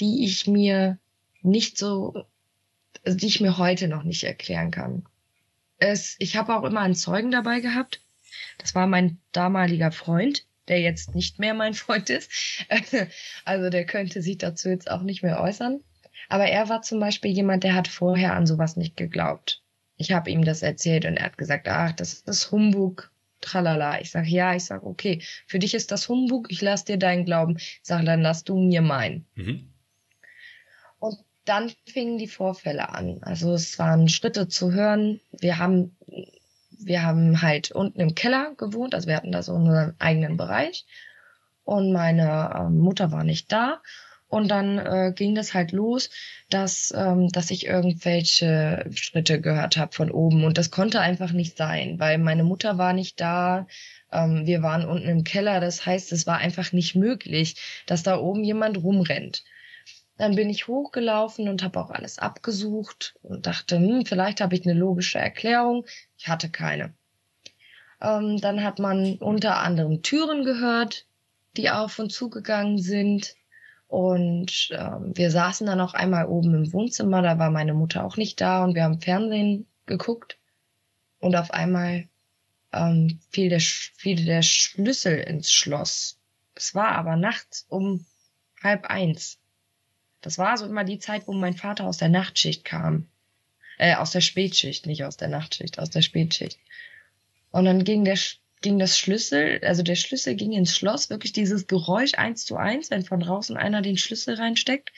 die 0.00 0.24
ich 0.24 0.46
mir 0.46 0.98
nicht 1.42 1.76
so, 1.76 2.24
die 3.06 3.26
ich 3.26 3.40
mir 3.40 3.58
heute 3.58 3.88
noch 3.88 4.04
nicht 4.04 4.22
erklären 4.24 4.70
kann. 4.70 5.04
Es, 5.78 6.16
ich 6.18 6.36
habe 6.36 6.56
auch 6.56 6.64
immer 6.64 6.80
einen 6.80 6.94
Zeugen 6.94 7.30
dabei 7.30 7.60
gehabt. 7.60 8.00
Das 8.58 8.74
war 8.74 8.86
mein 8.86 9.20
damaliger 9.32 9.92
Freund, 9.92 10.44
der 10.66 10.80
jetzt 10.80 11.14
nicht 11.14 11.38
mehr 11.38 11.54
mein 11.54 11.74
Freund 11.74 12.10
ist. 12.10 12.30
Also 13.44 13.70
der 13.70 13.86
könnte 13.86 14.22
sich 14.22 14.38
dazu 14.38 14.68
jetzt 14.68 14.90
auch 14.90 15.02
nicht 15.02 15.22
mehr 15.22 15.40
äußern. 15.40 15.80
Aber 16.28 16.46
er 16.46 16.68
war 16.68 16.82
zum 16.82 17.00
Beispiel 17.00 17.30
jemand, 17.30 17.64
der 17.64 17.74
hat 17.74 17.88
vorher 17.88 18.34
an 18.34 18.46
sowas 18.46 18.76
nicht 18.76 18.96
geglaubt. 18.96 19.62
Ich 19.96 20.12
habe 20.12 20.30
ihm 20.30 20.44
das 20.44 20.62
erzählt 20.62 21.04
und 21.06 21.16
er 21.16 21.26
hat 21.26 21.38
gesagt, 21.38 21.68
ach, 21.68 21.92
das 21.92 22.14
ist 22.14 22.52
Humbug, 22.52 23.10
tralala. 23.40 24.00
Ich 24.00 24.10
sag, 24.10 24.26
ja, 24.26 24.54
ich 24.54 24.64
sag, 24.64 24.82
okay, 24.84 25.22
für 25.46 25.58
dich 25.58 25.74
ist 25.74 25.90
das 25.90 26.08
Humbug, 26.08 26.50
ich 26.50 26.60
lass 26.60 26.84
dir 26.84 26.98
deinen 26.98 27.24
Glauben. 27.24 27.56
Ich 27.56 27.80
sag, 27.82 28.04
dann 28.04 28.22
lass 28.22 28.44
du 28.44 28.58
mir 28.58 28.82
meinen. 28.82 29.26
Mhm. 29.34 29.67
Dann 31.48 31.72
fingen 31.86 32.18
die 32.18 32.28
Vorfälle 32.28 32.90
an. 32.90 33.20
Also 33.22 33.54
es 33.54 33.78
waren 33.78 34.10
Schritte 34.10 34.48
zu 34.48 34.72
hören. 34.72 35.18
Wir 35.32 35.58
haben, 35.58 35.96
wir 36.78 37.02
haben 37.02 37.40
halt 37.40 37.70
unten 37.70 38.00
im 38.00 38.14
Keller 38.14 38.52
gewohnt, 38.58 38.94
also 38.94 39.08
wir 39.08 39.16
hatten 39.16 39.32
da 39.32 39.42
so 39.42 39.54
unseren 39.54 39.94
eigenen 39.98 40.36
Bereich. 40.36 40.84
Und 41.64 41.90
meine 41.92 42.54
ähm, 42.54 42.78
Mutter 42.78 43.12
war 43.12 43.24
nicht 43.24 43.50
da. 43.50 43.80
Und 44.28 44.50
dann 44.50 44.76
äh, 44.76 45.12
ging 45.16 45.34
das 45.34 45.54
halt 45.54 45.72
los, 45.72 46.10
dass, 46.50 46.92
ähm, 46.94 47.30
dass 47.30 47.50
ich 47.50 47.64
irgendwelche 47.64 48.84
Schritte 48.92 49.40
gehört 49.40 49.78
habe 49.78 49.94
von 49.94 50.10
oben. 50.10 50.44
Und 50.44 50.58
das 50.58 50.70
konnte 50.70 51.00
einfach 51.00 51.32
nicht 51.32 51.56
sein, 51.56 51.98
weil 51.98 52.18
meine 52.18 52.44
Mutter 52.44 52.76
war 52.76 52.92
nicht 52.92 53.22
da. 53.22 53.66
Ähm, 54.12 54.44
wir 54.44 54.60
waren 54.60 54.84
unten 54.84 55.08
im 55.08 55.24
Keller. 55.24 55.60
Das 55.60 55.86
heißt, 55.86 56.12
es 56.12 56.26
war 56.26 56.36
einfach 56.36 56.72
nicht 56.72 56.94
möglich, 56.94 57.56
dass 57.86 58.02
da 58.02 58.18
oben 58.18 58.44
jemand 58.44 58.82
rumrennt. 58.82 59.44
Dann 60.18 60.34
bin 60.34 60.50
ich 60.50 60.66
hochgelaufen 60.66 61.48
und 61.48 61.62
habe 61.62 61.80
auch 61.80 61.90
alles 61.90 62.18
abgesucht 62.18 63.14
und 63.22 63.46
dachte, 63.46 63.76
hm, 63.76 64.04
vielleicht 64.04 64.40
habe 64.40 64.56
ich 64.56 64.66
eine 64.66 64.78
logische 64.78 65.18
Erklärung. 65.18 65.86
Ich 66.18 66.28
hatte 66.28 66.50
keine. 66.50 66.92
Ähm, 68.00 68.40
dann 68.40 68.62
hat 68.62 68.80
man 68.80 69.16
unter 69.18 69.58
anderem 69.58 70.02
Türen 70.02 70.44
gehört, 70.44 71.06
die 71.56 71.70
auf 71.70 71.98
und 71.98 72.10
zugegangen 72.10 72.78
sind. 72.78 73.36
Und 73.86 74.70
ähm, 74.72 75.12
wir 75.16 75.30
saßen 75.30 75.66
dann 75.66 75.80
auch 75.80 75.94
einmal 75.94 76.26
oben 76.26 76.54
im 76.54 76.72
Wohnzimmer, 76.72 77.22
da 77.22 77.38
war 77.38 77.50
meine 77.50 77.72
Mutter 77.72 78.04
auch 78.04 78.16
nicht 78.16 78.40
da 78.40 78.64
und 78.64 78.74
wir 78.74 78.82
haben 78.82 79.00
Fernsehen 79.00 79.66
geguckt. 79.86 80.36
Und 81.20 81.36
auf 81.36 81.52
einmal 81.52 82.08
ähm, 82.72 83.20
fiel, 83.30 83.48
der, 83.48 83.60
fiel 83.60 84.24
der 84.24 84.42
Schlüssel 84.42 85.16
ins 85.18 85.52
Schloss. 85.52 86.18
Es 86.54 86.74
war 86.74 86.88
aber 86.88 87.16
nachts 87.16 87.66
um 87.68 88.04
halb 88.62 88.86
eins. 88.86 89.38
Das 90.20 90.38
war 90.38 90.56
so 90.56 90.66
immer 90.66 90.84
die 90.84 90.98
Zeit, 90.98 91.26
wo 91.26 91.32
mein 91.32 91.54
Vater 91.54 91.84
aus 91.84 91.98
der 91.98 92.08
Nachtschicht 92.08 92.64
kam. 92.64 93.08
Äh, 93.78 93.94
aus 93.94 94.10
der 94.10 94.20
Spätschicht, 94.20 94.86
nicht 94.86 95.04
aus 95.04 95.16
der 95.16 95.28
Nachtschicht, 95.28 95.78
aus 95.78 95.90
der 95.90 96.02
Spätschicht. 96.02 96.58
Und 97.50 97.64
dann 97.64 97.84
ging 97.84 98.04
der 98.04 98.18
ging 98.60 98.78
das 98.78 98.98
Schlüssel, 98.98 99.60
also 99.62 99.82
der 99.82 99.94
Schlüssel 99.94 100.34
ging 100.34 100.52
ins 100.52 100.76
Schloss, 100.76 101.10
wirklich 101.10 101.32
dieses 101.32 101.66
Geräusch 101.66 102.14
eins 102.14 102.44
zu 102.44 102.56
eins, 102.56 102.90
wenn 102.90 103.04
von 103.04 103.20
draußen 103.20 103.56
einer 103.56 103.82
den 103.82 103.96
Schlüssel 103.96 104.34
reinsteckt 104.34 104.92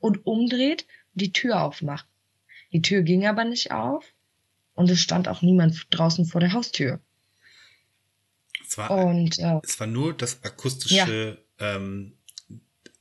und 0.00 0.26
umdreht 0.26 0.86
und 1.14 1.22
die 1.22 1.32
Tür 1.32 1.62
aufmacht. 1.62 2.06
Die 2.72 2.82
Tür 2.82 3.02
ging 3.02 3.26
aber 3.26 3.44
nicht 3.44 3.70
auf 3.72 4.04
und 4.74 4.90
es 4.90 5.00
stand 5.00 5.28
auch 5.28 5.42
niemand 5.42 5.86
draußen 5.90 6.26
vor 6.26 6.40
der 6.40 6.52
Haustür. 6.52 7.00
Es 8.66 8.76
war, 8.76 8.90
Und 8.90 9.38
äh, 9.38 9.60
es 9.62 9.78
war 9.78 9.86
nur 9.86 10.12
das 10.12 10.42
akustische, 10.42 11.42
ähm, 11.58 12.12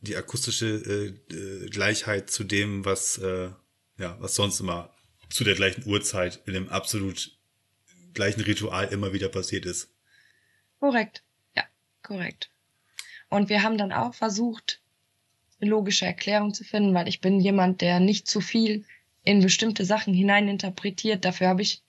die 0.06 0.16
akustische 0.16 0.66
äh, 1.30 1.34
äh, 1.34 1.70
Gleichheit 1.70 2.30
zu 2.30 2.44
dem, 2.44 2.86
was, 2.86 3.18
äh, 3.18 3.50
ja, 3.98 4.18
was 4.20 4.36
sonst 4.36 4.60
immer 4.60 4.94
zu 5.30 5.44
der 5.44 5.56
gleichen 5.56 5.86
Uhrzeit 5.86 6.42
in 6.46 6.54
dem 6.54 6.70
absolut 6.70 7.38
gleichen 8.14 8.42
Ritual 8.42 8.86
immer 8.88 9.14
wieder 9.14 9.30
passiert 9.30 9.66
ist. 9.66 9.90
Korrekt. 10.80 11.24
Ja, 11.56 11.64
korrekt. 12.02 12.50
Und 13.30 13.50
wir 13.50 13.64
haben 13.64 13.78
dann 13.78 13.92
auch 13.92 14.14
versucht, 14.14 14.82
eine 15.60 15.70
logische 15.70 16.06
Erklärung 16.06 16.54
zu 16.54 16.64
finden, 16.64 16.94
weil 16.94 17.08
ich 17.08 17.22
bin 17.22 17.40
jemand, 17.40 17.82
der 17.82 18.00
nicht 18.00 18.28
zu 18.28 18.42
viel 18.42 18.86
in 19.24 19.42
bestimmte 19.42 19.86
Sachen 19.86 20.14
hineininterpretiert. 20.14 21.26
Dafür 21.26 21.48
habe 21.48 21.62
ich 21.62 21.82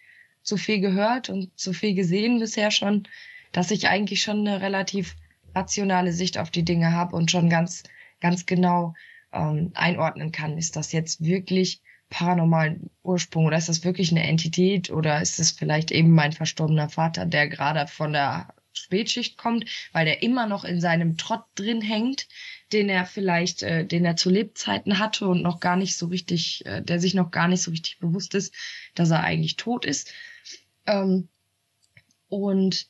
so 0.43 0.57
viel 0.57 0.81
gehört 0.81 1.29
und 1.29 1.51
so 1.57 1.73
viel 1.73 1.95
gesehen 1.95 2.39
bisher 2.39 2.71
schon, 2.71 3.09
dass 3.53 3.71
ich 3.71 3.89
eigentlich 3.89 4.23
schon 4.23 4.47
eine 4.47 4.61
relativ 4.61 5.17
rationale 5.55 6.13
Sicht 6.13 6.39
auf 6.39 6.51
die 6.51 6.65
Dinge 6.65 6.93
habe 6.93 7.17
und 7.17 7.31
schon 7.31 7.49
ganz, 7.51 7.83
ganz 8.21 8.47
genau 8.47 8.95
ähm, 9.33 9.73
einordnen 9.75 10.33
kann. 10.33 10.59
Ist 10.59 10.77
das 10.77 10.93
jetzt 10.93 11.25
wirklich 11.25 11.81
paranormalen 12.09 12.91
Ursprung 13.03 13.47
oder 13.47 13.59
ist 13.59 13.69
das 13.69 13.85
wirklich 13.85 14.11
eine 14.11 14.27
Entität 14.27 14.91
oder 14.91 15.21
ist 15.21 15.41
es 15.41 15.51
vielleicht 15.51 15.91
eben 15.91 16.11
mein 16.11 16.33
verstorbener 16.33 16.89
Vater, 16.89 17.27
der 17.27 17.49
gerade 17.49 17.87
von 17.89 18.13
der 18.13 18.55
Spätschicht 18.73 19.39
kommt, 19.39 19.65
weil 19.93 20.05
der 20.05 20.23
immer 20.23 20.47
noch 20.47 20.65
in 20.65 20.81
seinem 20.81 21.17
Trott 21.17 21.45
drin 21.55 21.81
hängt, 21.81 22.29
den 22.73 22.89
er 22.89 23.07
vielleicht, 23.07 23.63
äh, 23.63 23.87
den 23.87 24.05
er 24.05 24.17
zu 24.17 24.31
Lebzeiten 24.31 24.99
hatte 24.99 25.27
und 25.27 25.43
noch 25.43 25.61
gar 25.61 25.77
nicht 25.77 25.97
so 25.97 26.07
richtig, 26.07 26.65
äh, 26.67 26.83
der 26.83 27.01
sich 27.01 27.15
noch 27.15 27.31
gar 27.31 27.49
nicht 27.49 27.63
so 27.63 27.71
richtig 27.71 27.99
bewusst 27.99 28.35
ist, 28.35 28.55
dass 28.95 29.11
er 29.11 29.25
eigentlich 29.25 29.57
tot 29.57 29.85
ist. 29.85 30.13
Ähm, 30.87 31.29
und 32.29 32.89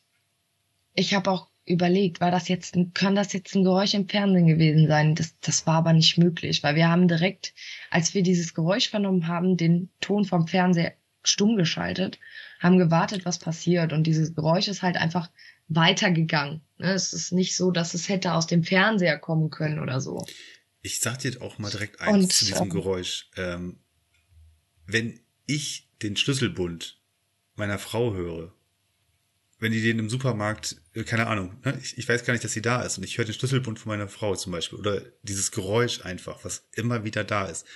ich 0.95 1.14
habe 1.14 1.31
auch 1.31 1.49
überlegt, 1.66 2.20
war 2.20 2.30
das 2.30 2.48
jetzt 2.48 2.76
kann 2.94 3.16
das 3.16 3.32
jetzt 3.32 3.54
ein 3.54 3.64
Geräusch 3.64 3.94
im 3.94 4.08
Fernsehen 4.08 4.46
gewesen 4.46 4.86
sein? 4.86 5.14
Das, 5.14 5.38
das 5.40 5.66
war 5.66 5.74
aber 5.74 5.92
nicht 5.92 6.16
möglich, 6.16 6.62
weil 6.62 6.76
wir 6.76 6.88
haben 6.88 7.08
direkt, 7.08 7.54
als 7.90 8.14
wir 8.14 8.22
dieses 8.22 8.54
Geräusch 8.54 8.88
vernommen 8.88 9.26
haben, 9.26 9.56
den 9.56 9.90
Ton 10.00 10.24
vom 10.24 10.46
Fernseher 10.46 10.94
stumm 11.24 11.56
geschaltet, 11.56 12.20
haben 12.60 12.78
gewartet, 12.78 13.24
was 13.24 13.38
passiert 13.38 13.92
und 13.92 14.04
dieses 14.04 14.34
Geräusch 14.34 14.68
ist 14.68 14.82
halt 14.82 14.96
einfach 14.96 15.28
weitergegangen. 15.68 16.62
Ne? 16.78 16.92
Es 16.92 17.12
ist 17.12 17.32
nicht 17.32 17.56
so, 17.56 17.72
dass 17.72 17.94
es 17.94 18.08
hätte 18.08 18.34
aus 18.34 18.46
dem 18.46 18.62
Fernseher 18.62 19.18
kommen 19.18 19.50
können 19.50 19.80
oder 19.80 20.00
so. 20.00 20.24
Ich 20.82 21.00
sag 21.00 21.18
dir 21.18 21.42
auch 21.42 21.58
mal 21.58 21.70
direkt 21.70 22.00
eins 22.00 22.14
und, 22.14 22.32
zu 22.32 22.44
diesem 22.44 22.64
ähm, 22.64 22.70
Geräusch. 22.70 23.28
Ähm, 23.36 23.80
wenn 24.86 25.18
ich 25.46 25.88
den 26.02 26.16
Schlüsselbund 26.16 27.00
meiner 27.56 27.80
Frau 27.80 28.14
höre, 28.14 28.55
wenn 29.59 29.72
die 29.72 29.82
den 29.82 29.98
im 29.98 30.11
Supermarkt, 30.11 30.76
äh, 30.94 31.04
keine 31.04 31.26
Ahnung, 31.26 31.61
ne? 31.64 31.78
ich, 31.82 31.96
ich 31.98 32.09
weiß 32.09 32.24
gar 32.24 32.32
nicht, 32.32 32.44
dass 32.44 32.52
sie 32.52 32.62
da 32.62 32.82
ist 32.82 32.98
und 32.98 33.04
ich 33.04 33.16
höre 33.16 33.24
den 33.24 33.34
Schlüsselbund 33.34 33.78
von 33.78 33.90
meiner 33.90 34.09
Frau 34.09 34.36
zum 34.36 34.52
Beispiel 34.52 34.78
oder 34.78 35.02
dieses 35.22 35.50
Geräusch 35.50 36.04
einfach, 36.04 36.44
was 36.44 36.68
immer 36.72 37.04
wieder 37.04 37.24
da 37.24 37.46
ist, 37.46 37.66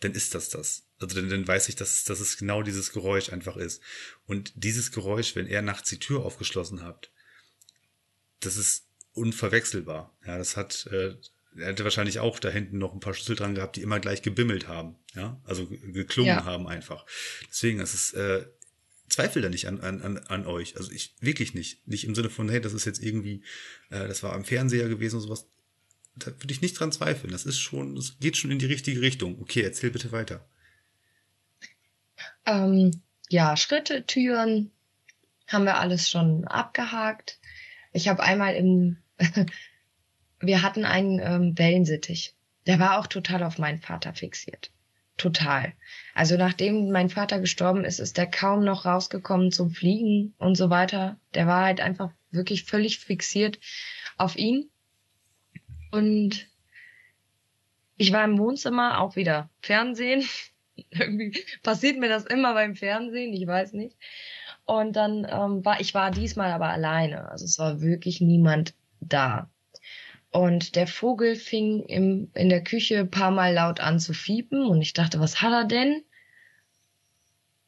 dann 0.00 0.12
ist 0.12 0.34
das 0.34 0.50
das. 0.50 0.86
Also 0.98 1.16
dann, 1.16 1.30
dann 1.30 1.48
weiß 1.48 1.68
ich, 1.68 1.76
dass, 1.76 2.04
dass 2.04 2.20
es 2.20 2.36
genau 2.36 2.62
dieses 2.62 2.92
Geräusch 2.92 3.32
einfach 3.32 3.56
ist. 3.56 3.82
Und 4.26 4.52
dieses 4.54 4.92
Geräusch, 4.92 5.34
wenn 5.34 5.46
er 5.46 5.62
nachts 5.62 5.90
die 5.90 5.98
Tür 5.98 6.24
aufgeschlossen 6.24 6.82
hat, 6.82 7.10
das 8.40 8.56
ist 8.56 8.86
unverwechselbar. 9.12 10.16
Ja, 10.26 10.38
das 10.38 10.56
hat, 10.56 10.86
äh, 10.86 11.16
er 11.56 11.66
hätte 11.68 11.84
wahrscheinlich 11.84 12.18
auch 12.18 12.38
da 12.38 12.50
hinten 12.50 12.78
noch 12.78 12.92
ein 12.92 13.00
paar 13.00 13.14
Schlüssel 13.14 13.36
dran 13.36 13.54
gehabt, 13.54 13.76
die 13.76 13.82
immer 13.82 14.00
gleich 14.00 14.22
gebimmelt 14.22 14.68
haben, 14.68 14.96
ja, 15.14 15.40
also 15.44 15.66
geklungen 15.68 16.36
ja. 16.36 16.44
haben 16.44 16.66
einfach. 16.66 17.06
Deswegen, 17.48 17.80
es 17.80 17.94
ist, 17.94 18.14
äh, 18.14 18.44
zweifel 19.14 19.42
da 19.42 19.48
nicht 19.48 19.66
an, 19.66 19.80
an, 19.80 20.18
an 20.18 20.46
euch. 20.46 20.76
Also 20.76 20.90
ich 20.90 21.14
wirklich 21.20 21.54
nicht. 21.54 21.86
Nicht 21.86 22.04
im 22.04 22.14
Sinne 22.14 22.30
von, 22.30 22.48
hey, 22.48 22.60
das 22.60 22.72
ist 22.72 22.84
jetzt 22.84 23.02
irgendwie, 23.02 23.42
äh, 23.90 24.06
das 24.06 24.22
war 24.22 24.32
am 24.32 24.44
Fernseher 24.44 24.88
gewesen 24.88 25.16
und 25.16 25.22
sowas. 25.22 25.46
Da 26.16 26.26
würde 26.26 26.52
ich 26.52 26.60
nicht 26.60 26.78
dran 26.78 26.92
zweifeln. 26.92 27.32
Das 27.32 27.46
ist 27.46 27.58
schon, 27.58 27.96
das 27.96 28.18
geht 28.18 28.36
schon 28.36 28.50
in 28.50 28.58
die 28.58 28.66
richtige 28.66 29.00
Richtung. 29.00 29.40
Okay, 29.40 29.62
erzähl 29.62 29.90
bitte 29.90 30.12
weiter. 30.12 30.46
Ähm, 32.46 33.02
ja, 33.28 33.56
Schritte, 33.56 34.06
Türen 34.06 34.70
haben 35.48 35.64
wir 35.64 35.78
alles 35.78 36.10
schon 36.10 36.46
abgehakt. 36.46 37.38
Ich 37.92 38.08
habe 38.08 38.22
einmal 38.22 38.54
im, 38.54 38.98
wir 40.40 40.62
hatten 40.62 40.84
einen 40.84 41.20
ähm, 41.20 41.58
Wellensittich. 41.58 42.34
Der 42.66 42.78
war 42.78 42.98
auch 42.98 43.06
total 43.06 43.42
auf 43.42 43.58
meinen 43.58 43.80
Vater 43.80 44.14
fixiert. 44.14 44.70
Total. 45.16 45.72
Also 46.14 46.36
nachdem 46.36 46.90
mein 46.90 47.08
Vater 47.08 47.40
gestorben 47.40 47.84
ist, 47.84 48.00
ist 48.00 48.16
der 48.16 48.26
kaum 48.26 48.64
noch 48.64 48.84
rausgekommen 48.84 49.52
zum 49.52 49.70
Fliegen 49.70 50.34
und 50.38 50.56
so 50.56 50.70
weiter. 50.70 51.18
Der 51.34 51.46
war 51.46 51.64
halt 51.64 51.80
einfach 51.80 52.10
wirklich 52.30 52.64
völlig 52.64 52.98
fixiert 52.98 53.58
auf 54.16 54.36
ihn. 54.36 54.70
Und 55.92 56.48
ich 57.96 58.12
war 58.12 58.24
im 58.24 58.38
Wohnzimmer, 58.38 59.00
auch 59.00 59.14
wieder 59.14 59.50
Fernsehen. 59.60 60.24
Irgendwie 60.90 61.44
passiert 61.62 61.98
mir 61.98 62.08
das 62.08 62.24
immer 62.24 62.54
beim 62.54 62.74
Fernsehen, 62.74 63.32
ich 63.32 63.46
weiß 63.46 63.74
nicht. 63.74 63.96
Und 64.64 64.96
dann 64.96 65.26
ähm, 65.30 65.64
war 65.64 65.80
ich 65.80 65.94
war 65.94 66.10
diesmal 66.10 66.50
aber 66.50 66.68
alleine. 66.68 67.30
Also 67.30 67.44
es 67.44 67.58
war 67.58 67.80
wirklich 67.80 68.20
niemand 68.20 68.74
da. 69.00 69.50
Und 70.34 70.74
der 70.74 70.88
Vogel 70.88 71.36
fing 71.36 71.84
im, 71.84 72.28
in 72.34 72.48
der 72.48 72.64
Küche 72.64 72.98
ein 72.98 73.10
paar 73.10 73.30
Mal 73.30 73.54
laut 73.54 73.78
an 73.78 74.00
zu 74.00 74.12
fiepen 74.12 74.66
und 74.66 74.82
ich 74.82 74.92
dachte, 74.92 75.20
was 75.20 75.40
hat 75.40 75.52
er 75.52 75.64
denn? 75.64 76.02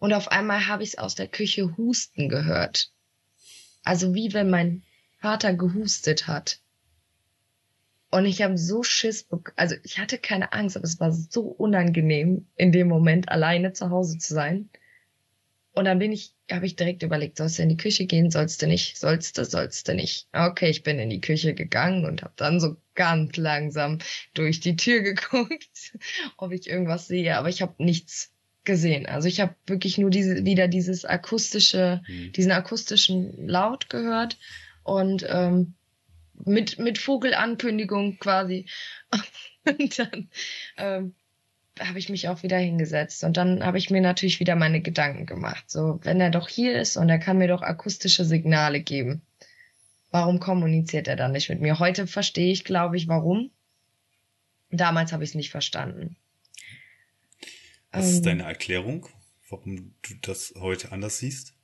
Und 0.00 0.12
auf 0.12 0.32
einmal 0.32 0.66
habe 0.66 0.82
ich 0.82 0.88
es 0.88 0.98
aus 0.98 1.14
der 1.14 1.28
Küche 1.28 1.76
husten 1.76 2.28
gehört. 2.28 2.90
Also 3.84 4.14
wie 4.14 4.34
wenn 4.34 4.50
mein 4.50 4.82
Vater 5.20 5.54
gehustet 5.54 6.26
hat. 6.26 6.58
Und 8.10 8.26
ich 8.26 8.42
habe 8.42 8.58
so 8.58 8.82
Schiss, 8.82 9.28
also 9.54 9.76
ich 9.84 10.00
hatte 10.00 10.18
keine 10.18 10.52
Angst, 10.52 10.76
aber 10.76 10.86
es 10.86 10.98
war 10.98 11.12
so 11.12 11.42
unangenehm, 11.42 12.48
in 12.56 12.72
dem 12.72 12.88
Moment 12.88 13.28
alleine 13.28 13.74
zu 13.74 13.90
Hause 13.90 14.18
zu 14.18 14.34
sein. 14.34 14.70
Und 15.72 15.84
dann 15.84 16.00
bin 16.00 16.10
ich, 16.10 16.34
habe 16.50 16.66
ich 16.66 16.76
direkt 16.76 17.02
überlegt, 17.02 17.38
sollst 17.38 17.58
du 17.58 17.62
in 17.62 17.68
die 17.68 17.76
Küche 17.76 18.06
gehen, 18.06 18.30
sollst 18.30 18.62
du 18.62 18.66
nicht, 18.66 18.98
sollst 18.98 19.36
du, 19.38 19.44
sollst 19.44 19.88
du 19.88 19.94
nicht. 19.94 20.28
Okay, 20.32 20.70
ich 20.70 20.82
bin 20.82 20.98
in 20.98 21.10
die 21.10 21.20
Küche 21.20 21.54
gegangen 21.54 22.04
und 22.04 22.22
habe 22.22 22.34
dann 22.36 22.60
so 22.60 22.76
ganz 22.94 23.36
langsam 23.36 23.98
durch 24.34 24.60
die 24.60 24.76
Tür 24.76 25.00
geguckt, 25.02 25.92
ob 26.36 26.52
ich 26.52 26.68
irgendwas 26.68 27.08
sehe, 27.08 27.36
aber 27.36 27.48
ich 27.48 27.62
habe 27.62 27.74
nichts 27.82 28.32
gesehen. 28.64 29.06
Also 29.06 29.28
ich 29.28 29.40
habe 29.40 29.54
wirklich 29.66 29.98
nur 29.98 30.10
diese 30.10 30.44
wieder 30.44 30.68
dieses 30.68 31.04
akustische, 31.04 32.02
mhm. 32.08 32.32
diesen 32.32 32.52
akustischen 32.52 33.48
Laut 33.48 33.88
gehört 33.88 34.36
und 34.82 35.24
ähm, 35.28 35.74
mit 36.44 36.78
mit 36.78 36.98
Vogelankündigung 36.98 38.18
quasi. 38.18 38.66
und 39.64 39.98
dann 39.98 40.30
ähm, 40.76 41.14
habe 41.78 41.98
ich 41.98 42.08
mich 42.08 42.28
auch 42.28 42.42
wieder 42.42 42.58
hingesetzt 42.58 43.22
und 43.24 43.36
dann 43.36 43.64
habe 43.64 43.78
ich 43.78 43.90
mir 43.90 44.00
natürlich 44.00 44.40
wieder 44.40 44.56
meine 44.56 44.80
Gedanken 44.80 45.26
gemacht. 45.26 45.70
So, 45.70 46.00
wenn 46.02 46.20
er 46.20 46.30
doch 46.30 46.48
hier 46.48 46.80
ist 46.80 46.96
und 46.96 47.08
er 47.08 47.18
kann 47.18 47.38
mir 47.38 47.48
doch 47.48 47.62
akustische 47.62 48.24
Signale 48.24 48.80
geben, 48.80 49.22
warum 50.10 50.40
kommuniziert 50.40 51.08
er 51.08 51.16
dann 51.16 51.32
nicht 51.32 51.50
mit 51.50 51.60
mir? 51.60 51.78
Heute 51.78 52.06
verstehe 52.06 52.52
ich, 52.52 52.64
glaube 52.64 52.96
ich, 52.96 53.08
warum. 53.08 53.50
Damals 54.70 55.12
habe 55.12 55.22
ich 55.22 55.30
es 55.30 55.34
nicht 55.34 55.50
verstanden. 55.50 56.16
Was 57.92 58.08
ist 58.08 58.18
ähm, 58.18 58.24
deine 58.24 58.42
Erklärung, 58.44 59.08
warum 59.48 59.94
du 60.02 60.14
das 60.22 60.54
heute 60.58 60.92
anders 60.92 61.18
siehst? 61.18 61.54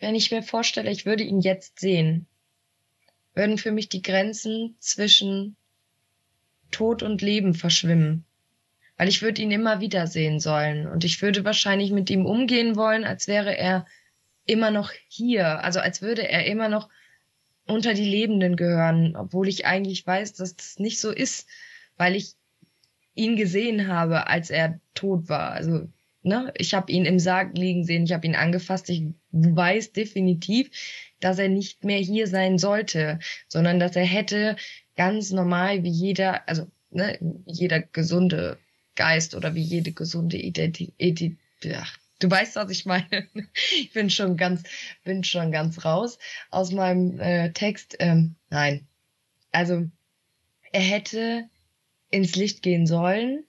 Wenn 0.00 0.14
ich 0.14 0.30
mir 0.30 0.42
vorstelle, 0.42 0.90
ich 0.90 1.04
würde 1.04 1.22
ihn 1.22 1.40
jetzt 1.40 1.80
sehen, 1.80 2.26
würden 3.34 3.58
für 3.58 3.72
mich 3.72 3.90
die 3.90 4.02
Grenzen 4.02 4.76
zwischen 4.78 5.56
Tod 6.70 7.02
und 7.02 7.20
Leben 7.20 7.54
verschwimmen 7.54 8.24
weil 8.96 9.08
ich 9.08 9.22
würde 9.22 9.42
ihn 9.42 9.50
immer 9.50 9.80
wieder 9.80 10.06
sehen 10.06 10.40
sollen. 10.40 10.86
Und 10.86 11.04
ich 11.04 11.20
würde 11.22 11.44
wahrscheinlich 11.44 11.90
mit 11.90 12.10
ihm 12.10 12.26
umgehen 12.26 12.76
wollen, 12.76 13.04
als 13.04 13.26
wäre 13.26 13.56
er 13.56 13.86
immer 14.46 14.70
noch 14.70 14.92
hier, 15.08 15.64
also 15.64 15.80
als 15.80 16.02
würde 16.02 16.28
er 16.28 16.46
immer 16.46 16.68
noch 16.68 16.88
unter 17.66 17.94
die 17.94 18.04
Lebenden 18.04 18.56
gehören, 18.56 19.16
obwohl 19.16 19.48
ich 19.48 19.66
eigentlich 19.66 20.06
weiß, 20.06 20.34
dass 20.34 20.54
das 20.54 20.78
nicht 20.78 21.00
so 21.00 21.10
ist, 21.10 21.48
weil 21.96 22.14
ich 22.14 22.34
ihn 23.14 23.36
gesehen 23.36 23.88
habe, 23.88 24.26
als 24.26 24.50
er 24.50 24.80
tot 24.94 25.28
war. 25.28 25.52
Also, 25.52 25.88
ne, 26.22 26.52
ich 26.58 26.74
habe 26.74 26.92
ihn 26.92 27.06
im 27.06 27.18
Sarg 27.18 27.56
liegen 27.56 27.84
sehen, 27.84 28.04
ich 28.04 28.12
habe 28.12 28.26
ihn 28.26 28.34
angefasst, 28.34 28.90
ich 28.90 29.04
weiß 29.30 29.92
definitiv, 29.92 30.70
dass 31.20 31.38
er 31.38 31.48
nicht 31.48 31.84
mehr 31.84 31.98
hier 31.98 32.26
sein 32.26 32.58
sollte, 32.58 33.18
sondern 33.48 33.80
dass 33.80 33.96
er 33.96 34.04
hätte 34.04 34.56
ganz 34.96 35.30
normal 35.30 35.82
wie 35.84 35.90
jeder, 35.90 36.46
also 36.48 36.66
ne, 36.90 37.18
jeder 37.46 37.80
gesunde 37.80 38.58
Geist 38.94 39.34
oder 39.34 39.54
wie 39.54 39.62
jede 39.62 39.92
gesunde 39.92 40.36
Identität. 40.36 41.38
Ach, 41.74 41.98
du 42.18 42.30
weißt, 42.30 42.56
was 42.56 42.70
ich 42.70 42.86
meine. 42.86 43.28
Ich 43.70 43.92
bin 43.92 44.10
schon 44.10 44.36
ganz, 44.36 44.62
bin 45.04 45.24
schon 45.24 45.52
ganz 45.52 45.84
raus 45.84 46.18
aus 46.50 46.72
meinem 46.72 47.20
äh, 47.20 47.52
Text. 47.52 47.96
Ähm, 47.98 48.34
nein. 48.50 48.86
Also, 49.52 49.88
er 50.72 50.80
hätte 50.80 51.48
ins 52.10 52.36
Licht 52.36 52.62
gehen 52.62 52.86
sollen. 52.86 53.44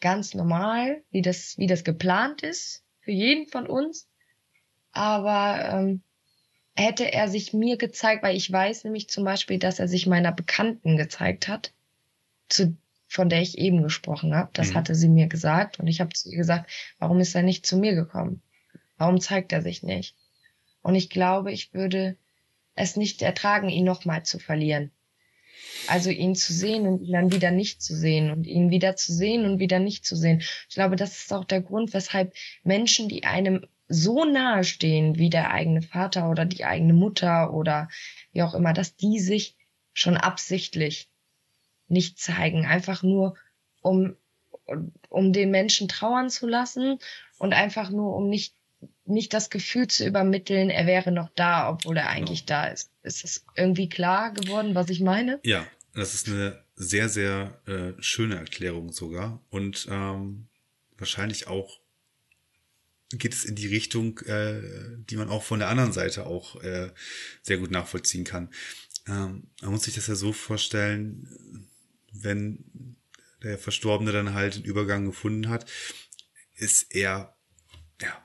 Ganz 0.00 0.34
normal, 0.34 1.02
wie 1.10 1.22
das, 1.22 1.56
wie 1.58 1.66
das 1.66 1.84
geplant 1.84 2.42
ist. 2.42 2.82
Für 3.00 3.12
jeden 3.12 3.46
von 3.46 3.66
uns. 3.66 4.08
Aber, 4.92 5.68
ähm, 5.72 6.02
hätte 6.76 7.10
er 7.10 7.28
sich 7.28 7.52
mir 7.52 7.76
gezeigt, 7.78 8.22
weil 8.22 8.36
ich 8.36 8.52
weiß 8.52 8.84
nämlich 8.84 9.08
zum 9.08 9.24
Beispiel, 9.24 9.58
dass 9.58 9.78
er 9.78 9.88
sich 9.88 10.06
meiner 10.06 10.32
Bekannten 10.32 10.96
gezeigt 10.96 11.48
hat, 11.48 11.72
zu 12.48 12.76
von 13.08 13.28
der 13.28 13.40
ich 13.40 13.58
eben 13.58 13.82
gesprochen 13.82 14.34
habe. 14.34 14.50
Das 14.52 14.70
mhm. 14.70 14.74
hatte 14.74 14.94
sie 14.94 15.08
mir 15.08 15.26
gesagt 15.26 15.78
und 15.78 15.86
ich 15.86 16.00
habe 16.00 16.12
zu 16.12 16.30
ihr 16.30 16.38
gesagt, 16.38 16.70
warum 16.98 17.20
ist 17.20 17.34
er 17.34 17.42
nicht 17.42 17.66
zu 17.66 17.76
mir 17.76 17.94
gekommen? 17.94 18.42
Warum 18.98 19.20
zeigt 19.20 19.52
er 19.52 19.62
sich 19.62 19.82
nicht? 19.82 20.16
Und 20.82 20.94
ich 20.94 21.10
glaube, 21.10 21.52
ich 21.52 21.74
würde 21.74 22.16
es 22.74 22.96
nicht 22.96 23.22
ertragen, 23.22 23.68
ihn 23.68 23.84
nochmal 23.84 24.24
zu 24.24 24.38
verlieren. 24.38 24.90
Also 25.88 26.10
ihn 26.10 26.34
zu 26.34 26.52
sehen 26.52 26.86
und 26.86 27.02
ihn 27.02 27.12
dann 27.12 27.32
wieder 27.32 27.50
nicht 27.50 27.82
zu 27.82 27.94
sehen 27.94 28.30
und 28.30 28.46
ihn 28.46 28.70
wieder 28.70 28.96
zu 28.96 29.12
sehen 29.12 29.44
und 29.44 29.58
wieder 29.58 29.78
nicht 29.78 30.04
zu 30.04 30.16
sehen. 30.16 30.42
Ich 30.68 30.74
glaube, 30.74 30.96
das 30.96 31.16
ist 31.16 31.32
auch 31.32 31.44
der 31.44 31.60
Grund, 31.60 31.94
weshalb 31.94 32.34
Menschen, 32.62 33.08
die 33.08 33.24
einem 33.24 33.66
so 33.88 34.24
nahe 34.24 34.64
stehen 34.64 35.16
wie 35.16 35.30
der 35.30 35.50
eigene 35.52 35.82
Vater 35.82 36.28
oder 36.30 36.44
die 36.44 36.64
eigene 36.64 36.92
Mutter 36.92 37.52
oder 37.52 37.88
wie 38.32 38.42
auch 38.42 38.54
immer, 38.54 38.72
dass 38.72 38.96
die 38.96 39.20
sich 39.20 39.56
schon 39.92 40.16
absichtlich 40.16 41.08
nicht 41.88 42.18
zeigen, 42.18 42.66
einfach 42.66 43.02
nur 43.02 43.36
um 43.82 44.16
um 45.08 45.32
den 45.32 45.52
Menschen 45.52 45.86
trauern 45.86 46.28
zu 46.28 46.48
lassen 46.48 46.98
und 47.38 47.52
einfach 47.52 47.90
nur 47.90 48.16
um 48.16 48.28
nicht 48.28 48.54
nicht 49.04 49.32
das 49.32 49.50
Gefühl 49.50 49.86
zu 49.88 50.04
übermitteln, 50.04 50.70
er 50.70 50.86
wäre 50.86 51.12
noch 51.12 51.30
da, 51.34 51.70
obwohl 51.70 51.96
er 51.96 52.08
eigentlich 52.08 52.46
genau. 52.46 52.62
da 52.62 52.66
ist. 52.68 52.90
Ist 53.02 53.24
es 53.24 53.44
irgendwie 53.54 53.88
klar 53.88 54.32
geworden, 54.32 54.74
was 54.74 54.90
ich 54.90 55.00
meine? 55.00 55.40
Ja, 55.44 55.66
das 55.94 56.14
ist 56.14 56.28
eine 56.28 56.62
sehr, 56.74 57.08
sehr 57.08 57.60
äh, 57.66 57.92
schöne 58.02 58.36
Erklärung 58.36 58.92
sogar. 58.92 59.40
Und 59.48 59.86
ähm, 59.90 60.48
wahrscheinlich 60.98 61.46
auch 61.46 61.80
geht 63.10 63.32
es 63.32 63.44
in 63.44 63.54
die 63.54 63.68
Richtung, 63.68 64.18
äh, 64.20 64.60
die 65.08 65.16
man 65.16 65.28
auch 65.28 65.44
von 65.44 65.60
der 65.60 65.68
anderen 65.68 65.92
Seite 65.92 66.26
auch 66.26 66.60
äh, 66.62 66.90
sehr 67.42 67.58
gut 67.58 67.70
nachvollziehen 67.70 68.24
kann. 68.24 68.50
Ähm, 69.06 69.44
man 69.62 69.70
muss 69.70 69.84
sich 69.84 69.94
das 69.94 70.08
ja 70.08 70.16
so 70.16 70.32
vorstellen, 70.32 71.68
wenn 72.22 72.96
der 73.42 73.58
Verstorbene 73.58 74.12
dann 74.12 74.34
halt 74.34 74.56
den 74.56 74.64
Übergang 74.64 75.06
gefunden 75.06 75.48
hat, 75.48 75.70
ist 76.54 76.94
er 76.94 77.36
ja 78.00 78.22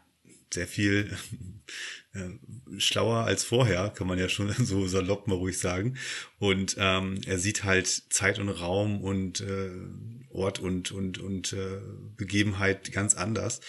sehr 0.54 0.68
viel 0.68 1.16
äh, 2.14 2.80
schlauer 2.80 3.26
als 3.26 3.44
vorher, 3.44 3.90
kann 3.90 4.08
man 4.08 4.20
ja 4.20 4.30
schon 4.30 4.52
so 4.66 4.88
salopp 4.88 5.28
mal 5.28 5.36
ruhig 5.36 5.60
sagen. 5.60 5.98
Und 6.40 6.76
ähm, 6.78 7.22
er 7.26 7.40
sieht 7.40 7.64
halt 7.64 7.88
Zeit 7.88 8.40
und 8.40 8.50
Raum 8.50 9.02
und 9.02 9.42
äh, 9.42 9.72
Ort 10.30 10.60
und 10.60 10.92
und 10.92 11.18
und 11.20 11.54
äh, 11.54 11.82
Begebenheit 12.16 12.92
ganz 12.92 13.16
anders. 13.16 13.62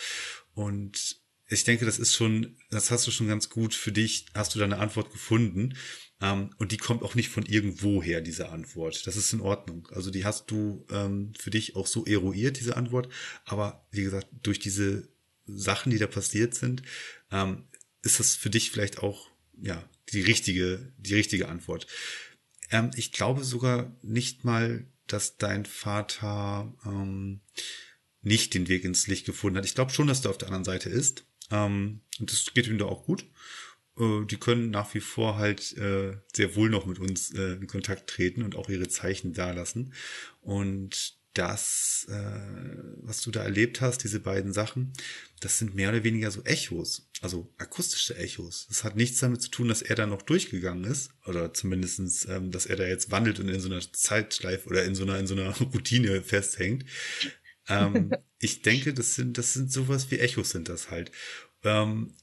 Und 0.54 1.22
ich 1.48 1.64
denke, 1.64 1.84
das 1.84 1.98
ist 1.98 2.14
schon, 2.14 2.56
das 2.70 2.90
hast 2.90 3.06
du 3.06 3.10
schon 3.10 3.28
ganz 3.28 3.50
gut 3.50 3.74
für 3.74 3.92
dich, 3.92 4.26
hast 4.34 4.54
du 4.54 4.58
da 4.58 4.64
eine 4.64 4.78
Antwort 4.78 5.12
gefunden. 5.12 5.74
Ähm, 6.22 6.50
und 6.58 6.72
die 6.72 6.76
kommt 6.76 7.02
auch 7.02 7.16
nicht 7.16 7.28
von 7.28 7.44
irgendwo 7.44 8.02
her, 8.02 8.20
diese 8.20 8.48
Antwort. 8.48 9.06
Das 9.06 9.16
ist 9.16 9.32
in 9.32 9.40
Ordnung. 9.40 9.88
Also 9.90 10.10
die 10.10 10.24
hast 10.24 10.50
du 10.50 10.86
ähm, 10.90 11.32
für 11.38 11.50
dich 11.50 11.74
auch 11.76 11.86
so 11.86 12.06
eruiert, 12.06 12.60
diese 12.60 12.76
Antwort. 12.76 13.08
Aber 13.44 13.84
wie 13.90 14.04
gesagt, 14.04 14.28
durch 14.42 14.60
diese 14.60 15.08
Sachen, 15.46 15.90
die 15.90 15.98
da 15.98 16.06
passiert 16.06 16.54
sind, 16.54 16.82
ähm, 17.32 17.64
ist 18.02 18.20
das 18.20 18.36
für 18.36 18.50
dich 18.50 18.70
vielleicht 18.70 19.00
auch 19.00 19.28
ja 19.60 19.82
die 20.12 20.20
richtige, 20.20 20.92
die 20.96 21.14
richtige 21.14 21.48
Antwort. 21.48 21.88
Ähm, 22.70 22.92
ich 22.96 23.10
glaube 23.12 23.42
sogar 23.42 23.94
nicht 24.02 24.44
mal, 24.44 24.86
dass 25.08 25.36
dein 25.36 25.66
Vater 25.66 26.72
ähm, 26.86 27.40
nicht 28.22 28.54
den 28.54 28.68
Weg 28.68 28.84
ins 28.84 29.08
Licht 29.08 29.26
gefunden 29.26 29.58
hat. 29.58 29.64
Ich 29.64 29.74
glaube 29.74 29.92
schon, 29.92 30.06
dass 30.06 30.24
er 30.24 30.30
auf 30.30 30.38
der 30.38 30.48
anderen 30.48 30.64
Seite 30.64 30.88
ist. 30.88 31.24
Ähm, 31.50 32.00
und 32.20 32.30
das 32.30 32.54
geht 32.54 32.68
ihm 32.68 32.78
da 32.78 32.84
auch 32.84 33.04
gut. 33.04 33.26
Äh, 33.98 34.24
die 34.26 34.38
können 34.38 34.70
nach 34.70 34.94
wie 34.94 35.00
vor 35.00 35.36
halt 35.36 35.76
äh, 35.76 36.16
sehr 36.34 36.56
wohl 36.56 36.70
noch 36.70 36.86
mit 36.86 36.98
uns 36.98 37.32
äh, 37.34 37.52
in 37.54 37.66
Kontakt 37.66 38.08
treten 38.08 38.42
und 38.42 38.56
auch 38.56 38.68
ihre 38.68 38.88
Zeichen 38.88 39.32
dalassen. 39.32 39.92
Und 40.40 41.20
das, 41.34 42.06
äh, 42.10 42.76
was 43.02 43.22
du 43.22 43.30
da 43.30 43.42
erlebt 43.42 43.80
hast, 43.80 44.04
diese 44.04 44.20
beiden 44.20 44.52
Sachen, 44.52 44.92
das 45.40 45.58
sind 45.58 45.74
mehr 45.74 45.88
oder 45.88 46.04
weniger 46.04 46.30
so 46.30 46.42
Echos, 46.44 47.08
also 47.22 47.52
akustische 47.56 48.16
Echos. 48.16 48.66
Das 48.68 48.84
hat 48.84 48.96
nichts 48.96 49.20
damit 49.20 49.40
zu 49.40 49.50
tun, 49.50 49.68
dass 49.68 49.82
er 49.82 49.94
da 49.94 50.06
noch 50.06 50.22
durchgegangen 50.22 50.84
ist, 50.84 51.10
oder 51.26 51.54
zumindestens, 51.54 52.26
ähm, 52.26 52.50
dass 52.50 52.66
er 52.66 52.76
da 52.76 52.86
jetzt 52.86 53.10
wandelt 53.10 53.40
und 53.40 53.48
in 53.48 53.60
so 53.60 53.70
einer 53.70 53.80
Zeitschleife 53.80 54.68
oder 54.68 54.84
in 54.84 54.94
so 54.94 55.04
einer, 55.04 55.18
in 55.18 55.26
so 55.26 55.34
einer 55.34 55.56
Routine 55.74 56.22
festhängt. 56.22 56.84
ähm, 57.68 58.12
ich 58.38 58.62
denke, 58.62 58.92
das 58.92 59.14
sind, 59.14 59.38
das 59.38 59.54
sind 59.54 59.72
sowas 59.72 60.10
wie 60.10 60.18
Echos 60.18 60.50
sind 60.50 60.68
das 60.68 60.90
halt. 60.90 61.12
Ähm, 61.64 62.14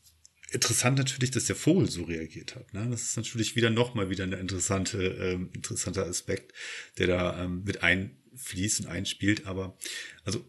interessant 0.50 0.97
natürlich, 0.97 1.32
dass 1.32 1.45
der 1.45 1.56
Vogel 1.56 1.89
so 1.89 2.04
reagiert 2.04 2.56
hat. 2.56 2.74
Ne? 2.74 2.88
Das 2.89 3.04
ist 3.04 3.18
natürlich 3.18 3.56
wieder 3.56 3.70
nochmal 3.70 4.10
wieder 4.10 4.24
ein 4.24 4.34
interessante, 4.34 4.97
ähm, 4.97 5.50
interessanter 5.54 6.06
Aspekt, 6.06 6.54
der 6.97 7.08
da 7.08 7.43
ähm, 7.43 7.64
mit 7.64 7.84
einfließt 7.84 8.82
und 8.82 8.88
einspielt. 8.88 9.47
Aber 9.47 9.78
also 10.24 10.45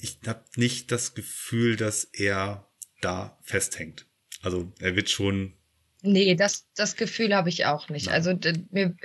ich 0.00 0.18
habe 0.26 0.44
nicht 0.56 0.92
das 0.92 1.14
Gefühl, 1.14 1.76
dass 1.76 2.04
er 2.04 2.68
da 3.00 3.38
festhängt. 3.42 4.06
Also 4.42 4.72
er 4.80 4.96
wird 4.96 5.10
schon. 5.10 5.54
Nee, 6.02 6.34
das, 6.34 6.66
das 6.74 6.96
Gefühl 6.96 7.34
habe 7.34 7.50
ich 7.50 7.66
auch 7.66 7.88
nicht. 7.88 8.06
Nein. 8.06 8.14
Also 8.14 8.38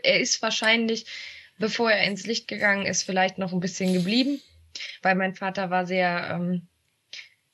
er 0.04 0.20
ist 0.20 0.42
wahrscheinlich, 0.42 1.06
bevor 1.58 1.92
er 1.92 2.08
ins 2.08 2.26
Licht 2.26 2.48
gegangen 2.48 2.86
ist, 2.86 3.04
vielleicht 3.04 3.38
noch 3.38 3.52
ein 3.52 3.60
bisschen 3.60 3.94
geblieben, 3.94 4.42
weil 5.02 5.16
mein 5.16 5.36
Vater 5.36 5.70
war 5.70 5.86
sehr 5.86 6.30
ähm, 6.32 6.68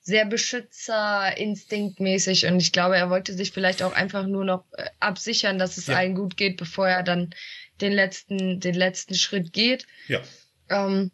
sehr 0.01 0.25
beschützerinstinktmäßig 0.25 2.47
und 2.47 2.59
ich 2.59 2.71
glaube, 2.71 2.97
er 2.97 3.11
wollte 3.11 3.33
sich 3.33 3.51
vielleicht 3.51 3.83
auch 3.83 3.93
einfach 3.93 4.25
nur 4.25 4.43
noch 4.43 4.65
äh, 4.73 4.89
absichern, 4.99 5.59
dass 5.59 5.77
es 5.77 5.85
ja. 5.87 5.95
allen 5.95 6.15
gut 6.15 6.35
geht, 6.37 6.57
bevor 6.57 6.87
er 6.87 7.03
dann 7.03 7.35
den 7.81 7.93
letzten, 7.93 8.59
den 8.59 8.73
letzten 8.73 9.13
Schritt 9.13 9.53
geht. 9.53 9.85
Ja. 10.07 10.21
Ähm, 10.69 11.11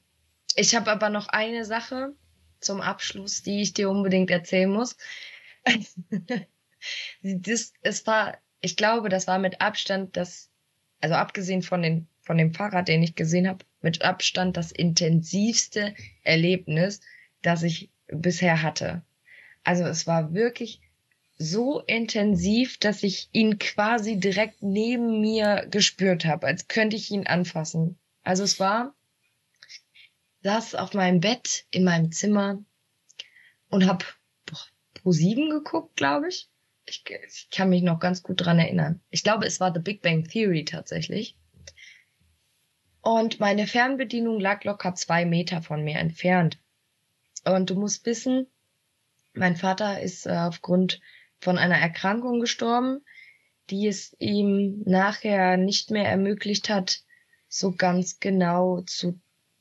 ich 0.55 0.73
habe 0.73 0.89
aber 0.89 1.09
noch 1.09 1.27
eine 1.27 1.65
Sache 1.65 2.13
zum 2.61 2.79
Abschluss, 2.81 3.43
die 3.43 3.61
ich 3.61 3.73
dir 3.73 3.89
unbedingt 3.89 4.31
erzählen 4.31 4.69
muss. 4.69 4.95
das, 7.21 7.73
es 7.81 8.07
war, 8.07 8.37
ich 8.61 8.77
glaube, 8.77 9.09
das 9.09 9.27
war 9.27 9.37
mit 9.37 9.59
Abstand 9.59 10.15
das, 10.15 10.49
also 11.01 11.15
abgesehen 11.15 11.61
von 11.61 11.81
den, 11.81 12.07
von 12.21 12.37
dem 12.37 12.53
Fahrrad, 12.53 12.87
den 12.87 13.03
ich 13.03 13.15
gesehen 13.15 13.49
habe, 13.49 13.65
mit 13.81 14.01
Abstand 14.01 14.55
das 14.55 14.71
intensivste 14.71 15.93
Erlebnis, 16.23 17.01
das 17.41 17.63
ich 17.63 17.91
bisher 18.07 18.61
hatte. 18.61 19.03
Also 19.63 19.83
es 19.83 20.07
war 20.07 20.33
wirklich 20.33 20.81
so 21.37 21.81
intensiv, 21.81 22.79
dass 22.79 23.03
ich 23.03 23.29
ihn 23.31 23.59
quasi 23.59 24.19
direkt 24.19 24.63
neben 24.63 25.21
mir 25.21 25.67
gespürt 25.69 26.25
habe, 26.25 26.47
als 26.47 26.67
könnte 26.67 26.95
ich 26.95 27.11
ihn 27.11 27.27
anfassen. 27.27 27.97
Also 28.23 28.43
es 28.43 28.59
war, 28.59 28.95
saß 30.41 30.75
auf 30.75 30.93
meinem 30.93 31.19
Bett 31.19 31.65
in 31.71 31.83
meinem 31.83 32.11
Zimmer 32.11 32.63
und 33.69 33.87
hab 33.87 34.05
Pro 34.93 35.11
7 35.11 35.49
geguckt, 35.49 35.95
glaube 35.95 36.29
ich. 36.29 36.49
ich. 36.85 37.03
Ich 37.27 37.49
kann 37.51 37.69
mich 37.69 37.83
noch 37.83 37.99
ganz 37.99 38.23
gut 38.23 38.43
dran 38.43 38.59
erinnern. 38.59 39.01
Ich 39.09 39.23
glaube, 39.23 39.45
es 39.45 39.59
war 39.59 39.73
The 39.73 39.79
Big 39.79 40.01
Bang 40.01 40.23
Theory 40.23 40.65
tatsächlich. 40.65 41.37
Und 43.01 43.39
meine 43.39 43.67
Fernbedienung 43.67 44.39
lag 44.39 44.63
locker 44.63 44.95
zwei 44.95 45.25
Meter 45.25 45.61
von 45.61 45.83
mir 45.83 45.97
entfernt. 45.97 46.59
Und 47.55 47.69
du 47.69 47.75
musst 47.75 48.05
wissen, 48.05 48.47
mein 49.33 49.55
Vater 49.55 50.01
ist 50.01 50.25
äh, 50.25 50.31
aufgrund 50.31 50.99
von 51.39 51.57
einer 51.57 51.77
Erkrankung 51.77 52.39
gestorben, 52.39 53.05
die 53.69 53.87
es 53.87 54.15
ihm 54.19 54.81
nachher 54.85 55.57
nicht 55.57 55.91
mehr 55.91 56.07
ermöglicht 56.09 56.69
hat, 56.69 57.01
so 57.47 57.71
ganz 57.71 58.19
genau 58.19 58.81
zu, 58.81 59.19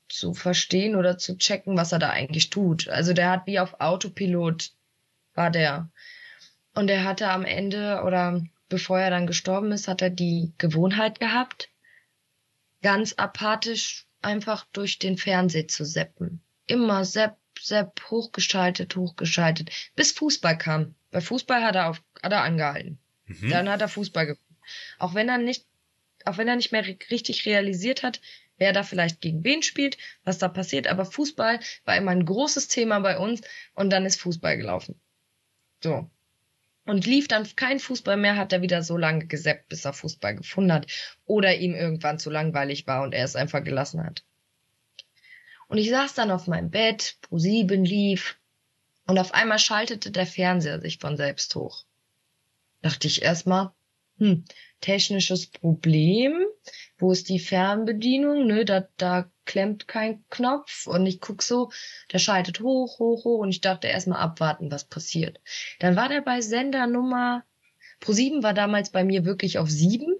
zu 0.09 0.34
verstehen 0.34 0.97
oder 0.97 1.18
zu 1.18 1.37
checken, 1.37 1.76
was 1.76 1.93
er 1.93 1.99
da 1.99 2.11
eigentlich 2.11 2.51
tut. 2.51 2.89
Also 2.89 3.12
der 3.12 3.30
hat 3.30 3.47
wie 3.47 3.59
auf 3.59 3.80
Autopilot 3.80 4.72
war 5.34 5.51
der. 5.51 5.91
Und 6.74 6.89
er 6.89 7.05
hatte 7.05 7.28
am 7.28 7.45
Ende 7.45 8.03
oder 8.05 8.43
bevor 8.68 8.99
er 8.99 9.11
dann 9.11 9.26
gestorben 9.26 9.72
ist, 9.72 9.89
hat 9.89 10.03
er 10.03 10.11
die 10.11 10.53
Gewohnheit 10.59 11.20
gehabt, 11.20 11.70
ganz 12.82 13.14
apathisch 13.14 14.07
einfach 14.22 14.66
durch 14.72 14.99
den 14.99 15.16
Fernseher 15.16 15.68
zu 15.68 15.84
seppen. 15.84 16.43
Immer 16.66 17.05
sepp, 17.05 17.37
Sepp 17.61 18.11
hochgeschaltet, 18.11 18.96
hochgeschaltet, 18.96 19.70
bis 19.94 20.12
Fußball 20.12 20.59
kam. 20.59 20.94
Bei 21.11 21.20
Fußball 21.20 21.62
hat 21.62 21.74
er 21.74 21.90
auf, 21.90 22.02
hat 22.22 22.32
er 22.32 22.42
angehalten. 22.42 22.98
Mhm. 23.26 23.50
Dann 23.50 23.68
hat 23.68 23.80
er 23.80 23.88
Fußball 23.88 24.26
geguckt. 24.26 24.42
Auch 24.98 25.14
wenn 25.14 25.28
er 25.28 25.38
nicht, 25.38 25.66
auch 26.24 26.38
wenn 26.38 26.48
er 26.48 26.57
nicht 26.57 26.72
mehr 26.72 26.86
richtig 26.86 27.46
realisiert 27.46 28.02
hat, 28.02 28.20
wer 28.59 28.72
da 28.72 28.82
vielleicht 28.82 29.20
gegen 29.20 29.44
wen 29.44 29.62
spielt, 29.62 29.98
was 30.24 30.38
da 30.38 30.48
passiert, 30.48 30.86
aber 30.86 31.04
Fußball 31.04 31.61
war 31.84 31.96
immer 31.96 32.11
ein 32.11 32.24
großes 32.24 32.68
Thema 32.68 33.00
bei 33.00 33.18
uns 33.18 33.42
und 33.74 33.90
dann 33.90 34.07
ist 34.07 34.20
Fußball 34.20 34.57
gelaufen. 34.57 35.00
So. 35.82 36.11
Und 36.84 37.04
lief 37.04 37.26
dann 37.26 37.48
kein 37.57 37.80
Fußball 37.80 38.16
mehr, 38.16 38.36
hat 38.36 38.52
er 38.52 38.62
wieder 38.62 38.82
so 38.82 38.96
lange 38.96 39.26
gesäppt, 39.26 39.68
bis 39.68 39.84
er 39.84 39.92
Fußball 39.92 40.36
gefunden 40.36 40.72
hat. 40.72 40.86
Oder 41.24 41.57
ihm 41.57 41.74
irgendwann 41.74 42.20
zu 42.20 42.30
langweilig 42.30 42.86
war 42.86 43.02
und 43.02 43.12
er 43.12 43.24
es 43.24 43.34
einfach 43.34 43.64
gelassen 43.64 44.04
hat. 44.04 44.24
Und 45.68 45.78
ich 45.78 45.90
saß 45.90 46.14
dann 46.14 46.30
auf 46.30 46.46
meinem 46.46 46.70
Bett, 46.70 47.16
Pro7 47.28 47.84
lief 47.84 48.38
und 49.06 49.18
auf 49.18 49.34
einmal 49.34 49.58
schaltete 49.58 50.10
der 50.10 50.26
Fernseher 50.26 50.80
sich 50.80 50.98
von 50.98 51.16
selbst 51.16 51.54
hoch. 51.54 51.84
Dachte 52.82 53.06
ich 53.08 53.22
erstmal, 53.22 53.72
hm, 54.18 54.44
technisches 54.80 55.46
Problem, 55.48 56.46
wo 56.98 57.12
ist 57.12 57.28
die 57.28 57.38
Fernbedienung, 57.38 58.46
ne, 58.46 58.64
da, 58.64 58.88
da 58.96 59.30
klemmt 59.44 59.88
kein 59.88 60.24
Knopf. 60.30 60.86
Und 60.86 61.06
ich 61.06 61.20
guck 61.20 61.42
so, 61.42 61.70
der 62.12 62.18
schaltet 62.18 62.60
hoch, 62.60 62.98
hoch, 62.98 63.24
hoch. 63.24 63.38
Und 63.38 63.50
ich 63.50 63.60
dachte 63.60 63.88
erstmal 63.88 64.20
abwarten, 64.20 64.70
was 64.70 64.84
passiert. 64.84 65.40
Dann 65.80 65.96
war 65.96 66.08
der 66.08 66.22
bei 66.22 66.40
Sender 66.40 66.86
Nummer, 66.86 67.44
Pro7 68.00 68.42
war 68.42 68.54
damals 68.54 68.90
bei 68.90 69.04
mir 69.04 69.24
wirklich 69.24 69.58
auf 69.58 69.70
sieben. 69.70 70.14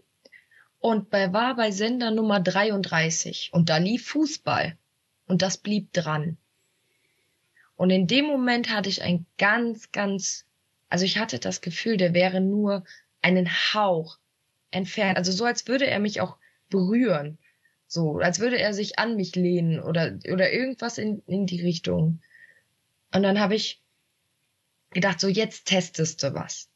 Und 0.79 1.11
bei, 1.11 1.33
war 1.33 1.57
bei 1.57 1.71
Sender 1.71 2.11
Nummer 2.11 2.41
33 2.41 3.51
und 3.53 3.71
da 3.71 3.79
lief 3.79 4.09
Fußball 4.09 4.77
und 5.27 5.43
das 5.43 5.59
blieb 5.59 5.93
dran. 5.93 6.37
Und 7.77 7.91
in 7.91 8.07
dem 8.07 8.25
Moment 8.25 8.71
hatte 8.71 8.89
ich 8.89 9.03
ein 9.03 9.27
ganz, 9.39 9.93
ganz, 9.93 10.47
also 10.89 11.05
ich 11.05 11.19
hatte 11.19 11.39
das 11.39 11.61
Gefühl, 11.61 11.97
der 11.97 12.15
wäre 12.15 12.41
nur 12.41 12.85
einen 13.21 13.49
Hauch 13.49 14.19
entfernt. 14.71 15.19
Also 15.19 15.33
so, 15.33 15.45
als 15.45 15.67
würde 15.69 15.87
er 15.87 15.99
mich 15.99 16.21
auch 16.21 16.37
berühren. 16.71 17.39
So, 17.87 18.19
als 18.19 18.41
würde 18.41 18.59
er 18.59 18.75
sich 18.75 18.99
an 18.99 19.17
mich 19.17 19.37
lehnen 19.37 19.81
oder, 19.81 20.19
oder 20.33 20.53
irgendwas 20.53 20.99
in, 20.99 21.23
in 21.27 21.47
die 21.47 21.61
Richtung. 21.61 22.21
Und 23.13 23.23
dann 23.23 23.39
habe 23.39 23.55
ich 23.55 23.81
gedacht, 24.91 25.21
so 25.21 25.29
jetzt 25.29 25.67
testest 25.67 26.23
du 26.23 26.35
was. 26.35 26.69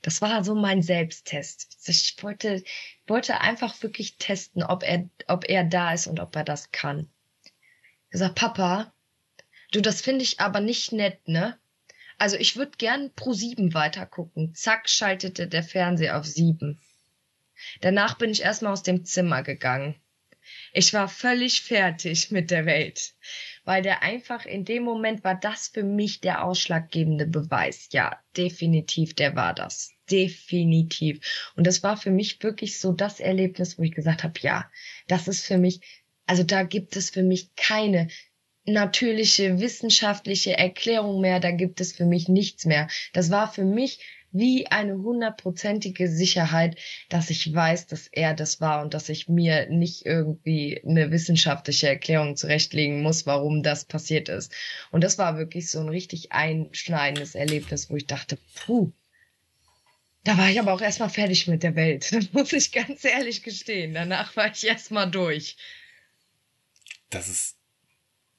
Das 0.00 0.20
war 0.20 0.42
so 0.42 0.54
mein 0.54 0.82
Selbsttest. 0.82 1.76
Ich 1.86 2.16
wollte, 2.22 2.64
wollte 3.06 3.40
einfach 3.40 3.80
wirklich 3.82 4.16
testen, 4.16 4.62
ob 4.62 4.82
er, 4.82 5.08
ob 5.28 5.48
er 5.48 5.64
da 5.64 5.92
ist 5.92 6.06
und 6.06 6.18
ob 6.18 6.34
er 6.34 6.44
das 6.44 6.72
kann. 6.72 7.08
Er 8.12 8.18
sagt, 8.18 8.34
Papa, 8.34 8.94
du, 9.72 9.80
das 9.80 10.02
finde 10.02 10.22
ich 10.22 10.38
aber 10.38 10.60
nicht 10.60 10.92
nett, 10.92 11.26
ne? 11.26 11.58
Also 12.18 12.36
ich 12.36 12.56
würde 12.56 12.76
gern 12.76 13.12
pro 13.14 13.32
sieben 13.32 13.72
weitergucken. 13.74 14.54
Zack, 14.54 14.88
schaltete 14.88 15.48
der 15.48 15.62
Fernseher 15.62 16.18
auf 16.18 16.26
sieben. 16.26 16.78
Danach 17.80 18.18
bin 18.18 18.30
ich 18.30 18.42
erstmal 18.42 18.72
aus 18.72 18.82
dem 18.82 19.04
Zimmer 19.04 19.42
gegangen. 19.42 19.96
Ich 20.74 20.92
war 20.92 21.08
völlig 21.08 21.62
fertig 21.62 22.30
mit 22.30 22.50
der 22.50 22.66
Welt, 22.66 23.14
weil 23.64 23.82
der 23.82 24.02
einfach 24.02 24.44
in 24.44 24.64
dem 24.64 24.82
Moment 24.82 25.24
war 25.24 25.34
das 25.34 25.68
für 25.68 25.82
mich 25.82 26.20
der 26.20 26.44
ausschlaggebende 26.44 27.26
Beweis. 27.26 27.88
Ja, 27.92 28.20
definitiv, 28.36 29.14
der 29.14 29.36
war 29.36 29.54
das. 29.54 29.92
Definitiv. 30.10 31.52
Und 31.56 31.66
das 31.66 31.82
war 31.82 31.96
für 31.96 32.10
mich 32.10 32.42
wirklich 32.42 32.78
so 32.78 32.92
das 32.92 33.20
Erlebnis, 33.20 33.78
wo 33.78 33.82
ich 33.82 33.92
gesagt 33.92 34.22
habe, 34.24 34.38
ja, 34.40 34.70
das 35.06 35.28
ist 35.28 35.46
für 35.46 35.58
mich, 35.58 35.80
also 36.32 36.44
da 36.44 36.62
gibt 36.62 36.96
es 36.96 37.10
für 37.10 37.22
mich 37.22 37.54
keine 37.56 38.08
natürliche 38.64 39.60
wissenschaftliche 39.60 40.56
Erklärung 40.56 41.20
mehr, 41.20 41.40
da 41.40 41.50
gibt 41.50 41.78
es 41.82 41.92
für 41.92 42.06
mich 42.06 42.26
nichts 42.26 42.64
mehr. 42.64 42.88
Das 43.12 43.30
war 43.30 43.52
für 43.52 43.66
mich 43.66 44.00
wie 44.30 44.66
eine 44.68 44.94
hundertprozentige 44.94 46.08
Sicherheit, 46.08 46.78
dass 47.10 47.28
ich 47.28 47.52
weiß, 47.52 47.86
dass 47.88 48.06
er 48.06 48.32
das 48.32 48.62
war 48.62 48.80
und 48.82 48.94
dass 48.94 49.10
ich 49.10 49.28
mir 49.28 49.68
nicht 49.68 50.06
irgendwie 50.06 50.82
eine 50.82 51.10
wissenschaftliche 51.10 51.88
Erklärung 51.88 52.34
zurechtlegen 52.34 53.02
muss, 53.02 53.26
warum 53.26 53.62
das 53.62 53.84
passiert 53.84 54.30
ist. 54.30 54.54
Und 54.90 55.04
das 55.04 55.18
war 55.18 55.36
wirklich 55.36 55.70
so 55.70 55.80
ein 55.80 55.90
richtig 55.90 56.32
einschneidendes 56.32 57.34
Erlebnis, 57.34 57.90
wo 57.90 57.96
ich 57.96 58.06
dachte, 58.06 58.38
puh, 58.64 58.90
da 60.24 60.38
war 60.38 60.48
ich 60.48 60.60
aber 60.60 60.72
auch 60.72 60.80
erstmal 60.80 61.10
fertig 61.10 61.48
mit 61.48 61.62
der 61.62 61.74
Welt. 61.74 62.10
Das 62.12 62.32
muss 62.32 62.52
ich 62.52 62.72
ganz 62.72 63.04
ehrlich 63.04 63.42
gestehen. 63.42 63.92
Danach 63.92 64.36
war 64.36 64.50
ich 64.50 64.66
erstmal 64.66 65.10
durch. 65.10 65.56
Das 67.12 67.28
ist, 67.28 67.58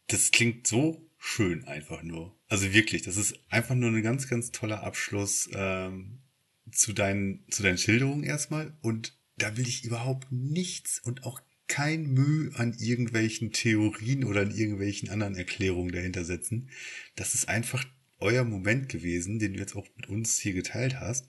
das 0.08 0.32
klingt 0.32 0.66
so 0.66 1.08
schön 1.20 1.64
einfach 1.66 2.02
nur. 2.02 2.36
Also 2.50 2.74
wirklich, 2.74 3.04
das 3.04 3.18
ist 3.18 3.40
einfach 3.50 3.76
nur 3.76 3.92
ein 3.92 4.02
ganz, 4.02 4.28
ganz 4.28 4.52
toller 4.52 4.84
Abschluss 4.84 5.48
ähm, 5.54 6.20
zu, 6.72 6.92
deinen, 6.92 7.46
zu 7.50 7.62
deinen 7.62 7.78
Schilderungen 7.78 8.24
erstmal. 8.24 8.76
Und 8.82 9.16
da 9.38 9.56
will 9.58 9.68
ich 9.68 9.86
überhaupt 9.86 10.32
nichts 10.32 11.00
und 11.00 11.24
auch 11.24 11.40
kein 11.68 12.08
Mühe 12.08 12.52
an 12.56 12.74
irgendwelchen 12.74 13.52
Theorien 13.52 14.24
oder 14.24 14.42
an 14.42 14.52
irgendwelchen 14.52 15.10
anderen 15.10 15.36
Erklärungen 15.36 15.92
dahinter 15.92 16.26
setzen. 16.26 16.70
Das 17.16 17.36
ist 17.36 17.48
einfach 17.48 17.86
euer 18.20 18.44
Moment 18.44 18.90
gewesen, 18.90 19.38
den 19.38 19.54
du 19.54 19.60
jetzt 19.60 19.76
auch 19.76 19.88
mit 19.96 20.10
uns 20.10 20.40
hier 20.40 20.54
geteilt 20.54 21.00
hast. 21.00 21.28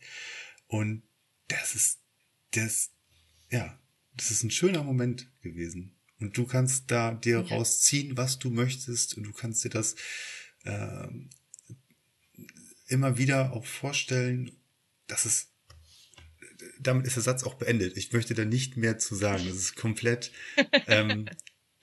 Und 0.66 1.02
das 1.48 1.74
ist, 1.74 2.00
das, 2.52 2.90
ja, 3.50 3.78
das 4.16 4.30
ist 4.30 4.44
ein 4.44 4.50
schöner 4.50 4.82
Moment 4.82 5.30
gewesen. 5.42 5.93
Und 6.20 6.36
du 6.36 6.46
kannst 6.46 6.90
da 6.90 7.12
dir 7.12 7.40
okay. 7.40 7.54
rausziehen, 7.54 8.16
was 8.16 8.38
du 8.38 8.50
möchtest 8.50 9.16
und 9.16 9.24
du 9.24 9.32
kannst 9.32 9.64
dir 9.64 9.70
das 9.70 9.96
äh, 10.64 11.08
immer 12.86 13.18
wieder 13.18 13.52
auch 13.52 13.64
vorstellen, 13.64 14.52
dass 15.06 15.24
es 15.24 15.48
damit 16.80 17.06
ist 17.06 17.16
der 17.16 17.22
Satz 17.22 17.44
auch 17.44 17.54
beendet. 17.54 17.96
Ich 17.96 18.12
möchte 18.12 18.34
da 18.34 18.44
nicht 18.44 18.76
mehr 18.76 18.98
zu 18.98 19.14
sagen. 19.14 19.44
Das 19.46 19.56
ist 19.56 19.76
komplett 19.76 20.32
ähm, 20.86 21.28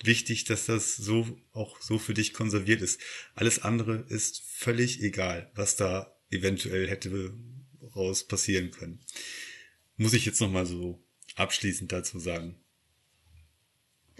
wichtig, 0.03 0.45
dass 0.45 0.65
das 0.65 0.95
so 0.95 1.39
auch 1.51 1.81
so 1.81 1.99
für 1.99 2.13
dich 2.13 2.33
konserviert 2.33 2.81
ist. 2.81 2.99
Alles 3.35 3.59
andere 3.59 4.05
ist 4.09 4.41
völlig 4.41 5.01
egal, 5.01 5.51
was 5.55 5.75
da 5.75 6.15
eventuell 6.29 6.87
hätte 6.87 7.33
raus 7.95 8.25
passieren 8.25 8.71
können. 8.71 9.01
Muss 9.97 10.13
ich 10.13 10.25
jetzt 10.25 10.41
noch 10.41 10.51
mal 10.51 10.65
so 10.65 11.03
abschließend 11.35 11.91
dazu 11.91 12.19
sagen. 12.19 12.55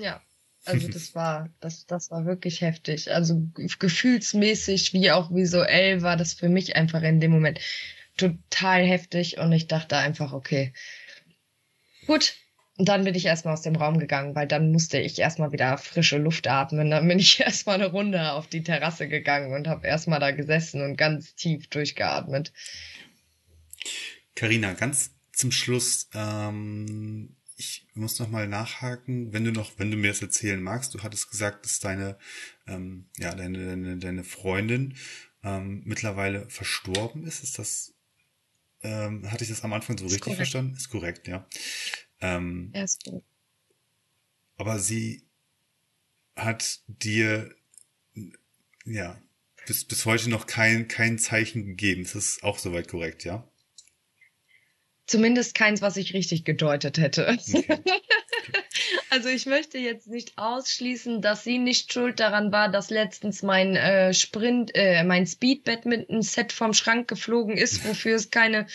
Ja, 0.02 0.22
also 0.66 0.88
das 0.88 1.16
war, 1.16 1.50
das, 1.60 1.86
das 1.86 2.12
war 2.12 2.26
wirklich 2.26 2.62
heftig. 2.62 3.12
Also 3.12 3.48
gefühlsmäßig 3.56 4.94
wie 4.94 5.12
auch 5.12 5.34
visuell 5.34 6.02
war 6.02 6.18
das 6.18 6.34
für 6.34 6.50
mich 6.50 6.76
einfach 6.76 7.02
in 7.02 7.20
dem 7.20 7.32
Moment 7.32 7.60
total 8.18 8.84
heftig 8.84 9.38
und 9.38 9.52
ich 9.52 9.68
dachte 9.68 9.98
einfach, 9.98 10.34
okay, 10.34 10.74
gut. 12.06 12.36
Und 12.78 12.88
dann 12.90 13.04
bin 13.04 13.14
ich 13.14 13.26
erstmal 13.26 13.54
aus 13.54 13.62
dem 13.62 13.76
Raum 13.76 14.00
gegangen, 14.00 14.34
weil 14.34 14.48
dann 14.48 14.72
musste 14.72 14.98
ich 15.00 15.20
erstmal 15.20 15.52
wieder 15.52 15.78
frische 15.78 16.18
Luft 16.18 16.48
atmen. 16.48 16.90
Dann 16.90 17.08
bin 17.08 17.20
ich 17.20 17.40
erstmal 17.40 17.76
eine 17.76 17.92
Runde 17.92 18.32
auf 18.32 18.48
die 18.48 18.64
Terrasse 18.64 19.08
gegangen 19.08 19.54
und 19.54 19.68
habe 19.68 19.88
erstmal 19.88 20.20
da 20.20 20.32
gesessen 20.32 20.82
und 20.82 20.98
ganz 20.98 21.36
tief 21.36 21.68
durchgeatmet. 21.68 22.54
Karina, 24.36 24.74
ganz 24.74 25.12
zum 25.34 25.52
Schluss, 25.52 26.10
ähm, 26.14 27.36
ich 27.62 27.86
muss 27.94 28.18
noch 28.18 28.30
mal 28.30 28.48
nachhaken, 28.48 29.34
wenn 29.34 29.46
du 29.46 29.52
noch, 29.52 29.78
wenn 29.78 29.92
du 29.92 29.98
mir 29.98 30.08
das 30.08 30.22
erzählen 30.22 30.62
magst. 30.62 30.96
Du 30.96 31.04
hattest 31.04 31.30
gesagt, 31.30 31.64
dass 31.64 31.80
deine, 31.80 32.18
ähm, 32.66 33.06
ja, 33.20 33.36
deine, 33.36 33.66
deine, 33.68 33.98
deine 33.98 34.24
Freundin 34.24 34.96
ähm, 35.44 35.84
mittlerweile 35.86 36.50
verstorben 36.50 37.24
ist. 37.24 37.44
Ist 37.44 37.60
das, 37.60 37.94
ähm, 38.82 39.30
hatte 39.30 39.44
ich 39.44 39.52
das 39.52 39.64
am 39.64 39.74
Anfang 39.74 39.96
so 39.98 40.06
ist 40.06 40.14
richtig 40.14 40.24
korrekt. 40.24 40.38
verstanden? 40.38 40.76
Ist 40.76 40.90
korrekt, 40.90 41.28
ja. 41.28 41.48
Ähm, 42.20 42.72
ja, 42.74 42.84
ist 42.84 43.04
korrekt. 43.04 43.28
Aber 44.58 44.80
sie 44.80 45.24
hat 46.36 46.82
dir, 46.88 47.54
ja, 48.86 49.22
bis, 49.68 49.86
bis 49.86 50.06
heute 50.08 50.32
noch 50.32 50.48
kein, 50.48 50.88
kein 50.88 51.20
Zeichen 51.20 51.66
gegeben. 51.66 52.02
Ist 52.02 52.16
das 52.16 52.42
auch 52.42 52.58
soweit 52.58 52.88
korrekt, 52.88 53.24
ja? 53.24 53.48
Zumindest 55.12 55.56
keins, 55.56 55.82
was 55.82 55.98
ich 55.98 56.14
richtig 56.14 56.46
gedeutet 56.46 56.98
hätte. 56.98 57.28
Okay. 57.28 57.66
also 59.10 59.28
ich 59.28 59.46
möchte 59.46 59.78
jetzt 59.78 60.08
nicht 60.08 60.38
ausschließen, 60.38 61.22
dass 61.22 61.44
sie 61.44 61.58
nicht 61.58 61.92
schuld 61.92 62.22
daran 62.22 62.54
war, 62.54 62.70
dass 62.70 62.90
letztens 62.90 63.44
mein 63.44 63.76
äh, 63.76 64.14
Sprint, 64.14 64.72
äh, 64.74 65.04
mein 65.04 65.28
Speed 65.28 65.66
Badminton 65.66 66.22
Set 66.22 66.54
vom 66.54 66.74
Schrank 66.74 67.10
geflogen 67.10 67.58
ist, 67.58 67.86
wofür 67.86 68.16
es 68.16 68.30
keine 68.30 68.68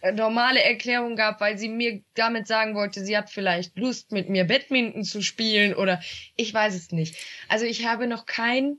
äh, 0.00 0.12
normale 0.12 0.62
Erklärung 0.62 1.14
gab, 1.14 1.42
weil 1.42 1.58
sie 1.58 1.68
mir 1.68 2.00
damit 2.14 2.46
sagen 2.46 2.74
wollte, 2.74 3.04
sie 3.04 3.14
hat 3.14 3.28
vielleicht 3.28 3.76
Lust, 3.76 4.12
mit 4.12 4.30
mir 4.30 4.44
Badminton 4.44 5.04
zu 5.04 5.20
spielen 5.20 5.74
oder 5.74 6.00
ich 6.36 6.54
weiß 6.54 6.74
es 6.74 6.90
nicht. 6.90 7.16
Also 7.48 7.66
ich 7.66 7.84
habe 7.84 8.06
noch 8.06 8.24
kein 8.24 8.78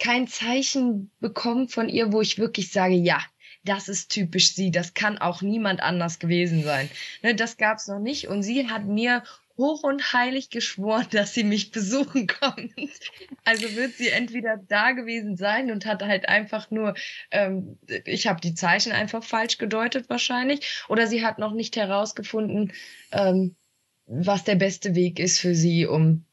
kein 0.00 0.26
Zeichen 0.26 1.12
bekommen 1.20 1.68
von 1.68 1.88
ihr, 1.88 2.12
wo 2.12 2.20
ich 2.20 2.38
wirklich 2.38 2.72
sage, 2.72 2.94
ja, 2.94 3.22
das 3.64 3.88
ist 3.88 4.10
typisch 4.10 4.54
sie, 4.54 4.70
das 4.70 4.94
kann 4.94 5.18
auch 5.18 5.42
niemand 5.42 5.80
anders 5.80 6.18
gewesen 6.18 6.62
sein. 6.62 6.88
Ne, 7.22 7.34
das 7.34 7.56
gab's 7.56 7.88
noch 7.88 7.98
nicht 7.98 8.28
und 8.28 8.42
sie 8.42 8.68
hat 8.68 8.84
mir 8.84 9.22
hoch 9.56 9.84
und 9.84 10.12
heilig 10.12 10.50
geschworen, 10.50 11.06
dass 11.10 11.34
sie 11.34 11.44
mich 11.44 11.70
besuchen 11.70 12.26
kommt. 12.26 12.74
Also 13.44 13.74
wird 13.74 13.94
sie 13.94 14.08
entweder 14.08 14.56
da 14.68 14.92
gewesen 14.92 15.36
sein 15.36 15.70
und 15.70 15.86
hat 15.86 16.02
halt 16.02 16.28
einfach 16.28 16.70
nur, 16.70 16.94
ähm, 17.30 17.78
ich 18.04 18.26
habe 18.26 18.40
die 18.40 18.54
Zeichen 18.54 18.92
einfach 18.92 19.24
falsch 19.24 19.58
gedeutet 19.58 20.08
wahrscheinlich, 20.08 20.84
oder 20.88 21.06
sie 21.06 21.24
hat 21.24 21.38
noch 21.38 21.52
nicht 21.52 21.76
herausgefunden, 21.76 22.72
ähm, 23.12 23.54
was 24.06 24.44
der 24.44 24.56
beste 24.56 24.94
Weg 24.94 25.18
ist 25.18 25.40
für 25.40 25.54
sie, 25.54 25.86
um 25.86 26.24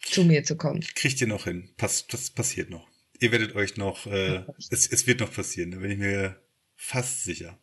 zu 0.00 0.24
mir 0.24 0.44
zu 0.44 0.56
kommen. 0.56 0.80
Kriegt 0.94 1.20
ihr 1.20 1.26
noch 1.26 1.44
hin. 1.44 1.70
Pass, 1.76 2.06
das 2.06 2.30
passiert 2.30 2.70
noch 2.70 2.93
ihr 3.20 3.32
werdet 3.32 3.54
euch 3.54 3.76
noch, 3.76 4.06
äh, 4.06 4.44
es, 4.70 4.86
es 4.86 5.06
wird 5.06 5.20
noch 5.20 5.32
passieren, 5.32 5.70
da 5.70 5.78
bin 5.78 5.90
ich 5.90 5.98
mir 5.98 6.40
fast 6.76 7.24
sicher. 7.24 7.58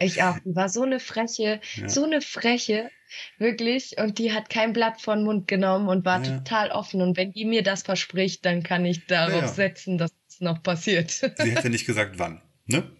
Ich 0.00 0.22
auch. 0.22 0.38
Die 0.40 0.54
war 0.54 0.68
so 0.68 0.82
eine 0.82 0.98
Freche, 0.98 1.60
ja. 1.76 1.88
so 1.88 2.04
eine 2.04 2.20
Freche, 2.20 2.90
wirklich. 3.38 3.96
Und 3.98 4.18
die 4.18 4.32
hat 4.32 4.50
kein 4.50 4.72
Blatt 4.72 5.00
von 5.00 5.22
Mund 5.22 5.46
genommen 5.46 5.88
und 5.88 6.04
war 6.04 6.24
ja. 6.24 6.38
total 6.38 6.70
offen. 6.70 7.00
Und 7.00 7.16
wenn 7.16 7.32
die 7.32 7.44
mir 7.44 7.62
das 7.62 7.82
verspricht, 7.82 8.44
dann 8.44 8.62
kann 8.62 8.84
ich 8.84 9.06
darauf 9.06 9.42
ja, 9.42 9.48
setzen, 9.48 9.98
dass 9.98 10.12
es 10.28 10.40
noch 10.40 10.62
passiert. 10.62 11.10
Sie 11.10 11.54
hat 11.54 11.64
ja 11.64 11.70
nicht 11.70 11.86
gesagt, 11.86 12.18
wann, 12.18 12.42
ne? 12.66 12.90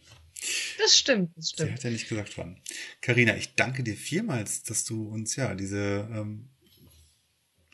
Das 0.78 0.96
stimmt, 0.96 1.36
das 1.36 1.50
stimmt. 1.50 1.70
Sie 1.70 1.74
hat 1.74 1.84
ja 1.84 1.90
nicht 1.90 2.08
gesagt, 2.08 2.36
wann. 2.38 2.60
Karina, 3.00 3.34
ich 3.36 3.54
danke 3.54 3.82
dir 3.82 3.96
vielmals, 3.96 4.62
dass 4.62 4.84
du 4.84 5.08
uns 5.08 5.36
ja 5.36 5.54
diese 5.54 6.08
ähm, 6.12 6.50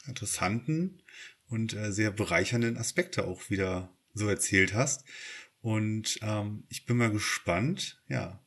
interessanten 0.06 0.99
und 1.50 1.74
äh, 1.74 1.92
sehr 1.92 2.10
bereichernden 2.10 2.78
Aspekte 2.78 3.24
auch 3.24 3.50
wieder 3.50 3.92
so 4.14 4.28
erzählt 4.28 4.72
hast. 4.72 5.04
Und 5.60 6.18
ähm, 6.22 6.64
ich 6.68 6.86
bin 6.86 6.96
mal 6.96 7.10
gespannt, 7.10 8.02
ja, 8.08 8.40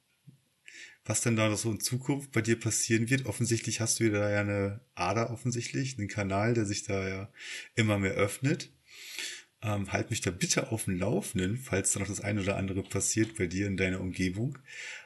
was 1.06 1.22
denn 1.22 1.36
da 1.36 1.49
noch 1.49 1.58
so 1.58 1.70
in 1.72 1.80
Zukunft 1.80 2.32
bei 2.32 2.41
dir 2.41 2.60
passieren 2.60 3.10
wird. 3.10 3.26
Offensichtlich 3.26 3.82
hast 3.82 3.99
du 3.99 4.10
da 4.10 4.30
ja 4.30 4.41
eine 4.41 4.80
Ader 4.95 5.32
offensichtlich, 5.32 5.97
einen 5.97 6.08
Kanal, 6.08 6.54
der 6.54 6.66
sich 6.66 6.84
da 6.84 7.08
ja 7.08 7.30
immer 7.76 7.99
mehr 7.99 8.14
öffnet. 8.14 8.72
Ähm, 9.62 9.91
halt 9.91 10.10
mich 10.10 10.22
da 10.22 10.32
bitte 10.32 10.72
auf 10.72 10.86
dem 10.86 10.97
Laufenden, 10.97 11.58
falls 11.58 11.91
da 11.91 11.99
noch 11.99 12.08
das 12.08 12.22
eine 12.22 12.41
oder 12.41 12.58
andere 12.58 12.84
passiert 12.84 13.38
bei 13.38 13.47
dir 13.47 13.68
in 13.68 13.78
deiner 13.78 13.99
Umgebung. 13.99 14.58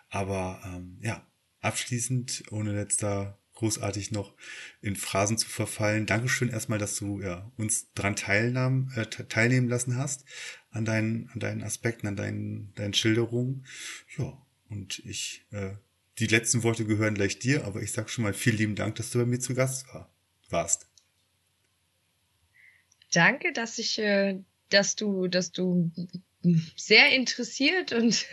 Aber 0.09 0.61
ähm, 0.65 0.99
ja, 1.01 1.25
abschließend, 1.61 2.43
ohne 2.51 2.75
jetzt 2.75 3.03
da 3.03 3.37
großartig 3.57 4.11
noch 4.11 4.35
in 4.81 4.95
Phrasen 4.95 5.37
zu 5.37 5.49
verfallen. 5.49 6.05
Dankeschön 6.05 6.49
erstmal, 6.49 6.77
dass 6.77 6.95
du 6.95 7.21
ja, 7.21 7.51
uns 7.57 7.91
dran 7.93 8.15
teilnahm, 8.15 8.91
äh, 8.95 9.05
teilnehmen 9.05 9.67
lassen 9.67 9.97
hast 9.97 10.25
an 10.69 10.85
deinen, 10.85 11.29
an 11.29 11.39
deinen 11.39 11.63
Aspekten, 11.63 12.07
an 12.07 12.15
deinen, 12.15 12.73
deinen 12.75 12.93
Schilderungen. 12.93 13.65
Ja, 14.17 14.45
und 14.69 14.99
ich, 14.99 15.45
äh, 15.51 15.71
die 16.19 16.27
letzten 16.27 16.61
Worte 16.61 16.85
gehören 16.85 17.15
gleich 17.15 17.39
dir, 17.39 17.65
aber 17.65 17.81
ich 17.81 17.91
sag 17.91 18.09
schon 18.09 18.23
mal 18.23 18.33
vielen 18.33 18.57
lieben 18.57 18.75
Dank, 18.75 18.95
dass 18.95 19.09
du 19.09 19.19
bei 19.19 19.25
mir 19.25 19.39
zu 19.39 19.55
Gast 19.55 19.87
war, 19.91 20.13
warst. 20.49 20.87
Danke, 23.11 23.53
dass 23.53 23.79
ich, 23.79 23.97
äh, 23.97 24.39
dass 24.69 24.95
du, 24.95 25.27
dass 25.27 25.51
du 25.51 25.91
sehr 26.75 27.11
interessiert 27.11 27.91
und 27.91 28.27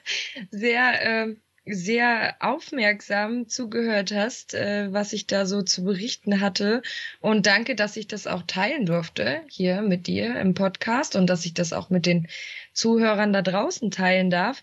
sehr 0.50 1.26
äh, 1.28 1.36
sehr 1.66 2.36
aufmerksam 2.40 3.48
zugehört 3.48 4.12
hast, 4.12 4.54
äh, 4.54 4.92
was 4.92 5.12
ich 5.12 5.26
da 5.26 5.46
so 5.46 5.62
zu 5.62 5.84
berichten 5.84 6.40
hatte. 6.40 6.82
Und 7.20 7.46
danke, 7.46 7.74
dass 7.74 7.96
ich 7.96 8.06
das 8.06 8.26
auch 8.26 8.42
teilen 8.42 8.86
durfte 8.86 9.42
hier 9.48 9.80
mit 9.80 10.06
dir 10.06 10.38
im 10.38 10.54
Podcast 10.54 11.16
und 11.16 11.26
dass 11.28 11.44
ich 11.46 11.54
das 11.54 11.72
auch 11.72 11.90
mit 11.90 12.06
den 12.06 12.28
Zuhörern 12.72 13.32
da 13.32 13.42
draußen 13.42 13.90
teilen 13.90 14.30
darf. 14.30 14.62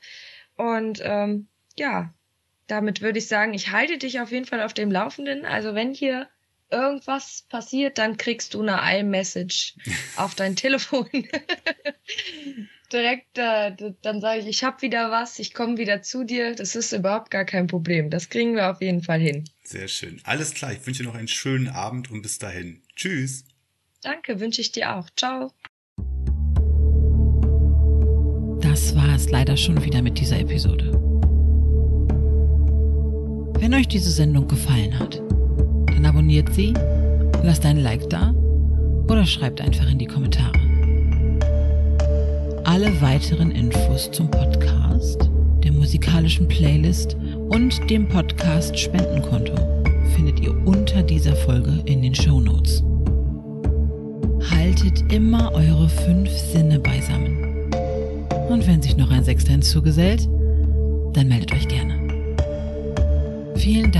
Und 0.55 1.01
ähm, 1.03 1.47
ja, 1.77 2.13
damit 2.67 3.01
würde 3.01 3.19
ich 3.19 3.27
sagen, 3.27 3.53
ich 3.53 3.71
halte 3.71 3.97
dich 3.97 4.19
auf 4.19 4.31
jeden 4.31 4.45
Fall 4.45 4.61
auf 4.61 4.73
dem 4.73 4.91
Laufenden. 4.91 5.45
Also 5.45 5.73
wenn 5.73 5.93
hier 5.93 6.27
irgendwas 6.69 7.45
passiert, 7.49 7.97
dann 7.97 8.17
kriegst 8.17 8.53
du 8.53 8.61
eine 8.61 8.79
iMessage 8.99 9.75
auf 10.17 10.35
dein 10.35 10.55
Telefon. 10.55 11.09
Direkt, 12.91 13.37
äh, 13.37 13.71
dann 14.01 14.19
sage 14.19 14.41
ich, 14.41 14.47
ich 14.47 14.63
habe 14.63 14.81
wieder 14.81 15.11
was, 15.11 15.39
ich 15.39 15.53
komme 15.53 15.77
wieder 15.77 16.01
zu 16.01 16.25
dir. 16.25 16.55
Das 16.55 16.75
ist 16.75 16.91
überhaupt 16.91 17.31
gar 17.31 17.45
kein 17.45 17.67
Problem. 17.67 18.09
Das 18.09 18.29
kriegen 18.29 18.55
wir 18.55 18.69
auf 18.69 18.81
jeden 18.81 19.01
Fall 19.01 19.19
hin. 19.19 19.45
Sehr 19.63 19.87
schön. 19.87 20.19
Alles 20.25 20.53
klar. 20.53 20.73
Ich 20.73 20.85
wünsche 20.85 21.03
dir 21.03 21.09
noch 21.09 21.15
einen 21.15 21.29
schönen 21.29 21.69
Abend 21.69 22.11
und 22.11 22.21
bis 22.21 22.37
dahin. 22.37 22.81
Tschüss. 22.95 23.45
Danke, 24.01 24.39
wünsche 24.39 24.61
ich 24.61 24.71
dir 24.71 24.95
auch. 24.95 25.09
Ciao. 25.15 25.51
Das 28.61 28.95
war 28.95 29.15
es 29.15 29.29
leider 29.29 29.55
schon 29.55 29.83
wieder 29.83 30.01
mit 30.01 30.19
dieser 30.19 30.39
Episode. 30.39 30.91
Wenn 33.59 33.73
euch 33.73 33.87
diese 33.87 34.11
Sendung 34.11 34.47
gefallen 34.47 34.97
hat, 34.99 35.17
dann 35.87 36.05
abonniert 36.05 36.53
sie, 36.53 36.73
lasst 37.43 37.65
ein 37.65 37.77
Like 37.77 38.09
da 38.09 38.31
oder 39.07 39.25
schreibt 39.25 39.61
einfach 39.61 39.89
in 39.89 39.99
die 39.99 40.07
Kommentare. 40.07 40.70
Alle 42.63 43.01
weiteren 43.01 43.51
Infos 43.51 44.11
zum 44.11 44.29
Podcast, 44.29 45.29
der 45.63 45.71
musikalischen 45.71 46.47
Playlist 46.47 47.17
und 47.49 47.89
dem 47.89 48.07
Podcast 48.07 48.77
Spendenkonto 48.77 49.55
findet 50.15 50.39
ihr 50.39 50.55
unter 50.65 51.01
dieser 51.01 51.35
Folge 51.35 51.81
in 51.85 52.01
den 52.01 52.13
Show 52.13 52.39
Notes. 52.39 52.83
Haltet 54.51 55.11
immer 55.11 55.51
eure 55.53 55.89
fünf 55.89 56.29
Sinne 56.29 56.79
beisammen. 56.79 57.71
Und 58.49 58.67
wenn 58.67 58.81
sich 58.81 58.95
noch 58.95 59.09
ein 59.09 59.23
Sechster 59.23 59.53
hinzugesellt, 59.53 60.27
dann 61.13 61.27
meldet 61.27 61.53
euch 61.53 61.67
gerne. 61.67 61.95
Vielen 63.55 63.91
Dank. 63.91 63.99